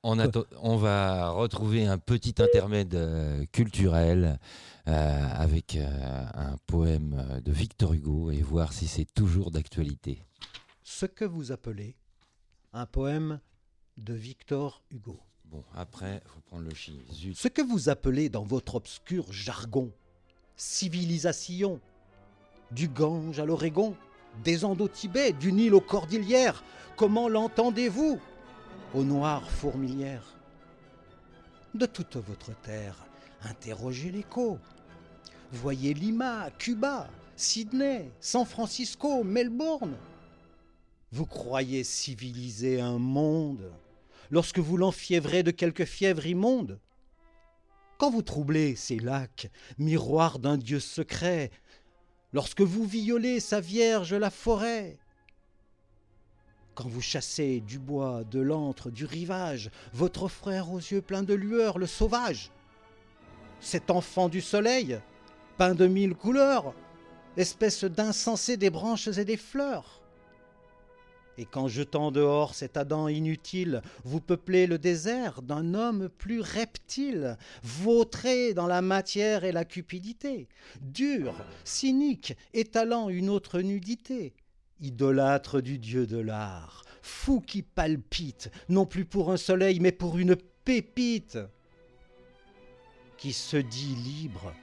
on, 0.62 0.78
va 0.78 1.30
retrouver 1.32 1.88
un 1.88 1.98
petit 1.98 2.36
intermède 2.38 2.94
euh, 2.94 3.44
culturel 3.52 4.40
euh, 4.88 5.28
avec 5.34 5.76
euh, 5.76 6.26
un 6.36 6.58
poème 6.68 7.42
de 7.44 7.52
Victor 7.52 7.94
Hugo 7.94 8.30
et 8.30 8.42
voir 8.42 8.72
si 8.72 8.88
c'est 8.88 9.12
toujours 9.16 9.50
d'actualité. 9.50 10.24
Ce 10.84 11.08
que 11.08 11.26
vous 11.26 11.52
appelez 11.52 11.96
un 12.74 12.86
poème 12.86 13.40
de 13.98 14.14
Victor 14.14 14.84
Hugo. 14.92 15.20
Bon, 15.46 15.64
après, 15.74 16.22
faut 16.26 16.42
prendre 16.42 16.64
le 16.64 16.76
chi. 16.76 17.02
Zut. 17.12 17.36
Ce 17.36 17.48
que 17.48 17.62
vous 17.62 17.90
appelez 17.90 18.30
dans 18.30 18.44
votre 18.44 18.76
obscur 18.76 19.32
jargon 19.32 19.92
civilisation, 20.56 21.80
du 22.72 22.88
Gange 22.88 23.40
à 23.40 23.46
l'Oregon, 23.46 23.96
des 24.44 24.66
Andes 24.66 24.82
au 24.82 24.88
Tibet, 24.88 25.34
du 25.34 25.52
Nil 25.52 25.74
aux 25.74 25.82
Cordillères, 25.82 26.64
comment 26.96 27.28
l'entendez-vous? 27.28 28.20
Aux 28.94 29.04
noires 29.04 29.50
fourmilières 29.50 30.36
De 31.74 31.86
toute 31.86 32.18
votre 32.18 32.54
terre, 32.62 33.06
interrogez 33.44 34.12
l'écho. 34.12 34.58
Voyez 35.52 35.94
Lima, 35.94 36.50
Cuba, 36.58 37.08
Sydney, 37.36 38.12
San 38.20 38.46
Francisco, 38.46 39.24
Melbourne. 39.24 39.96
Vous 41.12 41.26
croyez 41.26 41.84
civiliser 41.84 42.82
un 42.82 42.98
monde 42.98 43.72
lorsque 44.32 44.60
vous 44.60 44.78
l'enfiévrez 44.78 45.44
de 45.44 45.52
quelque 45.52 45.86
fièvre 45.86 46.26
immonde? 46.26 46.80
Quand 47.98 48.10
vous 48.10 48.22
troublez 48.22 48.76
ces 48.76 49.00
lacs, 49.00 49.50
miroirs 49.78 50.40
d'un 50.40 50.58
dieu 50.58 50.80
secret, 50.80 51.52
lorsque 52.34 52.62
vous 52.62 52.86
violez 52.86 53.40
sa 53.40 53.62
vierge 53.62 54.14
la 54.14 54.30
forêt, 54.30 54.98
quand 56.76 56.90
vous 56.90 57.02
chassez 57.02 57.62
du 57.62 57.80
bois, 57.80 58.24
de 58.30 58.42
l'antre, 58.42 58.92
du 58.92 59.06
rivage, 59.06 59.72
votre 59.94 60.28
frère 60.28 60.72
aux 60.72 60.80
yeux 60.80 61.02
pleins 61.02 61.24
de 61.24 61.34
lueur, 61.34 61.80
le 61.80 61.88
sauvage, 61.88 62.52
cet 63.62 63.90
enfant 63.90 64.30
du 64.30 64.42
soleil, 64.42 65.00
peint 65.58 65.74
de 65.74 65.88
mille 65.88 66.14
couleurs, 66.14 66.74
espèce 67.38 67.86
d'insensé 67.86 68.58
des 68.58 68.70
branches 68.70 69.08
et 69.08 69.26
des 69.26 69.38
fleurs. 69.38 70.02
Et 71.38 71.46
quand 71.46 71.68
jetant 71.68 72.12
dehors 72.12 72.56
cet 72.56 72.78
Adam 72.78 73.10
inutile, 73.10 73.82
vous 74.04 74.22
peuplez 74.22 74.68
le 74.68 74.78
désert 74.78 75.42
d'un 75.42 75.74
homme 75.74 76.10
plus 76.10 76.40
reptile, 76.40 77.38
vautré 77.62 78.54
dans 78.54 78.68
la 78.68 78.82
matière 78.82 79.44
et 79.44 79.52
la 79.52 79.66
cupidité, 79.66 80.48
dur, 80.82 81.36
cynique, 81.66 82.38
étalant 82.54 83.10
une 83.10 83.30
autre 83.30 83.60
nudité, 83.60 84.34
idolâtre 84.86 85.62
du 85.62 85.78
dieu 85.78 86.08
de 86.08 86.18
l'art, 86.18 86.84
fou 87.02 87.42
qui 87.42 87.62
palpite, 87.62 88.52
non 88.70 88.86
plus 88.86 89.06
pour 89.06 89.32
un 89.32 89.38
soleil, 89.38 89.80
mais 89.80 89.92
pour 89.92 90.18
une 90.18 90.36
pépite, 90.64 91.38
qui 93.18 93.34
se 93.34 93.58
dit 93.58 93.96
libre 93.96 94.54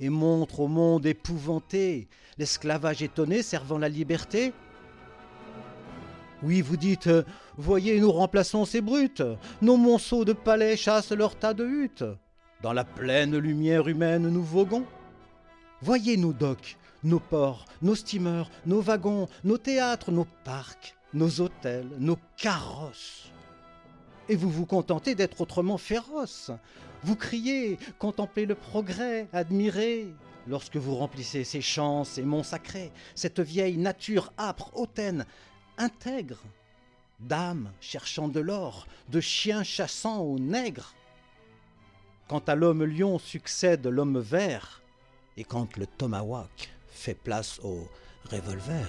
et 0.00 0.10
montre 0.10 0.60
au 0.60 0.68
monde 0.68 1.06
épouvanté 1.06 2.08
l'esclavage 2.38 3.02
étonné 3.02 3.42
servant 3.42 3.78
la 3.78 3.88
liberté 3.88 4.52
oui, 6.42 6.60
vous 6.60 6.76
dites, 6.76 7.08
voyez, 7.56 8.00
nous 8.00 8.10
remplaçons 8.10 8.64
ces 8.64 8.80
brutes. 8.80 9.22
Nos 9.60 9.76
monceaux 9.76 10.24
de 10.24 10.32
palais 10.32 10.76
chassent 10.76 11.12
leurs 11.12 11.36
tas 11.36 11.54
de 11.54 11.64
huttes. 11.64 12.04
Dans 12.62 12.72
la 12.72 12.84
pleine 12.84 13.36
lumière 13.38 13.86
humaine, 13.86 14.28
nous 14.28 14.42
voguons. 14.42 14.84
Voyez-nous, 15.82 16.32
Doc, 16.32 16.78
nos 17.04 17.20
ports, 17.20 17.64
nos 17.80 17.94
steamers, 17.94 18.50
nos 18.66 18.80
wagons, 18.80 19.28
nos 19.44 19.58
théâtres, 19.58 20.10
nos 20.10 20.26
parcs, 20.44 20.94
nos 21.14 21.40
hôtels, 21.40 21.88
nos 21.98 22.18
carrosses. 22.36 23.30
Et 24.28 24.36
vous 24.36 24.50
vous 24.50 24.66
contentez 24.66 25.14
d'être 25.14 25.40
autrement 25.40 25.78
féroce. 25.78 26.50
Vous 27.02 27.16
criez, 27.16 27.78
contemplez 27.98 28.46
le 28.46 28.54
progrès, 28.54 29.28
admirez. 29.32 30.14
Lorsque 30.46 30.76
vous 30.76 30.96
remplissez 30.96 31.44
ces 31.44 31.60
champs, 31.60 32.04
ces 32.04 32.22
monts 32.22 32.42
sacrés, 32.42 32.92
cette 33.14 33.40
vieille 33.40 33.76
nature 33.76 34.32
âpre, 34.38 34.70
hautaine, 34.74 35.26
intègre, 35.78 36.42
d'âmes 37.20 37.70
cherchant 37.80 38.28
de 38.28 38.40
l'or, 38.40 38.86
de 39.08 39.20
chiens 39.20 39.62
chassant 39.62 40.20
aux 40.20 40.38
nègres. 40.38 40.94
Quand 42.28 42.48
à 42.48 42.54
l'homme 42.54 42.84
lion 42.84 43.18
succède 43.18 43.86
l'homme 43.86 44.18
vert, 44.18 44.82
et 45.36 45.44
quand 45.44 45.76
le 45.76 45.86
tomahawk 45.86 46.70
fait 47.02 47.14
place 47.14 47.58
au 47.64 47.88
revolver. 48.30 48.86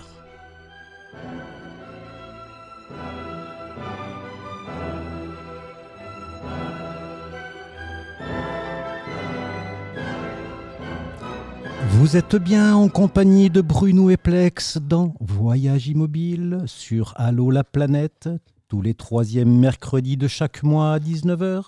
Vous 11.89 12.15
êtes 12.15 12.35
bien 12.35 12.75
en 12.75 12.87
compagnie 12.87 13.49
de 13.49 13.61
Bruno 13.61 14.11
et 14.11 14.17
Plex 14.17 14.77
dans 14.77 15.15
Voyage 15.19 15.87
Immobile 15.87 16.61
sur 16.67 17.15
Allo 17.15 17.49
la 17.49 17.63
planète, 17.63 18.29
tous 18.67 18.83
les 18.83 18.93
troisièmes 18.93 19.57
mercredis 19.57 20.17
de 20.17 20.27
chaque 20.27 20.61
mois 20.61 20.93
à 20.93 20.99
19h. 20.99 21.63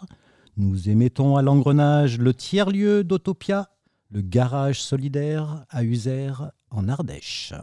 Nous 0.58 0.90
émettons 0.90 1.38
à 1.38 1.42
l'engrenage 1.42 2.20
le 2.20 2.36
tiers-lieu 2.36 3.04
d'Autopia, 3.04 3.72
le 4.12 4.22
garage 4.22 4.82
solidaire 4.82 5.66
à 5.70 5.84
User 5.84 6.32
en 6.72 6.88
Ardèche. 6.88 7.54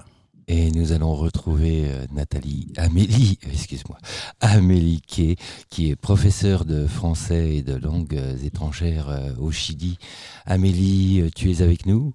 Et 0.49 0.71
nous 0.73 0.93
allons 0.93 1.15
retrouver 1.15 1.85
euh, 1.87 2.05
Nathalie, 2.13 2.73
Amélie, 2.77 3.39
excuse-moi, 3.53 3.97
Amélie 4.41 5.01
Kay, 5.01 5.37
qui 5.71 5.91
est 5.91 5.97
professeure 5.97 6.65
de 6.65 6.87
français 6.87 7.57
et 7.57 7.63
de 7.63 7.75
langues 7.77 8.21
étrangères 8.45 9.09
euh, 9.09 9.31
au 9.39 9.53
Chili. 9.53 9.99
Amélie, 10.45 11.21
euh, 11.21 11.31
tu 11.35 11.51
es 11.51 11.63
avec 11.63 11.87
nous? 11.87 12.13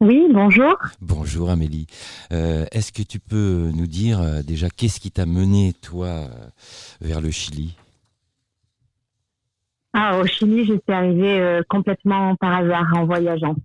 Oui, 0.00 0.26
bonjour. 0.30 0.74
Bonjour 1.00 1.48
Amélie. 1.48 1.86
Euh, 2.30 2.66
Est-ce 2.70 2.92
que 2.92 3.02
tu 3.02 3.18
peux 3.18 3.70
nous 3.74 3.86
dire 3.86 4.20
euh, 4.20 4.42
déjà 4.42 4.68
qu'est-ce 4.68 5.00
qui 5.00 5.10
t'a 5.10 5.24
mené, 5.24 5.72
toi, 5.80 6.06
euh, 6.06 6.28
vers 7.00 7.22
le 7.22 7.30
Chili? 7.30 7.74
Ah, 9.98 10.18
au 10.20 10.26
Chili, 10.26 10.66
je 10.66 10.74
suis 10.74 10.92
arrivée 10.92 11.40
euh, 11.40 11.62
complètement 11.70 12.36
par 12.36 12.52
hasard 12.52 12.84
en 12.94 13.06
voyageant. 13.06 13.56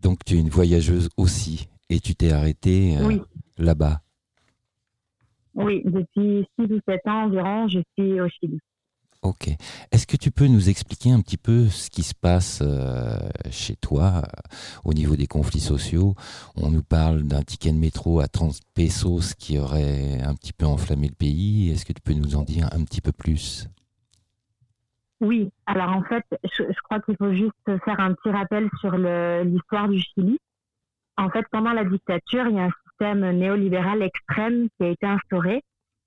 Donc 0.00 0.24
tu 0.24 0.34
es 0.36 0.38
une 0.40 0.48
voyageuse 0.48 1.10
aussi 1.18 1.68
et 1.90 2.00
tu 2.00 2.14
t'es 2.14 2.32
arrêtée 2.32 2.96
euh, 2.96 3.06
Oui. 3.06 3.20
là-bas. 3.58 4.00
Oui, 5.54 5.82
depuis 5.84 6.46
6 6.58 6.72
ou 6.72 6.80
7 6.88 7.00
ans 7.06 7.24
environ, 7.24 7.68
je 7.68 7.80
suis 7.98 8.18
au 8.18 8.28
Chili. 8.30 8.58
Ok. 9.20 9.48
Est-ce 9.92 10.06
que 10.06 10.16
tu 10.16 10.30
peux 10.30 10.46
nous 10.46 10.70
expliquer 10.70 11.10
un 11.10 11.20
petit 11.20 11.36
peu 11.36 11.68
ce 11.68 11.90
qui 11.90 12.02
se 12.02 12.14
passe 12.14 12.60
euh, 12.62 13.18
chez 13.50 13.76
toi 13.76 14.22
au 14.84 14.94
niveau 14.94 15.16
des 15.16 15.26
conflits 15.26 15.60
sociaux? 15.60 16.14
On 16.56 16.70
nous 16.70 16.82
parle 16.82 17.24
d'un 17.24 17.42
ticket 17.42 17.72
de 17.72 17.78
métro 17.78 18.20
à 18.20 18.28
30 18.28 18.58
pesos 18.74 19.34
qui 19.38 19.58
aurait 19.58 20.18
un 20.22 20.34
petit 20.34 20.54
peu 20.54 20.64
enflammé 20.64 21.08
le 21.08 21.14
pays. 21.14 21.70
Est-ce 21.70 21.84
que 21.84 21.92
tu 21.92 22.00
peux 22.02 22.14
nous 22.14 22.36
en 22.36 22.42
dire 22.42 22.68
un 22.72 22.84
petit 22.84 23.02
peu 23.02 23.12
plus? 23.12 23.68
Oui, 25.24 25.50
alors 25.64 25.88
en 25.88 26.02
fait, 26.02 26.22
je, 26.44 26.64
crois 26.82 27.00
qu'il 27.00 27.16
faut 27.16 27.32
juste 27.32 27.54
faire 27.64 27.98
un 27.98 28.12
petit 28.12 28.28
rappel 28.28 28.68
sur 28.78 28.94
l'histoire 28.94 29.88
du 29.88 29.98
Chili. 29.98 30.38
En 31.16 31.30
fait, 31.30 31.46
pendant 31.50 31.72
la 31.72 31.84
dictature, 31.84 32.46
il 32.46 32.56
y 32.56 32.58
a 32.58 32.64
un 32.64 32.72
système 32.86 33.30
néolibéral 33.30 34.02
extrême 34.02 34.68
qui 34.76 34.84
a 34.84 34.88
été 34.88 35.06
instauré 35.06 35.62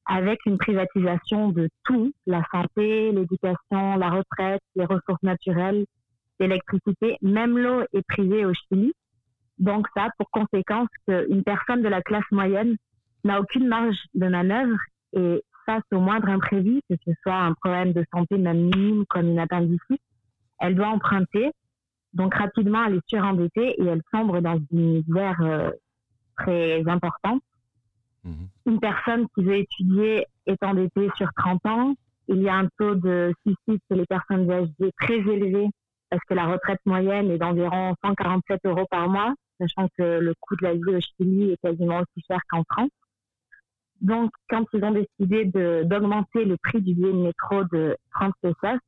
avec 0.05 0.39
une 0.45 0.59
privatisation 0.59 1.49
de 1.49 1.68
tout, 1.84 2.13
la 2.28 2.43
santé, 2.51 3.11
l'éducation, 3.11 3.97
la 3.97 4.11
retraite, 4.11 4.61
les 4.76 4.86
ressources 4.86 5.24
naturelles, 5.24 5.88
l'électricité, 6.39 7.18
même 7.24 7.57
l'eau 7.57 7.82
est 7.93 8.07
privée 8.07 8.45
au 8.45 8.53
Chili. 8.53 8.93
Donc 9.57 9.88
ça 9.95 10.03
a 10.03 10.09
pour 10.20 10.30
conséquence 10.30 10.89
qu'une 11.07 11.43
personne 11.43 11.82
de 11.82 11.89
la 11.89 12.03
classe 12.03 12.30
moyenne 12.32 12.78
n'a 13.24 13.41
aucune 13.41 13.68
marge 13.68 13.97
de 14.13 14.28
manœuvre 14.28 14.78
et 15.13 15.43
face 15.68 15.84
au 15.91 15.99
moindre 15.99 16.30
imprévu, 16.30 16.82
que 16.89 16.95
ce 17.05 17.11
soit 17.22 17.36
un 17.36 17.53
problème 17.53 17.93
de 17.93 18.03
santé 18.13 18.38
même 18.38 18.70
minime 18.70 19.05
comme 19.09 19.28
une 19.28 19.39
appendicite, 19.39 20.01
elle 20.59 20.76
doit 20.76 20.88
emprunter. 20.88 21.51
Donc 22.13 22.34
rapidement, 22.34 22.86
elle 22.86 22.95
est 22.95 23.07
surendettée 23.07 23.80
et 23.80 23.86
elle 23.86 24.01
sombre 24.11 24.39
dans 24.41 24.59
une 24.72 24.93
misère 24.93 25.38
euh, 25.41 25.72
très 26.38 26.88
importante. 26.88 27.41
Mhm. 28.24 28.47
Une 28.65 28.80
personne 28.80 29.28
qui 29.36 29.43
veut 29.43 29.57
étudier 29.57 30.26
est 30.45 30.63
endettée 30.63 31.09
sur 31.15 31.30
30 31.36 31.65
ans. 31.65 31.93
Il 32.28 32.41
y 32.41 32.49
a 32.49 32.55
un 32.55 32.68
taux 32.78 32.95
de 32.95 33.34
suicide 33.41 33.82
chez 33.89 33.97
les 33.97 34.05
personnes 34.05 34.49
âgées 34.49 34.91
très 34.99 35.18
élevé 35.18 35.70
parce 36.09 36.24
que 36.24 36.34
la 36.34 36.45
retraite 36.45 36.80
moyenne 36.86 37.30
est 37.32 37.38
d'environ 37.38 37.93
147 38.03 38.61
euros 38.65 38.86
par 38.89 39.09
mois, 39.09 39.34
sachant 39.59 39.88
que 39.97 40.20
le 40.20 40.34
coût 40.39 40.55
de 40.55 40.63
la 40.63 40.74
vie 40.74 40.95
au 40.95 40.99
Chili 40.99 41.51
est 41.51 41.57
quasiment 41.61 41.97
aussi 41.97 42.26
cher 42.26 42.39
qu'en 42.49 42.63
France. 42.70 42.89
Donc, 44.02 44.32
quand 44.50 44.66
ils 44.74 44.84
ont 44.84 44.91
décidé 44.91 45.45
d'augmenter 45.86 46.45
le 46.45 46.58
prix 46.58 46.82
du 46.82 46.93
billet 46.93 47.12
de 47.12 47.18
métro 47.18 47.64
de 47.72 47.98
30 48.12 48.34
pesos, 48.41 48.80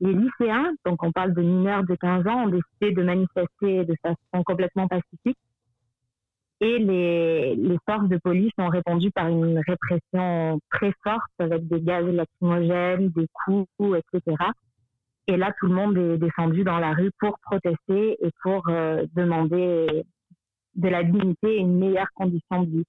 les 0.00 0.12
lycéens, 0.12 0.72
donc 0.84 1.02
on 1.02 1.10
parle 1.10 1.34
de 1.34 1.42
mineurs 1.42 1.84
de 1.84 1.94
15 1.94 2.26
ans, 2.26 2.44
ont 2.44 2.48
décidé 2.48 2.92
de 2.92 3.02
manifester 3.02 3.84
de 3.84 3.94
façon 4.02 4.44
complètement 4.44 4.88
pacifique. 4.88 5.38
Et 6.60 6.78
les, 6.78 7.54
les 7.54 7.78
forces 7.84 8.08
de 8.08 8.16
police 8.18 8.52
ont 8.58 8.68
répondu 8.68 9.10
par 9.10 9.28
une 9.28 9.58
répression 9.58 10.58
très 10.70 10.92
forte 11.02 11.32
avec 11.38 11.66
des 11.68 11.80
gaz 11.80 12.06
lacrymogènes, 12.06 13.10
des 13.10 13.26
coups, 13.44 13.98
etc. 13.98 14.36
Et 15.26 15.36
là, 15.36 15.52
tout 15.58 15.66
le 15.66 15.74
monde 15.74 15.98
est 15.98 16.18
descendu 16.18 16.62
dans 16.62 16.78
la 16.78 16.92
rue 16.92 17.10
pour 17.18 17.38
protester 17.40 18.16
et 18.24 18.30
pour 18.42 18.68
euh, 18.68 19.04
demander 19.14 20.04
de 20.76 20.88
la 20.88 21.02
dignité 21.02 21.56
et 21.56 21.58
une 21.58 21.78
meilleure 21.78 22.10
condition 22.14 22.62
de 22.62 22.70
vie, 22.70 22.84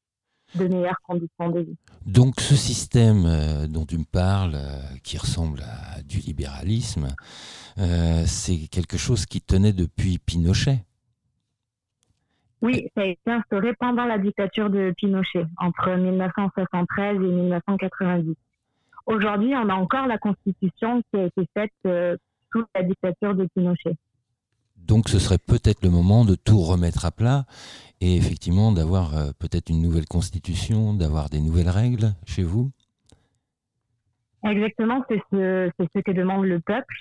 de 0.56 0.68
meilleures 0.68 1.02
conditions 1.04 1.50
de 1.50 1.62
vie. 1.62 1.78
Donc 2.06 2.40
ce 2.40 2.56
système 2.56 3.26
euh, 3.26 3.68
dont 3.68 3.86
tu 3.86 3.98
me 3.98 4.06
parles, 4.06 4.56
euh, 4.56 4.80
qui 5.04 5.18
ressemble 5.18 5.62
à 5.62 6.02
du 6.04 6.20
libéralisme, 6.20 7.08
euh, 7.80 8.24
c'est 8.26 8.68
quelque 8.68 8.98
chose 8.98 9.26
qui 9.26 9.42
tenait 9.42 9.74
depuis 9.74 10.18
Pinochet. 10.18 10.84
Oui, 12.62 12.90
ça 12.96 13.02
a 13.02 13.06
été 13.06 13.32
instauré 13.32 13.74
pendant 13.80 14.06
la 14.06 14.18
dictature 14.18 14.70
de 14.70 14.94
Pinochet, 14.98 15.46
entre 15.58 15.92
1973 15.96 17.16
et 17.16 17.20
1990. 17.20 18.36
Aujourd'hui, 19.06 19.54
on 19.56 19.70
a 19.70 19.76
encore 19.76 20.08
la 20.08 20.18
constitution 20.18 21.02
qui 21.12 21.20
a 21.20 21.26
été 21.26 21.48
faite 21.54 21.72
euh, 21.86 22.18
sous 22.52 22.64
la 22.76 22.84
dictature 22.84 23.36
de 23.36 23.48
Pinochet. 23.56 23.96
Donc 24.88 25.10
ce 25.10 25.20
serait 25.20 25.38
peut-être 25.38 25.84
le 25.84 25.90
moment 25.90 26.24
de 26.24 26.36
tout 26.36 26.62
remettre 26.62 27.06
à 27.06 27.12
plat 27.12 27.46
et 28.00 28.16
effectivement 28.16 28.72
d'avoir 28.72 29.18
euh, 29.18 29.32
peut-être 29.40 29.70
une 29.70 29.82
nouvelle 29.82 30.06
constitution, 30.06 30.94
d'avoir 30.94 31.30
des 31.30 31.42
nouvelles 31.42 31.70
règles 31.70 32.14
chez 32.26 32.44
vous. 32.44 32.72
Exactement, 34.46 35.04
c'est 35.10 35.22
ce, 35.32 36.02
que 36.02 36.12
demande 36.12 36.46
le 36.46 36.60
peuple. 36.60 36.96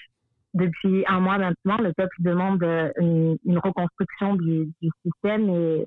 Depuis 0.55 1.05
un 1.07 1.21
mois 1.21 1.39
maintenant, 1.39 1.77
le 1.79 1.93
peuple 1.93 2.17
demande 2.21 2.63
euh, 2.63 2.91
une, 2.99 3.59
reconstruction 3.59 4.35
du, 4.37 4.73
système 5.05 5.51
et, 5.51 5.85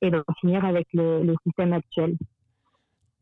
et 0.00 0.10
d'en 0.10 0.22
finir 0.40 0.64
avec 0.64 0.86
le 0.94 1.34
système 1.44 1.72
actuel. 1.72 2.16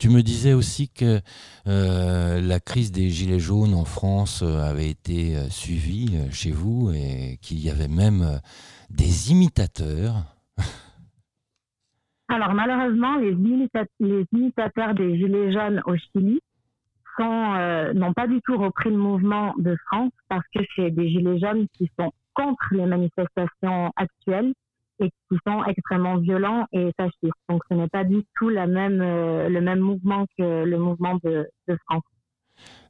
Tu 0.01 0.09
me 0.09 0.23
disais 0.23 0.55
aussi 0.55 0.89
que 0.89 1.21
euh, 1.67 2.41
la 2.41 2.59
crise 2.59 2.91
des 2.91 3.11
Gilets 3.11 3.39
jaunes 3.39 3.75
en 3.75 3.85
France 3.85 4.43
euh, 4.43 4.63
avait 4.63 4.89
été 4.89 5.37
euh, 5.37 5.51
suivie 5.51 6.19
chez 6.33 6.53
vous 6.53 6.91
et 6.91 7.39
qu'il 7.43 7.61
y 7.61 7.69
avait 7.69 7.87
même 7.87 8.41
des 8.89 9.31
imitateurs. 9.31 10.25
Alors 12.29 12.55
malheureusement, 12.55 13.17
les, 13.17 13.35
imita- 13.35 13.85
les 14.01 14.25
imitateurs 14.33 14.95
des 14.95 15.19
Gilets 15.19 15.53
jaunes 15.53 15.83
au 15.85 15.95
Chili 15.97 16.41
n'ont 17.19 18.15
pas 18.15 18.27
du 18.27 18.41
tout 18.41 18.57
repris 18.57 18.89
le 18.89 18.97
mouvement 18.97 19.53
de 19.59 19.77
France 19.89 20.13
parce 20.31 20.47
que 20.55 20.61
c'est 20.75 20.91
des 20.91 21.11
Gilets 21.11 21.39
jaunes 21.39 21.67
qui 21.77 21.91
sont 21.99 22.11
contre 22.33 22.65
les 22.71 22.87
manifestations 22.87 23.93
actuelles 23.97 24.55
et 25.01 25.09
qui 25.09 25.39
sont 25.47 25.65
extrêmement 25.65 26.19
violents 26.19 26.67
et 26.73 26.91
fascistes. 26.97 27.33
Donc 27.49 27.63
ce 27.69 27.75
n'est 27.75 27.89
pas 27.89 28.05
du 28.05 28.25
tout 28.37 28.49
la 28.49 28.67
même, 28.67 29.01
euh, 29.01 29.49
le 29.49 29.61
même 29.61 29.81
mouvement 29.81 30.27
que 30.39 30.65
le 30.65 30.79
mouvement 30.79 31.19
de, 31.25 31.49
de 31.69 31.79
France. 31.87 32.03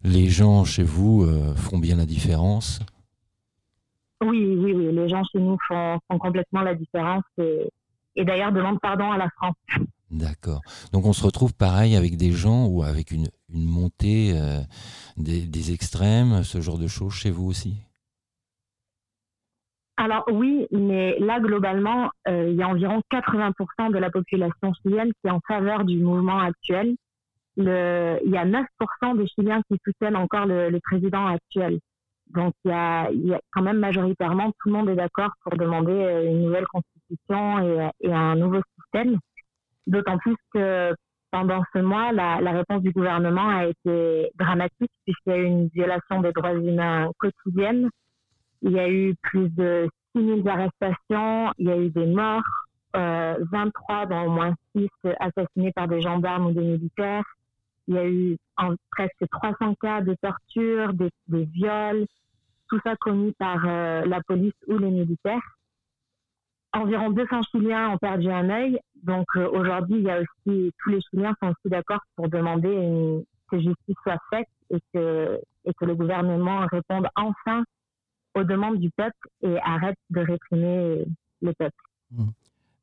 Les 0.03 0.29
gens 0.29 0.65
chez 0.65 0.83
vous 0.83 1.23
euh, 1.23 1.55
font 1.55 1.79
bien 1.79 1.97
la 1.97 2.07
différence? 2.07 2.81
Oui, 4.23 4.57
oui, 4.59 4.73
oui. 4.73 4.93
Les 4.93 5.09
gens 5.09 5.23
chez 5.25 5.39
nous 5.39 5.57
font, 5.67 5.99
font 6.11 6.19
complètement 6.19 6.63
la 6.63 6.75
différence 6.75 7.23
et, 7.39 7.71
et 8.17 8.25
d'ailleurs 8.25 8.53
demandent 8.53 8.81
pardon 8.81 9.11
à 9.13 9.17
la 9.17 9.31
France. 9.31 9.55
D'accord. 10.11 10.61
Donc 10.93 11.07
on 11.07 11.13
se 11.13 11.23
retrouve 11.25 11.55
pareil 11.55 11.95
avec 11.95 12.17
des 12.17 12.33
gens 12.33 12.67
ou 12.67 12.83
avec 12.83 13.13
une, 13.13 13.29
une 13.55 13.65
montée 13.65 14.33
euh, 14.35 14.61
des, 15.17 15.47
des 15.47 15.73
extrêmes, 15.73 16.43
ce 16.43 16.61
genre 16.61 16.79
de 16.79 16.89
choses 16.89 17.15
chez 17.15 17.31
vous 17.31 17.47
aussi? 17.47 17.77
Alors 20.01 20.25
oui, 20.33 20.67
mais 20.71 21.19
là 21.19 21.41
globalement, 21.41 22.09
euh, 22.27 22.49
il 22.49 22.57
y 22.57 22.63
a 22.63 22.69
environ 22.69 23.03
80% 23.13 23.93
de 23.93 23.99
la 23.99 24.09
population 24.09 24.73
chilienne 24.81 25.13
qui 25.21 25.29
est 25.29 25.31
en 25.31 25.41
faveur 25.47 25.85
du 25.85 25.99
mouvement 25.99 26.39
actuel. 26.39 26.97
Il 27.59 27.65
y 27.65 27.69
a 28.39 28.47
9% 28.47 29.19
des 29.19 29.27
Chiliens 29.27 29.61
qui 29.71 29.79
soutiennent 29.85 30.17
encore 30.17 30.47
le, 30.47 30.79
président 30.83 31.27
actuel. 31.27 31.81
Donc 32.29 32.55
il 32.65 32.71
y, 32.71 32.73
a, 32.73 33.11
quand 33.53 33.61
même 33.61 33.79
majoritairement 33.79 34.53
tout 34.53 34.71
le 34.71 34.73
monde 34.73 34.89
est 34.89 34.95
d'accord 34.95 35.33
pour 35.43 35.55
demander 35.59 35.93
euh, 35.93 36.31
une 36.31 36.45
nouvelle 36.45 36.67
constitution 36.69 37.59
et, 37.59 37.91
et 38.01 38.13
un 38.15 38.37
nouveau 38.37 38.63
système. 38.79 39.19
D'autant 39.87 40.17
plus 40.17 40.37
que 40.55 40.95
pendant 41.31 41.63
ce 41.75 41.81
mois, 41.81 42.11
la, 42.13 42.41
la, 42.41 42.53
réponse 42.53 42.81
du 42.81 42.93
gouvernement 42.93 43.51
a 43.51 43.67
été 43.67 44.31
dramatique 44.37 44.93
puisqu'il 45.05 45.31
y 45.31 45.35
a 45.35 45.39
eu 45.39 45.45
une 45.45 45.69
violation 45.69 46.23
des 46.23 46.33
droits 46.33 46.55
humains 46.55 47.11
quotidienne. 47.19 47.91
Il 48.63 48.73
y 48.73 48.79
a 48.79 48.89
eu 48.89 49.15
plus 49.23 49.49
de 49.51 49.89
6 50.15 50.25
000 50.25 50.49
arrestations, 50.49 51.53
il 51.59 51.67
y 51.67 51.71
a 51.71 51.77
eu 51.77 51.91
des 51.91 52.07
morts, 52.07 52.43
euh, 52.97 53.37
23 53.53 54.07
dont 54.07 54.23
au 54.27 54.31
moins 54.31 54.55
6 54.77 54.89
assassinés 55.21 55.73
par 55.73 55.89
des 55.89 56.01
gendarmes 56.01 56.47
ou 56.47 56.53
des 56.53 56.65
militaires. 56.65 57.25
Il 57.89 57.95
y 57.95 57.99
a 57.99 58.09
eu 58.09 58.37
presque 58.91 59.29
300 59.31 59.75
cas 59.81 60.01
de 60.01 60.15
torture, 60.21 60.93
des, 60.93 61.11
viols, 61.29 62.07
tout 62.69 62.79
ça 62.85 62.97
commis 62.97 63.33
par 63.33 63.65
euh, 63.67 64.05
la 64.07 64.21
police 64.23 64.55
ou 64.67 64.79
les 64.79 64.91
militaires. 64.91 65.43
Environ 66.73 67.11
200 67.11 67.43
Chiliens 67.51 67.91
ont 67.91 67.99
perdu 67.99 68.31
un 68.31 68.49
œil. 68.49 68.79
Donc 69.03 69.27
euh, 69.37 69.49
aujourd'hui, 69.49 69.97
il 69.97 70.05
y 70.05 70.11
a 70.11 70.21
aussi 70.21 70.73
tous 70.83 70.91
les 70.91 71.01
Chiliens 71.11 71.35
sont 71.43 71.49
aussi 71.49 71.69
d'accord 71.69 72.01
pour 72.15 72.29
demander 72.29 73.25
que 73.51 73.59
justice 73.59 73.97
soit 74.03 74.19
faite 74.31 74.49
et 74.71 74.79
que 74.93 75.41
et 75.65 75.75
que 75.75 75.85
le 75.85 75.95
gouvernement 75.95 76.67
réponde 76.71 77.09
enfin 77.17 77.65
aux 78.41 78.45
demandes 78.45 78.79
du 78.79 78.91
peuple 78.91 79.29
et 79.43 79.59
arrête 79.59 79.99
de 80.11 80.21
réprimer 80.21 81.05
le 81.43 81.53
peuple. 81.53 81.83
Mmh. 82.13 82.29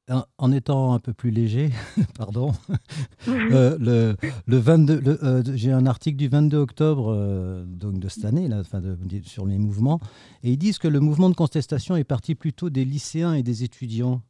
En, 0.10 0.24
en, 0.38 0.52
étant 0.54 0.94
un 0.94 1.00
peu 1.00 1.12
plus 1.12 1.32
léger, 1.32 1.70
pardon, 2.18 2.52
euh, 3.28 3.78
le, 3.78 4.16
le 4.48 4.58
22, 4.58 5.02
le, 5.02 5.24
euh, 5.24 5.44
j'ai 5.54 5.74
un 5.74 5.86
article 5.86 6.16
du 6.16 6.30
22 6.30 6.58
octobre 6.58 7.14
euh, 7.14 7.66
donc 7.66 8.00
de 8.00 8.08
cette 8.08 8.24
année 8.24 8.48
là, 8.48 8.60
enfin 8.62 8.80
de, 8.80 8.96
de, 8.96 9.22
sur 9.24 9.46
les 9.46 9.58
mouvements, 9.58 10.00
et 10.44 10.52
ils 10.52 10.58
disent 10.58 10.80
que 10.80 10.88
le 10.88 11.02
mouvement 11.02 11.30
de 11.30 11.36
contestation 11.36 11.98
est 11.98 12.06
parti 12.06 12.36
plutôt 12.36 12.70
des 12.70 12.86
lycéens 12.86 13.34
et 13.34 13.44
des 13.44 13.64
étudiants. 13.66 14.22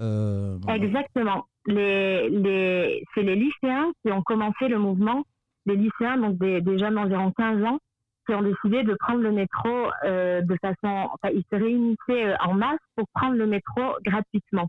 Exactement. 0.00 1.44
Les, 1.68 2.28
les, 2.28 3.04
c'est 3.14 3.22
les 3.22 3.36
lycéens 3.36 3.92
qui 4.04 4.10
ont 4.10 4.22
commencé 4.22 4.66
le 4.66 4.80
mouvement, 4.80 5.22
les 5.66 5.76
lycéens, 5.76 6.18
donc 6.18 6.38
des, 6.38 6.60
des 6.60 6.76
jeunes 6.80 6.96
d'environ 6.96 7.30
15 7.30 7.62
ans, 7.62 7.78
qui 8.26 8.34
ont 8.34 8.42
décidé 8.42 8.82
de 8.84 8.94
prendre 8.94 9.20
le 9.20 9.32
métro 9.32 9.90
euh, 10.04 10.40
de 10.42 10.56
façon. 10.60 11.08
Enfin, 11.12 11.30
ils 11.34 11.44
se 11.50 11.56
réunissaient 11.56 12.34
en 12.40 12.54
masse 12.54 12.80
pour 12.96 13.06
prendre 13.14 13.34
le 13.36 13.46
métro 13.46 13.82
gratuitement. 14.04 14.68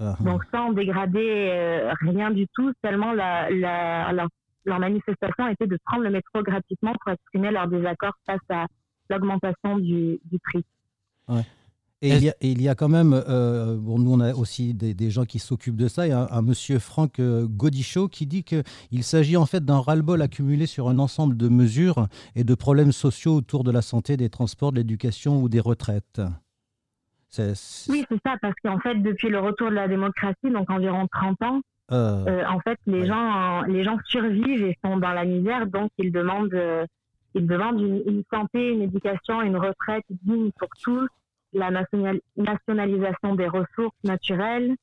Uh 0.00 0.04
-huh. 0.04 0.24
Donc 0.24 0.42
sans 0.52 0.72
dégrader 0.72 1.48
euh, 1.52 1.92
rien 2.00 2.30
du 2.30 2.46
tout, 2.54 2.72
seulement 2.84 3.12
la, 3.12 3.48
la, 3.50 4.12
leur, 4.12 4.28
leur, 4.64 4.78
manifestation 4.80 5.46
était 5.48 5.68
de 5.68 5.78
prendre 5.86 6.02
le 6.02 6.10
métro 6.10 6.42
gratuitement 6.42 6.94
pour 7.00 7.12
exprimer 7.12 7.50
leur 7.52 7.68
désaccord 7.68 8.14
face 8.26 8.48
à 8.50 8.66
l'augmentation 9.10 9.78
du, 9.78 10.18
du, 10.30 10.38
prix. 10.46 10.64
Ouais. 11.28 11.46
Et 12.02 12.08
il, 12.08 12.24
y 12.24 12.28
a, 12.28 12.34
et 12.40 12.50
il 12.50 12.60
y 12.60 12.68
a 12.68 12.74
quand 12.74 12.88
même, 12.88 13.14
euh, 13.14 13.76
bon, 13.78 13.98
nous 13.98 14.12
on 14.12 14.20
a 14.20 14.34
aussi 14.34 14.74
des, 14.74 14.92
des 14.92 15.10
gens 15.10 15.24
qui 15.24 15.38
s'occupent 15.38 15.76
de 15.76 15.88
ça, 15.88 16.06
il 16.06 16.10
y 16.10 16.12
a 16.12 16.20
un, 16.20 16.28
un 16.30 16.42
monsieur 16.42 16.78
Franck 16.78 17.18
euh, 17.18 17.46
Godichaud 17.46 18.08
qui 18.08 18.26
dit 18.26 18.44
qu'il 18.44 19.02
s'agit 19.02 19.38
en 19.38 19.46
fait 19.46 19.64
d'un 19.64 19.78
ras-le-bol 19.78 20.20
accumulé 20.20 20.66
sur 20.66 20.88
un 20.88 20.98
ensemble 20.98 21.36
de 21.36 21.48
mesures 21.48 22.08
et 22.34 22.44
de 22.44 22.54
problèmes 22.54 22.92
sociaux 22.92 23.36
autour 23.36 23.64
de 23.64 23.70
la 23.70 23.80
santé, 23.80 24.18
des 24.18 24.28
transports, 24.28 24.72
de 24.72 24.76
l'éducation 24.76 25.40
ou 25.40 25.48
des 25.48 25.60
retraites. 25.60 26.20
C 27.30 27.42
est... 27.42 27.86
Oui, 27.90 28.04
c'est 28.08 28.20
ça, 28.24 28.36
parce 28.40 28.54
qu'en 28.62 28.78
fait, 28.80 28.96
depuis 28.96 29.28
le 29.28 29.38
retour 29.38 29.70
de 29.70 29.74
la 29.74 29.88
démocratie, 29.88 30.50
donc 30.50 30.70
environ 30.70 31.08
30 31.10 31.42
ans, 31.42 31.60
euh, 31.92 32.24
euh, 32.26 32.46
en 32.46 32.60
fait, 32.60 32.78
les, 32.86 33.00
ouais. 33.00 33.06
gens, 33.06 33.62
les 33.62 33.82
gens 33.82 33.98
survivent 34.06 34.64
et 34.64 34.76
sont 34.84 34.98
dans 34.98 35.12
la 35.12 35.24
misère, 35.24 35.66
donc 35.66 35.90
ils 35.98 36.12
demandent, 36.12 36.54
ils 37.34 37.46
demandent 37.46 37.80
une, 37.80 38.02
une, 38.06 38.22
santé, 38.32 38.70
une 38.70 38.82
éducation, 38.82 39.42
une 39.42 39.56
retraite 39.56 40.04
digne 40.22 40.50
pour 40.58 40.68
tous, 40.82 41.08
la 41.54 41.70
national 41.70 42.20
nationalisation 42.36 43.34
des 43.34 43.48
ressources 43.48 43.96
naturelles, 44.04 44.76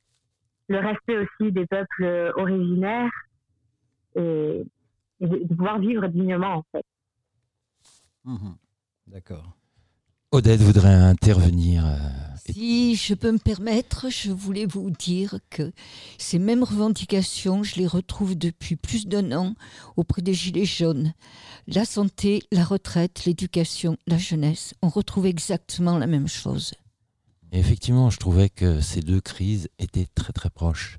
le 0.67 0.79
respect 0.79 1.17
aussi 1.17 1.51
des 1.51 1.67
peuples 1.67 2.33
originaires 2.35 3.11
et, 4.15 4.63
de, 5.19 5.47
pouvoir 5.55 5.79
vivre 5.79 6.07
dignement, 6.07 6.55
en 6.55 6.63
fait. 6.71 6.85
Mmh. 8.25 8.53
D'accord. 9.07 9.57
Odette 10.33 10.61
voudrait 10.61 10.93
intervenir. 10.93 11.85
Euh, 11.85 11.97
si 12.49 12.95
je 12.95 13.13
peux 13.13 13.33
me 13.33 13.37
permettre, 13.37 14.09
je 14.09 14.31
voulais 14.31 14.65
vous 14.65 14.89
dire 14.89 15.39
que 15.49 15.73
ces 16.17 16.39
mêmes 16.39 16.63
revendications, 16.63 17.63
je 17.63 17.75
les 17.75 17.85
retrouve 17.85 18.37
depuis 18.37 18.77
plus 18.77 19.07
d'un 19.07 19.33
an 19.33 19.55
auprès 19.97 20.21
des 20.21 20.33
Gilets 20.33 20.63
jaunes. 20.63 21.13
La 21.67 21.83
santé, 21.83 22.43
la 22.53 22.63
retraite, 22.63 23.25
l'éducation, 23.25 23.97
la 24.07 24.17
jeunesse, 24.17 24.73
on 24.81 24.87
retrouve 24.87 25.25
exactement 25.25 25.97
la 25.97 26.07
même 26.07 26.29
chose. 26.29 26.75
Et 27.51 27.59
effectivement, 27.59 28.09
je 28.09 28.17
trouvais 28.17 28.47
que 28.47 28.79
ces 28.79 29.01
deux 29.01 29.19
crises 29.19 29.67
étaient 29.79 30.07
très 30.15 30.31
très 30.31 30.49
proches. 30.49 30.97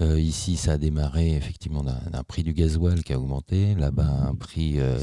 Euh, 0.00 0.18
ici, 0.20 0.56
ça 0.56 0.72
a 0.72 0.78
démarré 0.78 1.36
effectivement 1.36 1.84
d'un 1.84 2.24
prix 2.24 2.42
du 2.42 2.52
gasoil 2.52 3.02
qui 3.04 3.12
a 3.12 3.18
augmenté, 3.18 3.74
là-bas 3.74 4.08
un 4.28 4.34
prix 4.34 4.80
euh, 4.80 4.98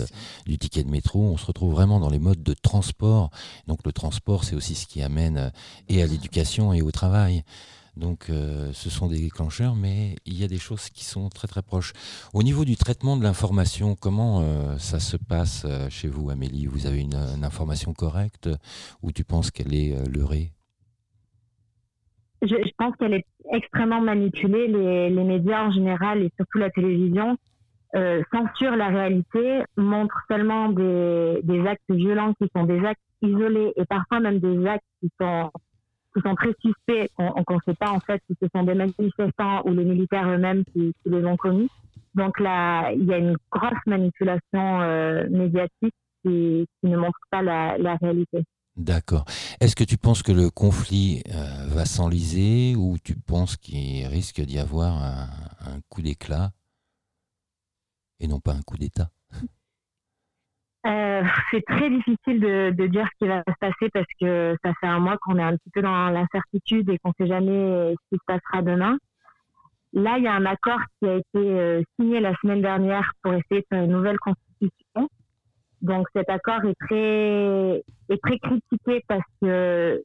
du 0.45 0.57
ticket 0.57 0.83
de 0.83 0.89
métro. 0.89 1.21
On 1.21 1.37
se 1.37 1.45
retrouve 1.45 1.71
vraiment 1.71 1.99
dans 1.99 2.09
les 2.09 2.19
modes 2.19 2.43
de 2.43 2.53
transport. 2.53 3.29
Donc 3.67 3.79
le 3.85 3.93
transport, 3.93 4.43
c'est 4.43 4.55
aussi 4.55 4.75
ce 4.75 4.87
qui 4.87 5.01
amène 5.01 5.37
euh, 5.37 5.49
et 5.87 6.03
à 6.03 6.07
l'éducation 6.07 6.73
et 6.73 6.81
au 6.81 6.91
travail. 6.91 7.43
Donc 7.97 8.29
euh, 8.29 8.71
ce 8.73 8.89
sont 8.89 9.07
des 9.07 9.19
déclencheurs, 9.19 9.75
mais 9.75 10.15
il 10.25 10.37
y 10.37 10.43
a 10.43 10.47
des 10.47 10.57
choses 10.57 10.89
qui 10.89 11.03
sont 11.03 11.29
très 11.29 11.47
très 11.47 11.61
proches. 11.61 11.93
Au 12.33 12.41
niveau 12.41 12.65
du 12.65 12.77
traitement 12.77 13.17
de 13.17 13.23
l'information, 13.23 13.95
comment 13.95 14.39
euh, 14.41 14.77
ça 14.77 14.99
se 14.99 15.17
passe 15.17 15.65
chez 15.89 16.07
vous, 16.07 16.29
Amélie? 16.29 16.67
Vous 16.67 16.85
avez 16.85 16.99
une, 16.99 17.15
une, 17.15 17.43
information 17.43 17.93
correcte? 17.93 18.49
Ou 19.03 19.11
tu 19.11 19.23
penses 19.23 19.51
qu'elle 19.51 19.73
est 19.73 20.07
leurrée? 20.07 20.53
Je, 22.41 22.47
je, 22.47 22.71
pense 22.77 22.95
qu'elle 22.97 23.13
est 23.13 23.25
extrêmement 23.51 24.01
manipulée. 24.01 24.67
Les, 24.67 25.09
les, 25.09 25.23
médias 25.23 25.65
en 25.65 25.71
général 25.71 26.23
et 26.23 26.31
surtout 26.37 26.57
la 26.57 26.69
télévision 26.69 27.37
euh, 27.95 28.21
censurent 28.31 28.77
la 28.77 28.87
réalité, 28.87 29.63
montrent 29.75 30.23
seulement 30.29 30.69
des, 30.69 31.41
des, 31.43 31.67
actes 31.67 31.89
violents 31.89 32.33
qui 32.35 32.47
sont 32.55 32.63
des 32.63 32.79
actes 32.85 33.01
isolés 33.21 33.73
et 33.75 33.85
parfois 33.85 34.21
même 34.21 34.39
des 34.39 34.65
actes 34.65 34.85
qui 35.01 35.09
sont, 35.19 35.51
qui 36.15 36.21
sont 36.21 36.35
très 36.35 36.53
suspects, 36.61 37.09
qu'on 37.17 37.55
ne 37.55 37.59
sait 37.65 37.75
pas 37.75 37.91
en 37.91 37.99
fait 37.99 38.21
si 38.29 38.37
ce 38.41 38.47
sont 38.55 38.63
des 38.63 38.75
manifestants 38.75 39.63
ou 39.65 39.73
les 39.73 39.83
militaires 39.83 40.27
eux-mêmes 40.29 40.63
qui, 40.71 40.93
qui, 41.03 41.09
les 41.09 41.25
ont 41.25 41.35
commis. 41.35 41.69
Donc 42.15 42.39
là, 42.39 42.91
il 42.93 43.03
y 43.05 43.13
a 43.13 43.17
une 43.17 43.35
grosse 43.51 43.85
manipulation 43.85 44.81
euh, 44.81 45.27
médiatique 45.29 45.95
qui, 46.23 46.65
qui, 46.79 46.89
ne 46.89 46.95
montre 46.95 47.19
pas 47.29 47.41
la, 47.41 47.77
la 47.77 47.95
réalité. 47.95 48.43
D'accord. 48.81 49.25
Est-ce 49.59 49.75
que 49.75 49.83
tu 49.83 49.97
penses 49.97 50.23
que 50.23 50.31
le 50.31 50.49
conflit 50.49 51.21
euh, 51.29 51.67
va 51.67 51.85
s'enliser 51.85 52.75
ou 52.75 52.97
tu 53.03 53.15
penses 53.15 53.55
qu'il 53.55 54.07
risque 54.07 54.41
d'y 54.41 54.57
avoir 54.57 54.95
un, 54.97 55.79
coup 55.89 56.01
d'éclat 56.01 56.49
et 58.19 58.27
non 58.27 58.39
pas 58.39 58.53
un 58.53 58.61
coup 58.63 58.77
d'État? 58.77 59.09
Euh, 60.87 61.21
C'est 61.51 61.63
très 61.63 61.91
difficile 61.91 62.39
de, 62.39 62.87
dire 62.87 63.07
ce 63.13 63.17
qui 63.19 63.27
va 63.27 63.43
se 63.47 63.53
passer 63.59 63.89
parce 63.93 64.07
que 64.19 64.55
ça 64.65 64.71
fait 64.81 64.87
un 64.87 64.99
mois 64.99 65.17
qu'on 65.21 65.37
est 65.37 65.43
un 65.43 65.55
petit 65.57 65.69
peu 65.71 65.83
dans 65.83 66.09
l'incertitude 66.09 66.89
et 66.89 66.97
qu'on 66.97 67.09
ne 67.09 67.25
sait 67.25 67.27
jamais 67.27 67.93
ce 67.93 68.09
qui 68.09 68.15
se 68.15 68.25
passera 68.25 68.63
demain. 68.63 68.97
Là, 69.93 70.17
il 70.17 70.23
y 70.23 70.27
a 70.27 70.33
un 70.33 70.45
accord 70.47 70.79
qui 70.99 71.07
a 71.07 71.17
été 71.17 71.37
euh, 71.37 71.83
signé 71.99 72.19
la 72.19 72.33
semaine 72.37 72.63
dernière 72.63 73.11
pour 73.21 73.33
essayer 73.33 73.61
de 73.61 73.65
faire 73.69 73.83
une 73.83 73.91
nouvelle 73.91 74.17
constitution 74.17 74.50
donc 75.81 76.07
cet 76.15 76.29
accord 76.29 76.63
est 76.65 76.75
très, 76.79 77.83
est 78.09 78.23
très 78.23 78.37
critiqué 78.39 79.03
parce 79.07 79.25
que 79.41 80.03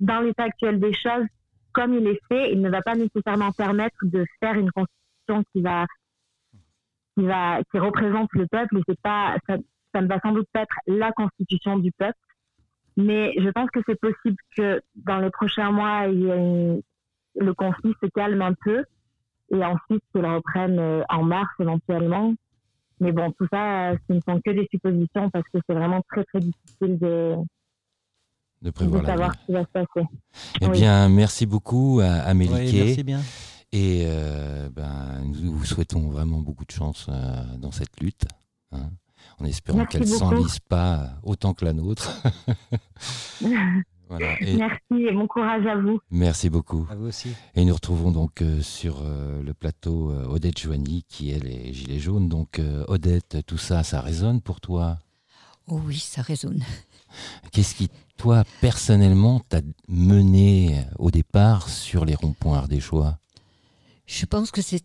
dans 0.00 0.20
l'état 0.20 0.44
actuel 0.44 0.80
des 0.80 0.92
choses, 0.92 1.26
comme 1.72 1.94
il 1.94 2.06
est 2.06 2.20
fait, 2.28 2.52
il 2.52 2.60
ne 2.60 2.70
va 2.70 2.82
pas 2.82 2.94
nécessairement 2.94 3.52
permettre 3.52 3.96
de 4.02 4.24
faire 4.40 4.54
une 4.54 4.70
constitution 4.70 5.44
qui 5.52 5.62
va, 5.62 5.86
qui 7.16 7.24
va, 7.24 7.60
qui 7.70 7.78
représente 7.78 8.32
le 8.32 8.46
peuple 8.46 8.78
et 8.78 8.82
c'est 8.88 9.00
pas, 9.00 9.36
ça, 9.46 9.56
ça, 9.94 10.00
ne 10.00 10.08
va 10.08 10.18
sans 10.20 10.32
doute 10.32 10.48
pas 10.52 10.62
être 10.62 10.76
la 10.86 11.12
constitution 11.12 11.78
du 11.78 11.92
peuple. 11.92 12.18
Mais 12.96 13.32
je 13.38 13.48
pense 13.50 13.70
que 13.70 13.80
c'est 13.86 14.00
possible 14.00 14.36
que 14.56 14.80
dans 14.96 15.18
les 15.18 15.30
prochains 15.30 15.70
mois, 15.70 16.06
il 16.08 16.20
y 16.20 16.32
une, 16.32 16.82
le 17.36 17.54
conflit 17.54 17.94
se 18.02 18.08
calme 18.08 18.42
un 18.42 18.54
peu 18.54 18.84
et 19.50 19.64
ensuite 19.64 20.02
qu'il 20.12 20.26
reprenne 20.26 20.78
euh, 20.78 21.02
en 21.08 21.22
mars 21.22 21.50
éventuellement 21.60 22.34
mais 23.00 23.12
bon, 23.12 23.30
tout 23.32 23.46
ça, 23.52 23.92
ce 24.08 24.12
ne 24.12 24.20
sont 24.20 24.40
que 24.44 24.50
des 24.50 24.66
suppositions 24.70 25.30
parce 25.30 25.44
que 25.52 25.58
c'est 25.66 25.74
vraiment 25.74 26.02
très, 26.10 26.24
très 26.24 26.40
difficile 26.40 26.98
de, 26.98 27.34
de 28.62 28.70
prévoir 28.70 29.02
de 29.02 29.06
savoir 29.06 29.34
ce 29.34 29.46
qui 29.46 29.52
va 29.52 29.62
se 29.62 29.68
passer. 29.68 30.06
Eh 30.60 30.66
Oui. 30.66 30.72
bien, 30.72 31.08
merci 31.08 31.46
beaucoup 31.46 32.00
à 32.02 32.08
Amélie 32.22 32.52
Oui, 32.54 32.72
merci 32.84 33.02
bien. 33.04 33.20
Et 33.72 34.04
euh, 34.06 34.70
ben, 34.70 35.22
nous 35.24 35.52
vous 35.52 35.64
souhaitons 35.64 36.08
vraiment 36.08 36.40
beaucoup 36.40 36.64
de 36.64 36.70
chance 36.70 37.06
euh, 37.10 37.44
dans 37.58 37.70
cette 37.70 38.00
lutte, 38.00 38.24
hein, 38.72 38.90
en 39.38 39.44
espérant 39.44 39.84
qu'elle 39.84 40.04
beaucoup. 40.04 40.16
s'enlise 40.18 40.58
pas 40.60 41.10
autant 41.22 41.52
que 41.54 41.64
la 41.66 41.72
nôtre. 41.74 42.22
voilà. 44.08 44.36
Et 44.42 44.56
Merci 44.56 44.78
et 44.90 45.12
bon 45.12 45.26
courage 45.26 45.66
à 45.66 45.76
vous. 45.76 46.00
merci 46.10 46.48
beaucoup. 46.50 46.86
À 46.90 46.94
vous 46.94 47.06
aussi. 47.06 47.30
Et 47.54 47.64
nous 47.64 47.74
retrouvons 47.74 48.10
donc 48.10 48.42
euh, 48.42 48.60
sur 48.62 49.02
euh, 49.02 49.42
le 49.42 49.54
plateau 49.54 50.10
euh, 50.10 50.24
Odette 50.26 50.58
Joigny, 50.58 51.04
qui 51.08 51.30
elle 51.30 51.46
est 51.46 51.72
gilet 51.72 51.98
jaune. 51.98 52.28
Donc 52.28 52.58
euh, 52.58 52.84
Odette, 52.88 53.38
tout 53.46 53.58
ça, 53.58 53.82
ça 53.82 54.00
résonne 54.00 54.40
pour 54.40 54.60
toi? 54.60 54.98
Oh 55.66 55.80
oui, 55.84 55.98
ça 55.98 56.22
résonne. 56.22 56.62
Qu'est-ce 57.52 57.74
qui, 57.74 57.88
toi, 58.16 58.44
personnellement, 58.60 59.40
t'a 59.48 59.60
mené 59.88 60.84
au 60.98 61.10
départ 61.10 61.68
sur 61.68 62.04
les 62.04 62.14
ronds-points 62.14 62.58
ardéchois? 62.58 63.18
Je 64.06 64.24
pense 64.24 64.50
que 64.50 64.62
c'est 64.62 64.84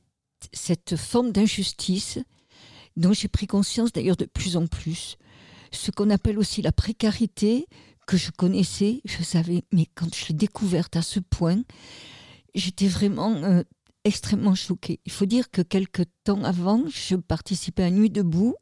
cette 0.51 0.97
forme 0.97 1.32
d'injustice 1.32 2.19
dont 2.97 3.13
j'ai 3.13 3.30
pris 3.30 3.47
conscience 3.47 3.93
d'ailleurs 3.93 4.17
de 4.17 4.26
plus 4.26 4.57
en 4.57 4.67
plus, 4.67 5.17
ce 5.71 5.89
qu'on 5.89 6.09
appelle 6.09 6.38
aussi 6.38 6.61
la 6.61 6.71
précarité 6.74 7.65
que 8.06 8.18
je 8.18 8.32
connaissais, 8.32 9.01
je 9.06 9.24
savais, 9.24 9.64
mais 9.72 9.88
quand 9.95 10.14
je 10.14 10.28
l'ai 10.28 10.34
découverte 10.34 10.95
à 10.95 11.01
ce 11.01 11.20
point, 11.20 11.62
j'étais 12.56 12.88
vraiment 12.88 13.36
euh, 13.36 13.64
extrêmement 14.04 14.56
choquée. 14.56 14.99
Il 15.06 15.12
faut 15.12 15.26
dire 15.26 15.49
que 15.51 15.62
quelques 15.62 16.06
temps 16.24 16.43
avant, 16.43 16.84
je 16.89 17.16
participais 17.16 17.84
à 17.84 17.91
Nuit 17.91 18.10
debout, 18.10 18.56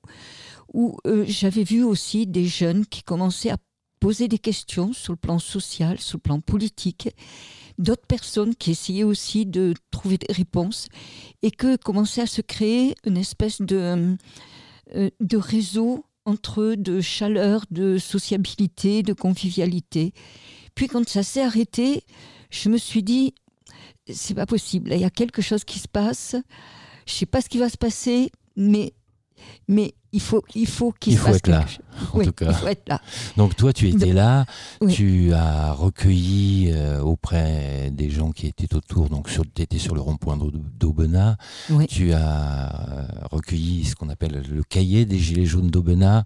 où 0.74 0.98
euh, 1.06 1.26
j'avais 1.28 1.64
vu 1.64 1.84
aussi 1.84 2.28
des 2.28 2.46
jeunes 2.46 2.86
qui 2.86 3.04
commençaient 3.04 3.52
à 3.52 3.58
poser 4.00 4.28
des 4.28 4.40
questions 4.40 4.94
sur 4.94 5.14
le 5.14 5.18
plan 5.18 5.40
social, 5.40 6.00
sur 6.00 6.18
le 6.18 6.22
plan 6.22 6.40
politique, 6.40 7.10
d'autres 7.78 8.08
personnes 8.08 8.56
qui 8.56 8.72
essayaient 8.72 9.04
aussi 9.04 9.46
de 9.46 9.74
trouver 9.92 10.18
des 10.18 10.34
réponses 10.34 10.88
et 11.42 11.52
que 11.52 11.76
commençait 11.78 12.22
à 12.22 12.28
se 12.28 12.42
créer 12.42 12.96
une 13.06 13.18
espèce 13.18 13.62
de, 13.62 14.18
euh, 14.96 15.10
de 15.20 15.38
réseau 15.38 16.06
entre 16.26 16.62
eux, 16.62 16.78
de 16.78 17.02
chaleur, 17.02 17.66
de 17.72 17.98
sociabilité, 17.98 19.04
de 19.04 19.14
convivialité. 19.14 20.14
Puis 20.76 20.88
quand 20.88 21.08
ça 21.08 21.24
s'est 21.24 21.42
arrêté, 21.42 22.04
je 22.50 22.70
me 22.70 22.78
suis 22.78 23.04
dit, 23.04 23.34
c'est 24.08 24.34
pas 24.34 24.46
possible, 24.46 24.92
il 24.94 25.00
y 25.00 25.06
a 25.06 25.10
quelque 25.10 25.42
chose 25.42 25.64
qui 25.64 25.80
se 25.80 25.88
passe, 25.88 26.36
je 27.06 27.14
sais 27.14 27.26
pas 27.26 27.42
ce 27.42 27.50
qui 27.50 27.58
va 27.58 27.70
se 27.70 27.78
passer, 27.78 28.32
mais, 28.56 28.94
mais 29.68 29.94
il 30.14 30.20
faut 30.22 30.44
il 30.56 30.68
faut 30.68 30.92
qu'il 31.00 31.18
faut 31.18 31.30
être 31.34 31.48
là, 31.48 31.60
quelque 31.60 31.70
chose. 31.72 32.10
en 32.14 32.18
Oui, 32.18 32.26
tout 32.26 32.34
cas. 32.34 32.48
il 32.50 32.54
faut 32.54 32.68
être 32.68 32.88
là. 32.90 33.02
Donc 33.38 33.56
toi, 33.56 33.72
tu 33.74 33.88
étais 33.90 34.14
là, 34.14 34.46
Oui. 34.82 34.94
tu 34.94 35.34
as 35.34 35.72
recueilli 35.74 36.70
euh, 36.74 37.02
auprès 37.02 37.92
des 37.92 38.10
gens 38.10 38.32
qui 38.32 38.48
étaient 38.48 38.74
autour, 38.76 39.10
donc 39.10 39.30
tu 39.30 39.62
étais 39.62 39.78
sur 39.78 39.96
le 39.96 40.02
rond-point 40.02 40.38
d'Au- 40.38 40.52
d'Aubenas, 40.52 41.36
Oui. 41.70 41.88
tu 41.88 42.12
as 42.14 42.90
euh, 42.90 43.08
recueilli 43.32 43.86
ce 43.86 43.96
qu'on 43.96 44.10
appelle 44.10 44.44
le 44.52 44.64
cahier 44.64 45.06
des 45.06 45.20
Gilets 45.20 45.46
jaunes 45.46 45.70
d'Aubenas. 45.70 46.24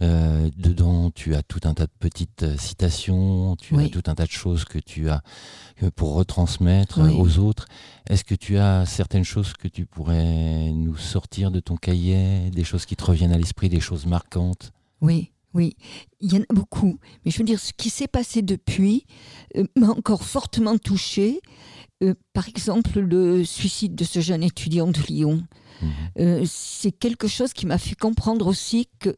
Euh, 0.00 0.48
dedans, 0.56 1.10
tu 1.10 1.34
as 1.34 1.42
tout 1.42 1.60
un 1.64 1.74
tas 1.74 1.86
de 1.86 1.92
petites 1.98 2.56
citations, 2.56 3.56
tu 3.56 3.76
as 3.78 3.88
tout 3.88 4.02
un 4.06 4.14
tas 4.14 4.26
de 4.26 4.30
choses 4.30 4.64
que 4.64 4.78
tu 4.78 5.10
as 5.10 5.22
pour 5.96 6.14
retransmettre 6.14 7.00
aux 7.18 7.38
autres. 7.38 7.66
Est-ce 8.08 8.24
que 8.24 8.34
tu 8.36 8.58
as 8.58 8.86
certaines 8.86 9.24
choses 9.24 9.52
que 9.54 9.68
tu 9.68 9.84
pourrais 9.86 10.70
nous 10.72 10.96
sortir 10.96 11.50
de 11.50 11.60
ton 11.60 11.76
cahier, 11.76 12.50
des 12.50 12.64
choses 12.64 12.86
qui 12.86 12.94
te 12.96 13.04
reviennent? 13.04 13.17
À 13.26 13.38
l'esprit, 13.38 13.68
des 13.68 13.80
choses 13.80 14.06
marquantes 14.06 14.72
Oui, 15.00 15.32
oui, 15.54 15.76
il 16.20 16.32
y 16.32 16.36
en 16.36 16.42
a 16.42 16.54
beaucoup. 16.54 16.98
Mais 17.24 17.30
je 17.30 17.38
veux 17.38 17.44
dire, 17.44 17.60
ce 17.60 17.72
qui 17.72 17.90
s'est 17.90 18.08
passé 18.08 18.42
depuis 18.42 19.06
euh, 19.56 19.64
m'a 19.76 19.88
encore 19.88 20.22
fortement 20.22 20.78
touchée. 20.78 21.40
Euh, 22.02 22.14
par 22.32 22.48
exemple, 22.48 23.00
le 23.00 23.44
suicide 23.44 23.94
de 23.94 24.04
ce 24.04 24.20
jeune 24.20 24.42
étudiant 24.42 24.88
de 24.88 25.00
Lyon. 25.08 25.42
Mhm. 25.82 25.90
Euh, 26.18 26.44
c'est 26.46 26.92
quelque 26.92 27.28
chose 27.28 27.52
qui 27.52 27.66
m'a 27.66 27.78
fait 27.78 27.96
comprendre 27.96 28.46
aussi 28.46 28.88
que, 28.98 29.16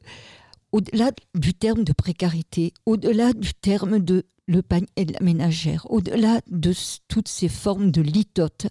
au-delà 0.73 1.11
du 1.35 1.53
terme 1.53 1.85
de 1.85 1.93
précarité, 1.93 2.73
au-delà 2.87 3.33
du 3.33 3.53
terme 3.55 3.99
de 3.99 4.25
le 4.47 4.63
panier 4.63 5.05
de 5.05 5.13
la 5.13 5.21
ménagère, 5.21 5.87
au-delà 5.91 6.41
de 6.49 6.73
toutes 7.07 7.29
ces 7.29 7.49
formes 7.49 7.91
de 7.91 8.03
litote, 8.03 8.67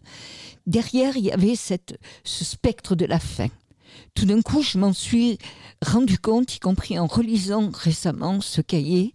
derrière, 0.68 1.16
il 1.16 1.24
y 1.24 1.32
avait 1.32 1.56
cette, 1.56 1.98
ce 2.24 2.44
spectre 2.44 2.96
de 2.96 3.06
la 3.06 3.20
faim. 3.20 3.50
Tout 4.16 4.26
d'un 4.26 4.42
coup, 4.42 4.62
je 4.62 4.78
m'en 4.78 4.94
suis 4.94 5.38
rendu 5.86 6.18
compte, 6.20 6.56
y 6.56 6.60
compris 6.60 7.00
en 7.00 7.08
relisant 7.08 7.70
récemment 7.74 8.42
ce 8.42 8.62
cahier. 8.62 9.14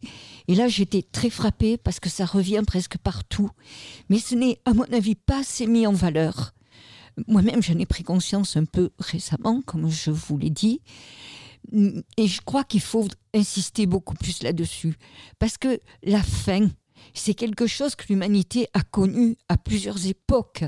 Et 0.48 0.54
là, 0.54 0.68
j'étais 0.68 1.02
très 1.02 1.30
frappée 1.30 1.76
parce 1.76 2.00
que 2.00 2.08
ça 2.08 2.24
revient 2.24 2.62
presque 2.66 2.98
partout. 2.98 3.50
Mais 4.08 4.18
ce 4.18 4.34
n'est, 4.34 4.58
à 4.64 4.74
mon 4.74 4.84
avis, 4.92 5.14
pas 5.14 5.40
assez 5.40 5.66
mis 5.66 5.86
en 5.86 5.92
valeur. 5.92 6.52
Moi-même, 7.28 7.62
j'en 7.62 7.78
ai 7.78 7.86
pris 7.86 8.02
conscience 8.02 8.56
un 8.56 8.64
peu 8.64 8.90
récemment, 8.98 9.62
comme 9.62 9.88
je 9.88 10.10
vous 10.10 10.36
l'ai 10.36 10.50
dit. 10.50 10.80
Et 11.72 12.26
je 12.26 12.40
crois 12.42 12.64
qu'il 12.64 12.80
faut 12.80 13.08
insister 13.34 13.86
beaucoup 13.86 14.14
plus 14.14 14.42
là-dessus. 14.42 14.96
Parce 15.38 15.56
que 15.56 15.80
la 16.02 16.22
faim, 16.22 16.68
c'est 17.14 17.34
quelque 17.34 17.66
chose 17.66 17.94
que 17.94 18.04
l'humanité 18.08 18.68
a 18.74 18.82
connu 18.82 19.36
à 19.48 19.56
plusieurs 19.56 20.06
époques. 20.06 20.64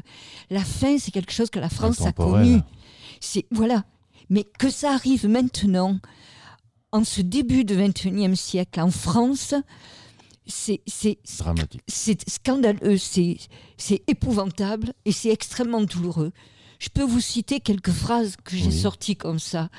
La 0.50 0.64
faim, 0.64 0.96
c'est 0.98 1.10
quelque 1.10 1.32
chose 1.32 1.50
que 1.50 1.58
la 1.58 1.68
France 1.68 2.00
a 2.02 2.12
connu. 2.12 2.60
C'est 3.20 3.46
voilà. 3.50 3.84
Mais 4.30 4.44
que 4.58 4.70
ça 4.70 4.92
arrive 4.92 5.26
maintenant, 5.28 5.98
en 6.92 7.04
ce 7.04 7.20
début 7.20 7.64
du 7.64 7.74
XXIe 7.76 8.36
siècle, 8.36 8.80
en 8.80 8.90
France, 8.90 9.54
c'est 10.46 10.80
c'est 10.86 11.18
Dramatique. 11.38 11.80
c'est 11.88 12.28
scandaleux, 12.28 12.98
c'est 12.98 13.38
épouvantable 14.06 14.92
et 15.04 15.12
c'est 15.12 15.30
extrêmement 15.30 15.82
douloureux. 15.82 16.32
Je 16.78 16.88
peux 16.90 17.02
vous 17.02 17.20
citer 17.20 17.60
quelques 17.60 17.90
phrases 17.90 18.36
que 18.44 18.56
j'ai 18.56 18.66
Oui. 18.66 18.80
sorties 18.80 19.16
comme 19.16 19.38
ça. 19.38 19.70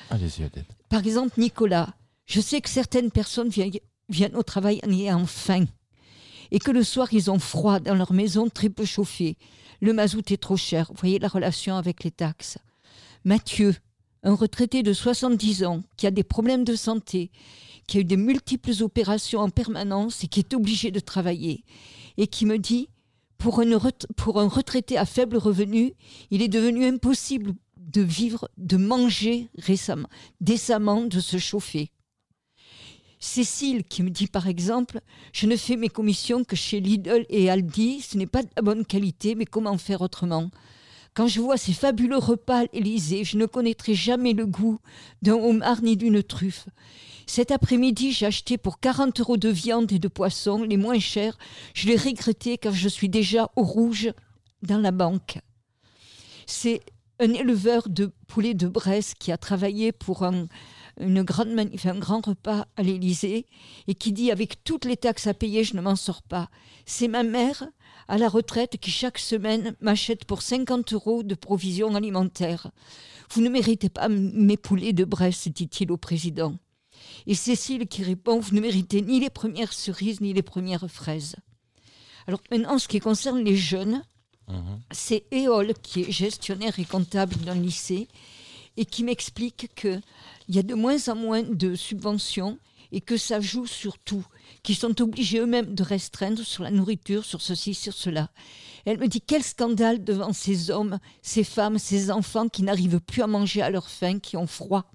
Par 0.90 1.00
exemple, 1.06 1.40
Nicolas, 1.40 1.90
je 2.26 2.42
sais 2.42 2.60
que 2.60 2.70
certaines 2.70 3.12
personnes 3.12 3.50
viennent, 3.50 3.72
viennent 4.10 4.36
au 4.36 4.44
travail 4.44 4.80
en 4.86 4.92
ayant 4.92 5.26
faim 5.26 5.66
et 6.52 6.60
que 6.60 6.72
le 6.72 6.84
soir, 6.84 7.10
ils 7.12 7.30
ont 7.30 7.40
froid 7.40 7.80
dans 7.80 7.94
leur 7.96 8.14
maison 8.14 8.50
très 8.50 8.70
peu 8.70 8.86
chauffée. 8.86 9.38
Le 9.82 9.94
mazout 9.94 10.32
est 10.32 10.42
trop 10.42 10.58
cher. 10.58 10.88
Vous 10.90 10.98
voyez 11.00 11.20
la 11.20 11.28
relation 11.28 11.76
avec 11.78 12.04
les 12.04 12.12
taxes. 12.12 12.58
Mathieu, 13.26 13.76
un 14.28 14.36
retraité 14.36 14.84
de 14.84 14.92
70 14.92 15.64
ans 15.64 15.84
qui 15.96 16.06
a 16.06 16.12
des 16.12 16.24
problèmes 16.24 16.66
de 16.66 16.76
santé, 16.76 17.32
qui 17.88 17.98
a 17.98 18.02
eu 18.02 18.04
de 18.04 18.18
multiples 18.18 18.84
opérations 18.84 19.40
en 19.40 19.50
permanence 19.50 20.24
et 20.24 20.28
qui 20.28 20.42
est 20.42 20.54
obligé 20.54 20.92
de 20.92 21.00
travailler 21.00 21.64
et 22.18 22.28
qui 22.28 22.46
me 22.46 22.58
dit 22.58 22.90
pour, 23.38 23.62
un 23.62 24.48
retraité 24.48 24.98
à 24.98 25.06
faible 25.06 25.38
revenu, 25.38 25.94
il 26.30 26.42
est 26.42 26.50
devenu 26.50 26.86
impossible 26.86 27.54
de 27.78 28.02
vivre, 28.02 28.50
de 28.58 28.76
manger 28.76 29.48
récemment, 29.58 30.10
décemment, 30.42 31.06
de 31.06 31.22
se 31.22 31.38
chauffer. 31.38 31.92
Cécile 33.20 33.86
qui 33.86 34.04
me 34.04 34.10
dit 34.10 34.28
par 34.28 34.48
exemple, 34.48 35.00
je 35.32 35.48
ne 35.48 35.56
fais 35.56 35.78
mes 35.78 35.90
commissions 35.90 36.44
que 36.44 36.58
chez 36.58 36.82
Lidl 36.82 37.26
et 37.30 37.50
Aldi, 37.50 38.02
ce 38.02 38.18
n'est 38.18 38.28
pas 38.28 38.44
de 38.44 38.50
la 38.58 38.62
bonne 38.62 38.86
qualité, 38.86 39.36
mais 39.36 39.46
comment 39.46 39.78
faire 39.78 40.02
autrement? 40.02 40.50
Quand 41.18 41.26
je 41.26 41.42
vois 41.42 41.58
ces 41.58 41.74
fabuleux 41.74 42.20
repas 42.20 42.60
à 42.60 42.66
l'Élysée, 42.74 43.24
je 43.24 43.40
ne 43.40 43.48
connaîtrai 43.48 43.96
jamais 43.96 44.34
le 44.34 44.46
goût 44.46 44.78
d'un 45.24 45.34
homard 45.34 45.82
ni 45.82 45.98
d'une 45.98 46.22
truffe. 46.22 46.68
Cet 47.26 47.50
après-midi, 47.50 48.12
j'ai 48.12 48.28
acheté 48.28 48.60
pour 48.60 48.80
40 48.80 49.20
euros 49.22 49.36
de 49.36 49.50
viande 49.50 49.92
et 49.92 49.98
de 49.98 50.08
poisson, 50.08 50.62
les 50.62 50.78
moins 50.78 51.00
chers. 51.00 51.36
Je 51.74 51.88
l'ai 51.88 51.96
regretté 51.96 52.60
car 52.60 52.72
je 52.72 52.88
suis 52.88 53.10
déjà 53.10 53.50
au 53.56 53.64
rouge 53.64 54.12
dans 54.62 54.78
la 54.78 54.92
banque. 54.92 55.40
C'est 56.46 56.82
un 57.20 57.34
éleveur 57.34 57.90
de 57.90 58.12
poulets 58.28 58.54
de 58.54 58.68
Bresse 58.68 59.16
qui 59.16 59.32
a 59.32 59.40
travaillé 59.40 59.92
pour 59.92 60.22
un, 60.22 60.46
un 61.02 61.24
grand 61.24 62.28
repas 62.28 62.68
à 62.76 62.84
l'Élysée 62.84 63.48
et 63.88 63.96
qui 63.96 64.12
dit 64.12 64.30
avec 64.30 64.64
toutes 64.64 64.86
les 64.86 64.98
taxes 64.98 65.26
à 65.26 65.34
payer, 65.34 65.64
je 65.64 65.76
ne 65.76 65.82
m'en 65.82 65.96
sors 65.96 66.22
pas. 66.22 66.52
C'est 66.86 67.08
ma 67.08 67.24
mère 67.24 67.68
à 68.08 68.18
la 68.18 68.30
retraite 68.30 68.78
qui 68.78 68.92
chaque 68.92 69.18
semaine 69.20 69.76
m'achète 69.82 70.26
pour 70.26 70.42
50 70.42 70.94
euros 70.94 71.24
de 71.24 71.36
provisions 71.36 71.96
alimentaires. 71.96 72.72
Vous 73.32 73.42
ne 73.42 73.50
méritez 73.50 73.90
pas 73.90 74.08
mes 74.10 74.58
poulets 74.58 74.94
de 74.94 75.04
Bresse, 75.04 75.48
dit-il 75.50 75.92
au 75.92 75.98
président. 75.98 76.56
Et 77.26 77.36
Cécile 77.36 77.88
qui 77.88 78.04
répond, 78.04 78.40
vous 78.40 78.56
ne 78.56 78.62
méritez 78.62 79.02
ni 79.02 79.20
les 79.20 79.30
premières 79.30 79.74
cerises 79.74 80.22
ni 80.22 80.34
les 80.34 80.42
premières 80.42 80.90
fraises. 80.90 81.36
Alors 82.28 82.42
maintenant, 82.52 82.76
en 82.76 82.80
ce 82.80 82.88
qui 82.88 83.00
concerne 83.00 83.44
les 83.44 83.56
jeunes, 83.58 84.04
Mhm. 84.50 84.80
c'est 84.92 85.26
Éole 85.32 85.74
qui 85.84 86.02
est 86.04 86.12
gestionnaire 86.12 86.80
et 86.80 86.86
comptable 86.86 87.36
d'un 87.38 87.56
lycée 87.56 88.08
et 88.78 88.86
qui 88.86 89.04
m'explique 89.04 89.70
qu'il 89.76 90.02
y 90.48 90.58
a 90.58 90.64
de 90.64 90.74
moins 90.74 91.10
en 91.10 91.16
moins 91.16 91.44
de 91.44 91.76
subventions 91.76 92.58
et 92.94 93.02
que 93.02 93.18
ça 93.18 93.42
joue 93.42 93.66
sur 93.66 93.98
tout, 94.00 94.26
qu'ils 94.68 94.76
sont 94.76 95.02
obligés 95.02 95.40
eux-mêmes 95.40 95.74
de 95.74 95.82
restreindre 95.82 96.44
sur 96.44 96.62
la 96.62 96.72
nourriture, 96.72 97.24
sur 97.24 97.40
ceci, 97.40 97.74
sur 97.74 97.94
cela. 97.94 98.30
Elle 98.84 99.00
me 99.00 99.08
dit 99.08 99.22
quel 99.22 99.42
scandale 99.42 100.04
devant 100.04 100.34
ces 100.34 100.72
hommes, 100.72 101.00
ces 101.22 101.46
femmes, 101.46 101.80
ces 101.80 102.12
enfants 102.12 102.50
qui 102.50 102.64
n'arrivent 102.64 103.00
plus 103.00 103.22
à 103.22 103.28
manger 103.28 103.62
à 103.62 103.70
leur 103.70 103.90
faim, 103.90 104.20
qui 104.20 104.36
ont 104.36 104.46
froid. 104.46 104.92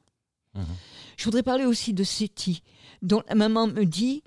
Je 1.17 1.25
voudrais 1.25 1.43
parler 1.43 1.65
aussi 1.65 1.95
de 1.95 2.05
Séti, 2.05 2.63
dont 3.01 3.23
la 3.31 3.35
maman 3.35 3.67
me 3.67 3.85
dit 3.85 4.23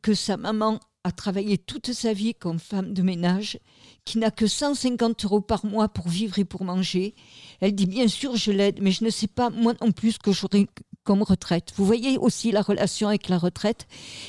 que 0.00 0.14
sa 0.14 0.38
maman 0.38 0.80
a 1.04 1.12
travaillé 1.12 1.58
toute 1.58 1.92
sa 1.92 2.14
vie 2.14 2.34
comme 2.34 2.58
femme 2.58 2.94
de 2.94 3.02
ménage, 3.02 3.58
qui 4.06 4.16
n'a 4.16 4.30
que 4.30 4.46
150 4.46 5.22
euros 5.26 5.42
par 5.42 5.66
mois 5.66 5.90
pour 5.90 6.08
vivre 6.08 6.38
et 6.38 6.46
pour 6.46 6.64
manger. 6.64 7.14
Elle 7.60 7.74
dit 7.74 7.84
bien 7.84 8.08
sûr 8.08 8.36
je 8.36 8.50
l'aide, 8.50 8.78
mais 8.80 8.90
je 8.90 9.04
ne 9.04 9.10
sais 9.10 9.26
pas 9.26 9.50
moi 9.50 9.74
non 9.82 9.92
plus 9.92 10.12
ce 10.12 10.18
que 10.18 10.32
j'aurai 10.32 10.66
comme 11.04 11.22
retraite. 11.22 11.72
Vous 11.76 11.84
voyez 11.84 12.18
aussi 12.18 12.52
la 12.52 12.62
relation 12.62 13.08
avec 13.08 13.28
la 13.28 13.38
retraite. 13.38 13.86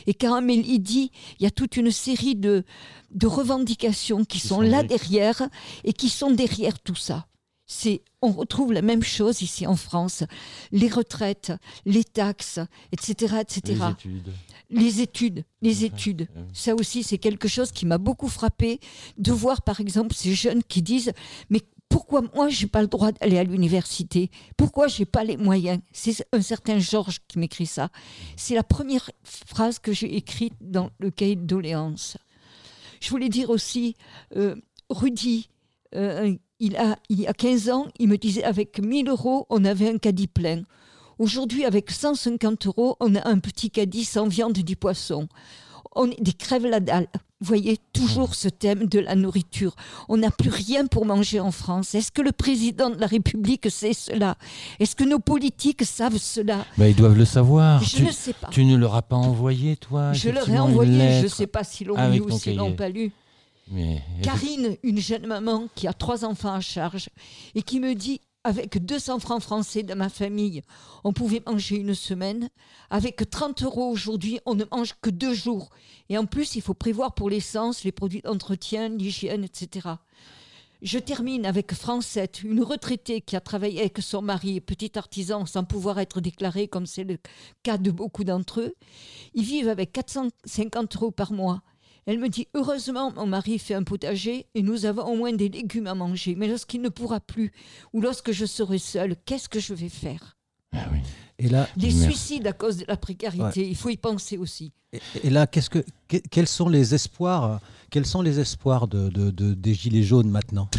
Et 0.07 0.13
quand 0.13 0.33
Amélie 0.33 0.79
dit, 0.79 1.11
il 1.39 1.43
y 1.43 1.45
a 1.45 1.51
toute 1.51 1.77
une 1.77 1.91
série 1.91 2.35
de, 2.35 2.63
de 3.11 3.27
revendications 3.27 4.25
qui, 4.25 4.39
sont, 4.39 4.61
là 4.61 4.83
derrière 4.83 5.43
et 5.83 5.93
qui 5.93 6.09
sont 6.09 6.31
derrière 6.31 6.79
tout 6.79 6.95
ça. 6.95 7.27
C'est, 7.65 8.01
on 8.21 8.31
retrouve 8.31 8.73
la 8.73 8.81
même 8.81 9.03
chose 9.03 9.41
ici 9.41 9.65
en 9.65 9.75
France. 9.75 10.23
Les 10.71 10.89
retraites, 10.89 11.53
les 11.85 12.03
taxes, 12.03 12.59
etc., 12.91 13.37
etc. 13.41 13.61
Les 13.65 13.91
études. 13.91 14.33
Les 14.69 15.01
études, 15.01 15.45
les 15.61 15.85
études. 15.85 16.27
Ça 16.51 16.75
aussi, 16.75 17.03
c'est 17.03 17.17
quelque 17.17 17.47
chose 17.47 17.71
qui 17.71 17.85
m'a 17.85 17.97
beaucoup 17.97 18.27
frappé 18.27 18.79
de 19.17 19.31
voir, 19.31 19.61
par 19.61 19.79
exemple, 19.79 20.13
ces 20.13 20.33
jeunes 20.33 20.63
qui 20.63 20.81
disent, 20.81 21.13
mais 21.49 21.61
pourquoi 21.93 22.23
moi 22.33 22.49
j'ai 22.49 22.65
pas 22.65 22.81
le 22.81 22.87
droit 22.87 23.11
d'aller 23.11 23.37
à 23.37 23.43
l'université? 23.43 24.31
Pourquoi 24.57 24.87
j'ai 24.87 25.05
pas 25.05 25.23
les 25.23 25.37
moyens? 25.37 25.79
C'est 25.91 26.25
un 26.33 26.41
certain 26.41 26.79
Georges 26.79 27.19
qui 27.27 27.37
m'écrit 27.37 27.67
ça. 27.67 27.89
C'est 28.35 28.55
la 28.55 28.63
première 28.63 29.11
phrase 29.23 29.77
que 29.77 29.93
j'ai 29.93 30.17
écrite 30.17 30.55
dans 30.59 30.89
le 30.97 31.11
cahier 31.11 31.35
doléances. 31.35 32.17
Je 32.99 33.11
voulais 33.11 33.29
dire 33.29 33.51
aussi, 33.51 33.95
euh, 34.35 34.55
Rudy, 34.89 35.49
euh, 35.93 36.35
il, 36.59 36.77
a, 36.77 36.97
il 37.09 37.21
y 37.21 37.27
a 37.27 37.33
15 37.33 37.69
ans, 37.69 37.87
il 37.99 38.07
me 38.07 38.17
disait 38.17 38.43
avec 38.43 38.79
1000 38.79 39.07
euros, 39.09 39.45
on 39.51 39.63
avait 39.63 39.89
un 39.89 39.99
caddie 39.99 40.27
plein. 40.27 40.63
Aujourd'hui, 41.19 41.63
avec 41.63 41.91
150 41.91 42.65
euros, 42.65 42.97
on 43.01 43.13
a 43.13 43.29
un 43.29 43.37
petit 43.37 43.69
caddie 43.69 44.03
sans 44.03 44.27
viande 44.27 44.53
du 44.53 44.75
poisson. 44.75 45.27
On 45.95 46.09
est 46.09 46.21
des 46.21 46.33
crèves 46.33 46.65
la 46.65 46.79
dalle. 46.79 47.07
Vous 47.43 47.47
voyez 47.47 47.77
toujours 47.91 48.35
ce 48.35 48.47
thème 48.47 48.85
de 48.85 48.99
la 48.99 49.15
nourriture. 49.15 49.75
On 50.07 50.15
n'a 50.15 50.31
plus 50.31 50.49
rien 50.49 50.87
pour 50.87 51.05
manger 51.05 51.41
en 51.41 51.51
France. 51.51 51.93
Est-ce 51.93 52.09
que 52.09 52.21
le 52.21 52.31
président 52.31 52.89
de 52.89 52.97
la 52.97 53.05
République 53.05 53.69
sait 53.69 53.91
cela? 53.91 54.37
Est-ce 54.79 54.95
que 54.95 55.03
nos 55.03 55.19
politiques 55.19 55.83
savent 55.83 56.17
cela? 56.17 56.65
Bah, 56.77 56.87
ils 56.87 56.95
doivent 56.95 57.17
le 57.17 57.25
savoir. 57.25 57.83
Je 57.83 57.97
tu, 57.97 58.03
ne 58.03 58.11
sais 58.11 58.31
pas. 58.31 58.47
Tu 58.49 58.63
ne 58.63 58.77
leur 58.77 58.95
as 58.95 59.01
pas 59.01 59.17
envoyé, 59.17 59.75
toi 59.75 60.13
Je 60.13 60.29
leur 60.29 60.49
ai 60.49 60.57
envoyé, 60.57 61.19
je 61.19 61.23
ne 61.23 61.27
sais 61.27 61.47
pas 61.47 61.65
s'ils 61.65 61.87
l'ont 61.87 62.11
lu 62.11 62.21
ou 62.21 62.31
s'ils 62.31 62.55
l'ont 62.55 62.75
pas 62.75 62.87
lu. 62.87 63.11
Mais, 63.71 64.01
Karine, 64.21 64.77
une 64.81 64.99
jeune 64.99 65.27
maman 65.27 65.67
qui 65.75 65.87
a 65.87 65.93
trois 65.93 66.23
enfants 66.23 66.53
à 66.53 66.61
charge 66.61 67.09
et 67.55 67.61
qui 67.61 67.79
me 67.79 67.93
dit 67.93 68.21
avec 68.43 68.85
200 68.85 69.19
francs 69.19 69.41
français 69.41 69.83
de 69.83 69.93
ma 69.93 70.09
famille, 70.09 70.61
on 71.03 71.13
pouvait 71.13 71.41
manger 71.45 71.77
une 71.77 71.95
semaine. 71.95 72.49
Avec 72.89 73.29
30 73.29 73.63
euros 73.63 73.89
aujourd'hui, 73.89 74.39
on 74.45 74.55
ne 74.55 74.65
mange 74.71 74.95
que 75.01 75.09
deux 75.09 75.33
jours. 75.33 75.69
Et 76.09 76.17
en 76.17 76.25
plus, 76.25 76.55
il 76.55 76.61
faut 76.61 76.73
prévoir 76.73 77.13
pour 77.13 77.29
l'essence, 77.29 77.83
les 77.83 77.91
produits 77.91 78.21
d'entretien, 78.21 78.89
l'hygiène, 78.89 79.43
etc. 79.43 79.89
Je 80.81 80.99
termine 80.99 81.45
avec 81.45 81.73
Francette, 81.73 82.43
une 82.43 82.61
retraitée 82.61 83.21
qui 83.21 83.37
a 83.37 83.39
travaillé 83.39 83.79
avec 83.79 83.99
son 83.99 84.21
mari, 84.21 84.59
petit 84.59 84.91
artisan, 84.97 85.45
sans 85.45 85.63
pouvoir 85.63 85.97
être 85.99 86.19
déclaré, 86.19 86.67
comme 86.67 86.85
c'est 86.85 87.05
le 87.05 87.17
cas 87.63 87.77
de 87.77 87.89
beaucoup 87.89 88.25
d'entre 88.25 88.59
eux. 88.59 88.75
Ils 89.33 89.45
vivent 89.45 89.69
avec 89.69 89.93
450 89.93 90.97
euros 90.97 91.11
par 91.11 91.31
mois. 91.31 91.61
Elle 92.05 92.19
me 92.19 92.29
dit 92.29 92.47
Heureusement, 92.53 93.11
mon 93.15 93.25
mari 93.25 93.59
fait 93.59 93.73
un 93.73 93.83
potager 93.83 94.45
et 94.55 94.61
nous 94.61 94.85
avons 94.85 95.03
au 95.03 95.15
moins 95.15 95.31
des 95.33 95.49
légumes 95.49 95.87
à 95.87 95.95
manger. 95.95 96.35
Mais 96.35 96.47
lorsqu'il 96.47 96.81
ne 96.81 96.89
pourra 96.89 97.19
plus, 97.19 97.51
ou 97.93 98.01
lorsque 98.01 98.31
je 98.31 98.45
serai 98.45 98.77
seule, 98.77 99.15
qu'est-ce 99.25 99.47
que 99.49 99.59
je 99.59 99.73
vais 99.73 99.89
faire? 99.89 100.37
Et 101.39 101.49
là, 101.49 101.67
Les 101.77 101.91
suicides 101.91 102.47
à 102.47 102.53
cause 102.53 102.77
de 102.77 102.85
la 102.87 102.97
précarité, 102.97 103.67
il 103.67 103.75
faut 103.75 103.89
y 103.89 103.97
penser 103.97 104.37
aussi. 104.37 104.71
et, 104.91 104.99
et 105.23 105.29
là, 105.29 105.47
qu'est-ce 105.47 105.69
que, 105.69 105.83
que- 106.07 106.17
quels 106.29 106.47
sont 106.47 106.69
les 106.69 106.93
espoirs, 106.93 107.59
quels 107.89 108.05
sont 108.05 108.21
les 108.21 108.39
espoirs 108.39 108.87
de, 108.87 109.09
de- 109.09 109.31
de- 109.31 109.53
des 109.53 109.73
gilets 109.73 110.03
jaunes 110.03 110.29
maintenant? 110.29 110.69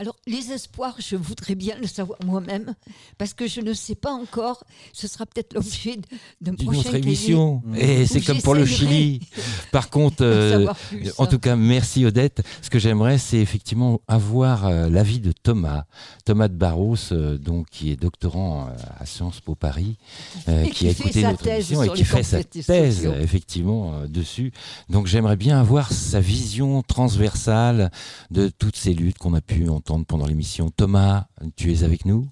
Alors, 0.00 0.16
les 0.26 0.50
espoirs, 0.50 0.96
je 0.98 1.14
voudrais 1.14 1.54
bien 1.54 1.76
le 1.78 1.86
savoir 1.86 2.18
moi-même, 2.24 2.74
parce 3.18 3.34
que 3.34 3.46
je 3.46 3.60
ne 3.60 3.74
sais 3.74 3.94
pas 3.94 4.10
encore. 4.10 4.64
Ce 4.94 5.06
sera 5.06 5.26
peut-être 5.26 5.52
l'objet 5.52 5.98
d'un 6.40 6.54
prochain 6.54 6.92
émission. 6.94 7.62
Et 7.76 8.06
c'est 8.06 8.20
où 8.20 8.24
comme 8.24 8.40
pour 8.40 8.54
le 8.54 8.64
Chili. 8.64 9.20
Par 9.72 9.90
contre, 9.90 10.24
euh, 10.24 10.72
plus. 10.88 11.12
en 11.18 11.26
tout 11.26 11.38
cas, 11.38 11.54
merci 11.54 12.06
Odette. 12.06 12.42
Ce 12.62 12.70
que 12.70 12.78
j'aimerais, 12.78 13.18
c'est 13.18 13.36
effectivement 13.40 14.00
avoir 14.08 14.66
euh, 14.66 14.88
l'avis 14.88 15.20
de 15.20 15.32
Thomas, 15.32 15.84
Thomas 16.24 16.48
de 16.48 16.54
Barros, 16.54 16.96
euh, 17.12 17.36
donc 17.36 17.68
qui 17.68 17.90
est 17.90 17.96
doctorant 17.96 18.70
à 18.98 19.04
Sciences 19.04 19.42
Po 19.42 19.54
Paris, 19.54 19.98
qui, 20.46 20.70
qui 20.70 20.88
a 20.88 20.92
écouté 20.92 21.22
notre 21.24 21.46
émission 21.46 21.82
et 21.82 21.90
qui 21.90 22.04
fait 22.04 22.22
sa 22.22 22.42
thèse 22.42 23.04
effectivement 23.20 24.06
dessus. 24.08 24.52
Donc 24.88 25.08
j'aimerais 25.08 25.36
bien 25.36 25.60
avoir 25.60 25.92
sa 25.92 26.20
vision 26.20 26.82
transversale 26.82 27.90
de 28.30 28.48
toutes 28.48 28.76
ces 28.76 28.94
luttes 28.94 29.18
qu'on 29.18 29.34
a 29.34 29.42
pu 29.42 29.68
entendre 29.68 29.89
pendant 30.06 30.26
l'émission. 30.26 30.70
Thomas, 30.70 31.26
tu 31.56 31.72
es 31.72 31.82
avec 31.82 32.04
nous? 32.04 32.28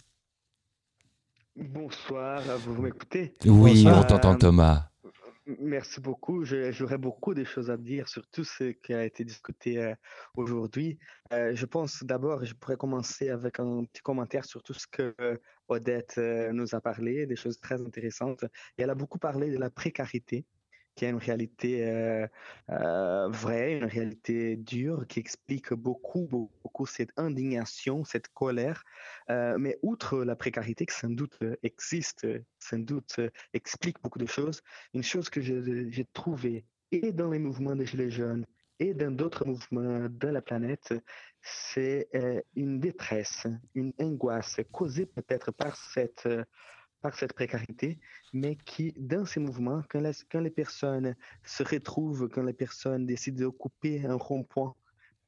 Bonsoir, 1.57 2.41
vous 2.59 2.81
m'écoutez? 2.81 3.35
Oui, 3.45 3.83
Bonsoir. 3.83 4.01
on 4.01 4.05
t'entend 4.05 4.37
Thomas. 4.37 4.89
Merci 5.59 6.01
beaucoup. 6.01 6.45
J'aurais 6.45 6.99
beaucoup 6.99 7.35
de 7.35 7.43
choses 7.43 7.71
à 7.71 7.77
dire 7.77 8.07
sur 8.09 8.27
tout 8.29 8.45
ce 8.45 8.65
qui 8.65 8.93
a 8.93 9.05
été 9.05 9.25
discuté 9.25 9.79
euh, 9.79 9.95
aujourd'hui. 10.37 10.99
Euh, 11.33 11.53
je 11.55 11.65
pense 11.65 12.05
d'abord, 12.05 12.45
je 12.45 12.55
pourrais 12.55 12.77
commencer 12.77 13.31
avec 13.31 13.59
un 13.59 13.85
petit 13.85 14.03
commentaire 14.03 14.45
sur 14.45 14.63
tout 14.63 14.75
ce 14.75 14.87
que 14.87 15.15
euh, 15.21 15.37
Odette 15.69 16.19
nous 16.53 16.75
a 16.75 16.81
parlé, 16.81 17.27
des 17.27 17.37
choses 17.37 17.59
très 17.59 17.81
intéressantes. 17.81 18.45
Et 18.77 18.83
elle 18.83 18.91
a 18.91 18.95
beaucoup 18.95 19.19
parlé 19.19 19.51
de 19.51 19.59
la 19.59 19.71
précarité, 19.71 20.45
qui 20.99 21.05
est 21.05 21.11
une 21.11 21.18
réalité 21.18 21.86
euh, 21.86 22.26
euh, 22.70 23.28
vraie, 23.28 23.74
une 23.74 23.84
réalité 23.84 24.57
dure, 24.57 25.07
qui 25.07 25.20
explique 25.20 25.72
beaucoup, 25.72 26.26
beaucoup, 26.28 26.86
cette 26.86 27.12
indignation, 27.16 28.05
cette 28.05 28.26
colère. 28.26 28.82
Euh, 29.30 29.57
mais 29.59 29.78
outre 29.82 30.24
la 30.24 30.34
précarité, 30.34 30.86
qui 30.86 30.96
sans 30.96 31.11
doute 31.11 31.38
existe, 31.62 32.26
sans 32.59 32.80
doute 32.80 33.20
explique 33.55 34.03
beaucoup 34.03 34.18
de 34.18 34.26
choses, 34.26 34.61
une 34.92 35.05
chose 35.05 35.30
que 35.30 35.40
j'ai 35.40 36.05
trouvée 36.12 36.64
et 36.90 37.12
dans 37.12 37.30
les 37.30 37.38
mouvements 37.38 37.76
des 37.76 37.86
Gilets 37.86 38.11
jaunes 38.11 38.44
et 38.80 38.92
dans 38.92 39.12
d'autres 39.12 39.46
mouvements 39.46 40.09
de 40.11 40.28
la 40.28 40.42
planète, 40.42 40.94
c'est 41.42 42.09
une 42.57 42.80
détresse, 42.80 43.46
une 43.76 43.92
angoisse 44.01 44.61
causée 44.72 45.07
peut-être 45.07 45.53
par 45.53 45.76
cette, 45.76 46.28
par 47.01 47.14
cette 47.16 47.32
précarité, 47.32 47.99
mais 48.32 48.57
qui, 48.57 48.92
dans 48.96 49.24
ces 49.24 49.40
mouvements, 49.40 49.82
quand, 49.88 50.01
la- 50.01 50.12
quand 50.30 50.40
les 50.40 50.51
personnes 50.51 51.14
se 51.44 51.62
retrouvent, 51.62 52.28
quand 52.28 52.42
les 52.42 52.53
personnes 52.53 53.07
décident 53.07 53.40
d'occuper 53.40 54.05
un 54.05 54.14
rond-point, 54.16 54.74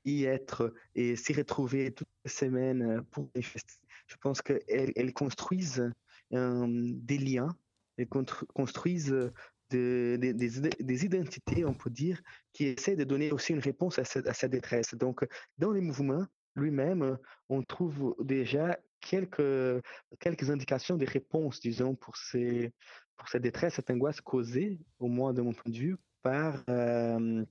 y 0.04 0.24
être 0.24 0.72
et 0.94 1.14
s'y 1.14 1.32
retrouver 1.34 1.92
toutes 1.92 2.08
les 2.24 2.30
semaines 2.30 2.82
euh, 2.82 3.02
pour 3.10 3.30
je 3.34 4.16
pense 4.16 4.40
qu'elles 4.42 4.92
elles 4.96 5.12
construisent 5.12 5.92
des 6.30 7.18
liens, 7.18 7.54
elles 7.96 8.08
construisent 8.08 9.30
de- 9.70 10.16
des- 10.18 10.32
des, 10.32 10.60
ident- 10.60 10.82
des 10.82 11.04
identités, 11.04 11.64
on 11.64 11.74
peut 11.74 11.90
dire, 11.90 12.20
qui 12.52 12.64
essaient 12.64 12.96
de 12.96 13.04
donner 13.04 13.30
aussi 13.30 13.52
une 13.52 13.60
réponse 13.60 13.98
à 13.98 14.04
cette, 14.04 14.26
à 14.26 14.32
cette 14.32 14.52
détresse. 14.52 14.94
Donc, 14.94 15.24
dans 15.58 15.70
les 15.70 15.80
mouvements 15.80 16.26
lui-même, 16.56 17.18
on 17.48 17.62
trouve 17.62 18.16
déjà 18.20 18.78
quelques, 19.01 19.82
quelques 20.18 20.51
indications 20.51 20.96
de 20.96 21.07
réponse, 21.07 21.61
disons, 21.61 21.94
pour, 21.94 22.16
ces, 22.16 22.72
pour 23.16 23.28
cette 23.28 23.42
détresse, 23.42 23.74
cette 23.74 23.90
angoisse 23.90 24.20
causée, 24.20 24.78
au 24.98 25.09
moins 25.09 25.32
de 25.32 25.42
mon 25.42 25.53
point 25.53 25.70
de 25.72 25.76
vue, 25.78 25.96
par, 26.22 26.62
euh, 26.68 27.44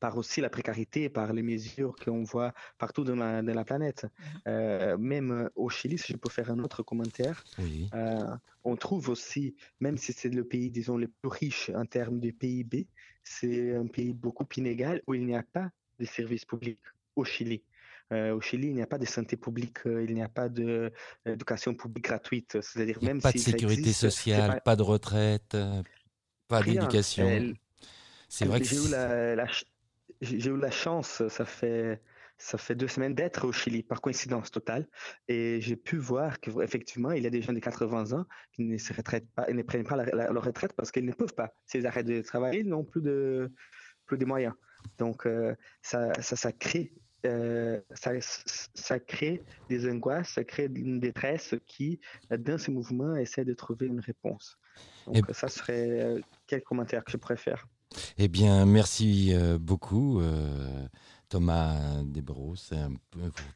par 0.00 0.16
aussi 0.18 0.40
la 0.40 0.50
précarité, 0.50 1.08
par 1.08 1.32
les 1.32 1.42
mesures 1.42 1.94
qu'on 1.96 2.22
voit 2.24 2.52
partout 2.78 3.04
dans 3.04 3.16
la, 3.16 3.42
dans 3.42 3.54
la 3.54 3.64
planète. 3.64 4.06
Euh, 4.48 4.96
même 4.98 5.30
euh, 5.30 5.48
au 5.54 5.68
Chili, 5.70 5.98
si 5.98 6.12
je 6.12 6.18
peux 6.18 6.28
faire 6.30 6.50
un 6.50 6.58
autre 6.58 6.82
commentaire, 6.82 7.44
Oui. 7.58 7.88
euh, 7.94 8.36
on 8.64 8.76
trouve 8.76 9.08
aussi, 9.10 9.56
même 9.80 9.96
si 9.96 10.12
c'est 10.12 10.28
le 10.28 10.44
pays, 10.44 10.70
disons, 10.70 10.96
le 10.96 11.08
plus 11.08 11.28
riche 11.28 11.70
en 11.74 11.84
termes 11.86 12.20
de 12.20 12.30
PIB, 12.30 12.88
c'est 13.22 13.74
un 13.76 13.86
pays 13.86 14.12
beaucoup 14.12 14.46
inégal 14.56 15.02
où 15.06 15.14
il 15.14 15.24
n'y 15.24 15.36
a 15.36 15.42
pas 15.42 15.70
de 15.98 16.04
services 16.04 16.44
publics 16.44 16.80
au 17.16 17.24
Chili. 17.24 17.62
Euh, 18.14 18.34
au 18.34 18.40
Chili, 18.40 18.68
il 18.68 18.74
n'y 18.74 18.82
a 18.82 18.86
pas 18.86 18.98
de 18.98 19.06
santé 19.06 19.36
publique, 19.36 19.78
euh, 19.86 20.04
il 20.06 20.14
n'y 20.14 20.22
a 20.22 20.28
pas 20.28 20.48
d'éducation 20.48 21.74
publique 21.74 22.04
gratuite. 22.04 22.60
C'est-à-dire 22.60 22.98
même 23.02 23.20
pas 23.20 23.32
si 23.32 23.38
de 23.38 23.42
sécurité 23.42 23.80
existe, 23.80 24.00
sociale, 24.00 24.50
pas- 24.54 24.60
pas 24.60 24.76
de 24.76 24.82
retraite, 24.82 25.54
euh, 25.54 25.82
pas 26.48 26.62
d'éducation. 26.62 27.26
Euh, 27.28 27.52
C'est 28.28 28.44
vrai 28.46 28.60
que 28.60 28.64
J'ai 28.66 28.76
eu 28.76 28.90
la, 28.90 29.34
la 29.36 29.46
ch- 29.46 29.64
j'ai 30.20 30.40
j'ai 30.40 30.50
eu 30.50 30.56
la 30.56 30.70
chance, 30.70 31.26
ça 31.28 31.44
fait, 31.44 32.00
ça 32.38 32.58
fait 32.58 32.74
deux 32.74 32.88
semaines 32.88 33.14
d'être 33.14 33.46
au 33.46 33.52
Chili, 33.52 33.82
par 33.82 34.00
coïncidence 34.00 34.50
totale, 34.50 34.88
et 35.28 35.60
j'ai 35.60 35.76
pu 35.76 35.96
voir 35.98 36.40
qu'effectivement, 36.40 37.12
il 37.12 37.22
y 37.22 37.26
a 37.26 37.30
des 37.30 37.42
gens 37.42 37.52
de 37.52 37.58
80 37.60 38.12
ans 38.12 38.24
qui 38.52 38.62
ne 38.64 38.76
se 38.78 38.92
retraitent 38.92 39.30
pas, 39.34 39.46
ne 39.52 39.62
prennent 39.62 39.84
pas 39.84 39.96
la- 39.96 40.06
la- 40.06 40.30
leur 40.30 40.44
retraite 40.44 40.72
parce 40.74 40.90
qu'ils 40.92 41.04
ne 41.06 41.12
peuvent 41.12 41.34
pas. 41.34 41.54
S'ils 41.66 41.86
arrêtent 41.86 42.06
de 42.06 42.22
travailler, 42.22 42.60
ils 42.60 42.68
n'ont 42.68 42.84
plus 42.84 43.02
de, 43.02 43.52
plus 44.06 44.18
de 44.18 44.24
moyens. 44.24 44.54
Donc, 44.98 45.26
euh, 45.26 45.54
ça, 45.82 46.12
ça, 46.20 46.36
ça 46.36 46.52
crée 46.52 46.92
euh, 47.24 47.80
ça, 47.94 48.12
ça, 48.20 48.98
crée 48.98 49.42
des 49.68 49.90
angoisses, 49.90 50.30
ça 50.30 50.44
crée 50.44 50.70
une 50.74 51.00
détresse 51.00 51.54
qui, 51.66 52.00
dans 52.30 52.58
ces 52.58 52.70
mouvements, 52.70 53.16
essaie 53.16 53.44
de 53.44 53.54
trouver 53.54 53.86
une 53.86 54.00
réponse. 54.00 54.58
Donc, 55.06 55.26
ça 55.32 55.48
serait 55.48 56.00
euh, 56.00 56.20
quel 56.46 56.62
commentaire 56.62 57.04
que 57.04 57.12
je 57.12 57.16
préfère. 57.16 57.66
Eh 58.18 58.28
bien, 58.28 58.66
merci 58.66 59.32
euh, 59.34 59.58
beaucoup. 59.58 60.20
Thomas 61.34 61.74
Desbros 62.04 62.54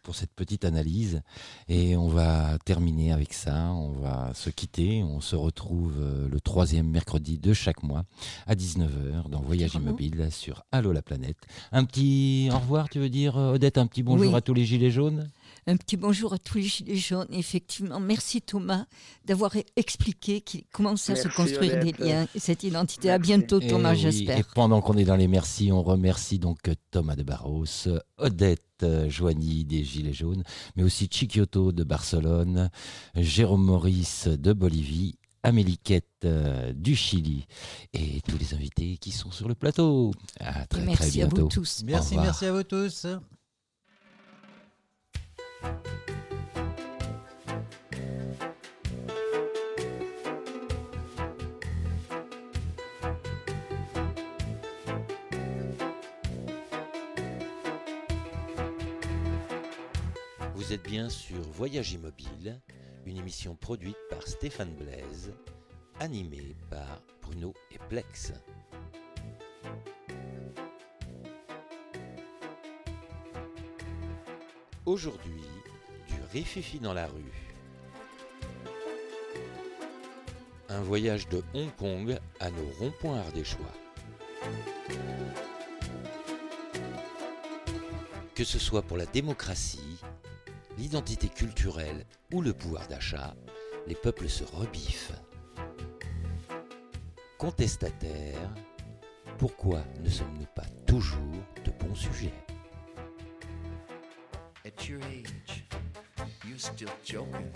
pour 0.02 0.16
cette 0.16 0.32
petite 0.32 0.64
analyse. 0.64 1.22
Et 1.68 1.96
on 1.96 2.08
va 2.08 2.58
terminer 2.64 3.12
avec 3.12 3.32
ça. 3.32 3.70
On 3.70 3.92
va 3.92 4.32
se 4.34 4.50
quitter. 4.50 5.04
On 5.04 5.20
se 5.20 5.36
retrouve 5.36 5.94
euh, 6.00 6.28
le 6.28 6.40
troisième 6.40 6.88
mercredi 6.88 7.38
de 7.38 7.52
chaque 7.52 7.84
mois 7.84 8.02
à 8.48 8.56
19h 8.56 9.28
dans 9.30 9.40
Voyage 9.40 9.76
Immobile 9.76 10.26
sur 10.32 10.64
Allo 10.72 10.90
la 10.90 11.02
planète. 11.02 11.36
Un 11.70 11.84
petit 11.84 12.48
au 12.52 12.58
revoir, 12.58 12.88
tu 12.88 12.98
veux 12.98 13.10
dire, 13.10 13.36
Odette? 13.36 13.78
Un 13.78 13.86
petit 13.86 14.02
bonjour 14.02 14.34
à 14.34 14.40
tous 14.40 14.54
les 14.54 14.64
gilets 14.64 14.90
jaunes? 14.90 15.28
Un 15.68 15.76
petit 15.76 15.98
bonjour 15.98 16.32
à 16.32 16.38
tous 16.38 16.56
les 16.56 16.64
Gilets 16.64 16.96
jaunes. 16.96 17.28
Effectivement, 17.30 18.00
merci 18.00 18.40
Thomas 18.40 18.86
d'avoir 19.26 19.52
expliqué 19.76 20.42
comment 20.72 20.96
ça 20.96 21.14
se 21.14 21.28
construire 21.28 21.84
des 21.84 21.92
liens 21.92 22.26
et 22.34 22.38
cette 22.38 22.64
identité. 22.64 23.10
À 23.10 23.18
bientôt 23.18 23.60
Thomas, 23.60 23.94
j'espère. 23.94 24.38
Et 24.38 24.44
pendant 24.54 24.80
qu'on 24.80 24.96
est 24.96 25.04
dans 25.04 25.16
les 25.16 25.28
merci, 25.28 25.70
on 25.70 25.82
remercie 25.82 26.38
donc 26.38 26.58
Thomas 26.90 27.16
de 27.16 27.22
Barros, 27.22 27.66
Odette 28.16 28.62
euh, 28.82 29.10
Joigny 29.10 29.64
des 29.64 29.84
Gilets 29.84 30.14
jaunes, 30.14 30.42
mais 30.76 30.82
aussi 30.82 31.08
Chiquioto 31.10 31.70
de 31.70 31.84
Barcelone, 31.84 32.70
Jérôme 33.14 33.64
Maurice 33.64 34.26
de 34.28 34.54
Bolivie 34.54 35.18
Amélie 35.42 35.78
Quette 35.78 36.06
euh, 36.24 36.72
du 36.72 36.96
Chili 36.96 37.46
et 37.92 38.20
tous 38.26 38.38
les 38.38 38.54
invités 38.54 38.96
qui 38.96 39.12
sont 39.12 39.30
sur 39.30 39.48
le 39.48 39.54
plateau. 39.54 40.12
À 40.40 40.66
très, 40.66 40.82
merci 40.82 41.02
très 41.02 41.10
bientôt. 41.10 41.36
à 41.36 41.40
vous 41.42 41.48
tous. 41.48 41.82
Merci, 41.84 42.16
merci 42.16 42.46
à 42.46 42.52
vous 42.52 42.62
tous. 42.62 43.06
Vous 60.68 60.74
êtes 60.74 60.82
bien 60.82 61.08
sur 61.08 61.40
Voyage 61.40 61.92
Immobile, 61.92 62.60
une 63.06 63.16
émission 63.16 63.54
produite 63.54 63.96
par 64.10 64.26
Stéphane 64.26 64.74
Blaise, 64.74 65.32
animée 65.98 66.54
par 66.68 67.00
Bruno 67.22 67.54
et 67.70 67.78
Plex. 67.88 68.34
Aujourd'hui, 74.88 75.44
du 76.08 76.14
rififi 76.32 76.78
dans 76.80 76.94
la 76.94 77.08
rue. 77.08 77.52
Un 80.70 80.80
voyage 80.80 81.28
de 81.28 81.42
Hong 81.52 81.70
Kong 81.76 82.18
à 82.40 82.50
nos 82.50 82.70
ronds-points 82.78 83.18
ardéchois. 83.18 83.74
Que 88.34 88.44
ce 88.44 88.58
soit 88.58 88.80
pour 88.80 88.96
la 88.96 89.04
démocratie, 89.04 90.00
l'identité 90.78 91.28
culturelle 91.28 92.06
ou 92.32 92.40
le 92.40 92.54
pouvoir 92.54 92.88
d'achat, 92.88 93.34
les 93.86 93.94
peuples 93.94 94.30
se 94.30 94.44
rebiffent. 94.44 95.12
Contestataires, 97.36 98.54
pourquoi 99.36 99.82
ne 100.02 100.08
sommes-nous 100.08 100.46
pas 100.54 100.66
toujours 100.86 101.44
de 101.62 101.72
bons 101.72 101.94
sujets? 101.94 102.32
Still 106.74 106.88
joking. 107.02 107.50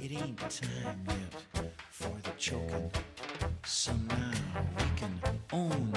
It 0.00 0.12
ain't 0.12 0.38
time 0.38 1.06
yet 1.08 1.72
for 1.90 2.12
the 2.22 2.30
choking. 2.36 2.90
So 3.64 3.92
now 4.08 4.32
we 4.76 4.84
can 4.96 5.20
own 5.52 5.92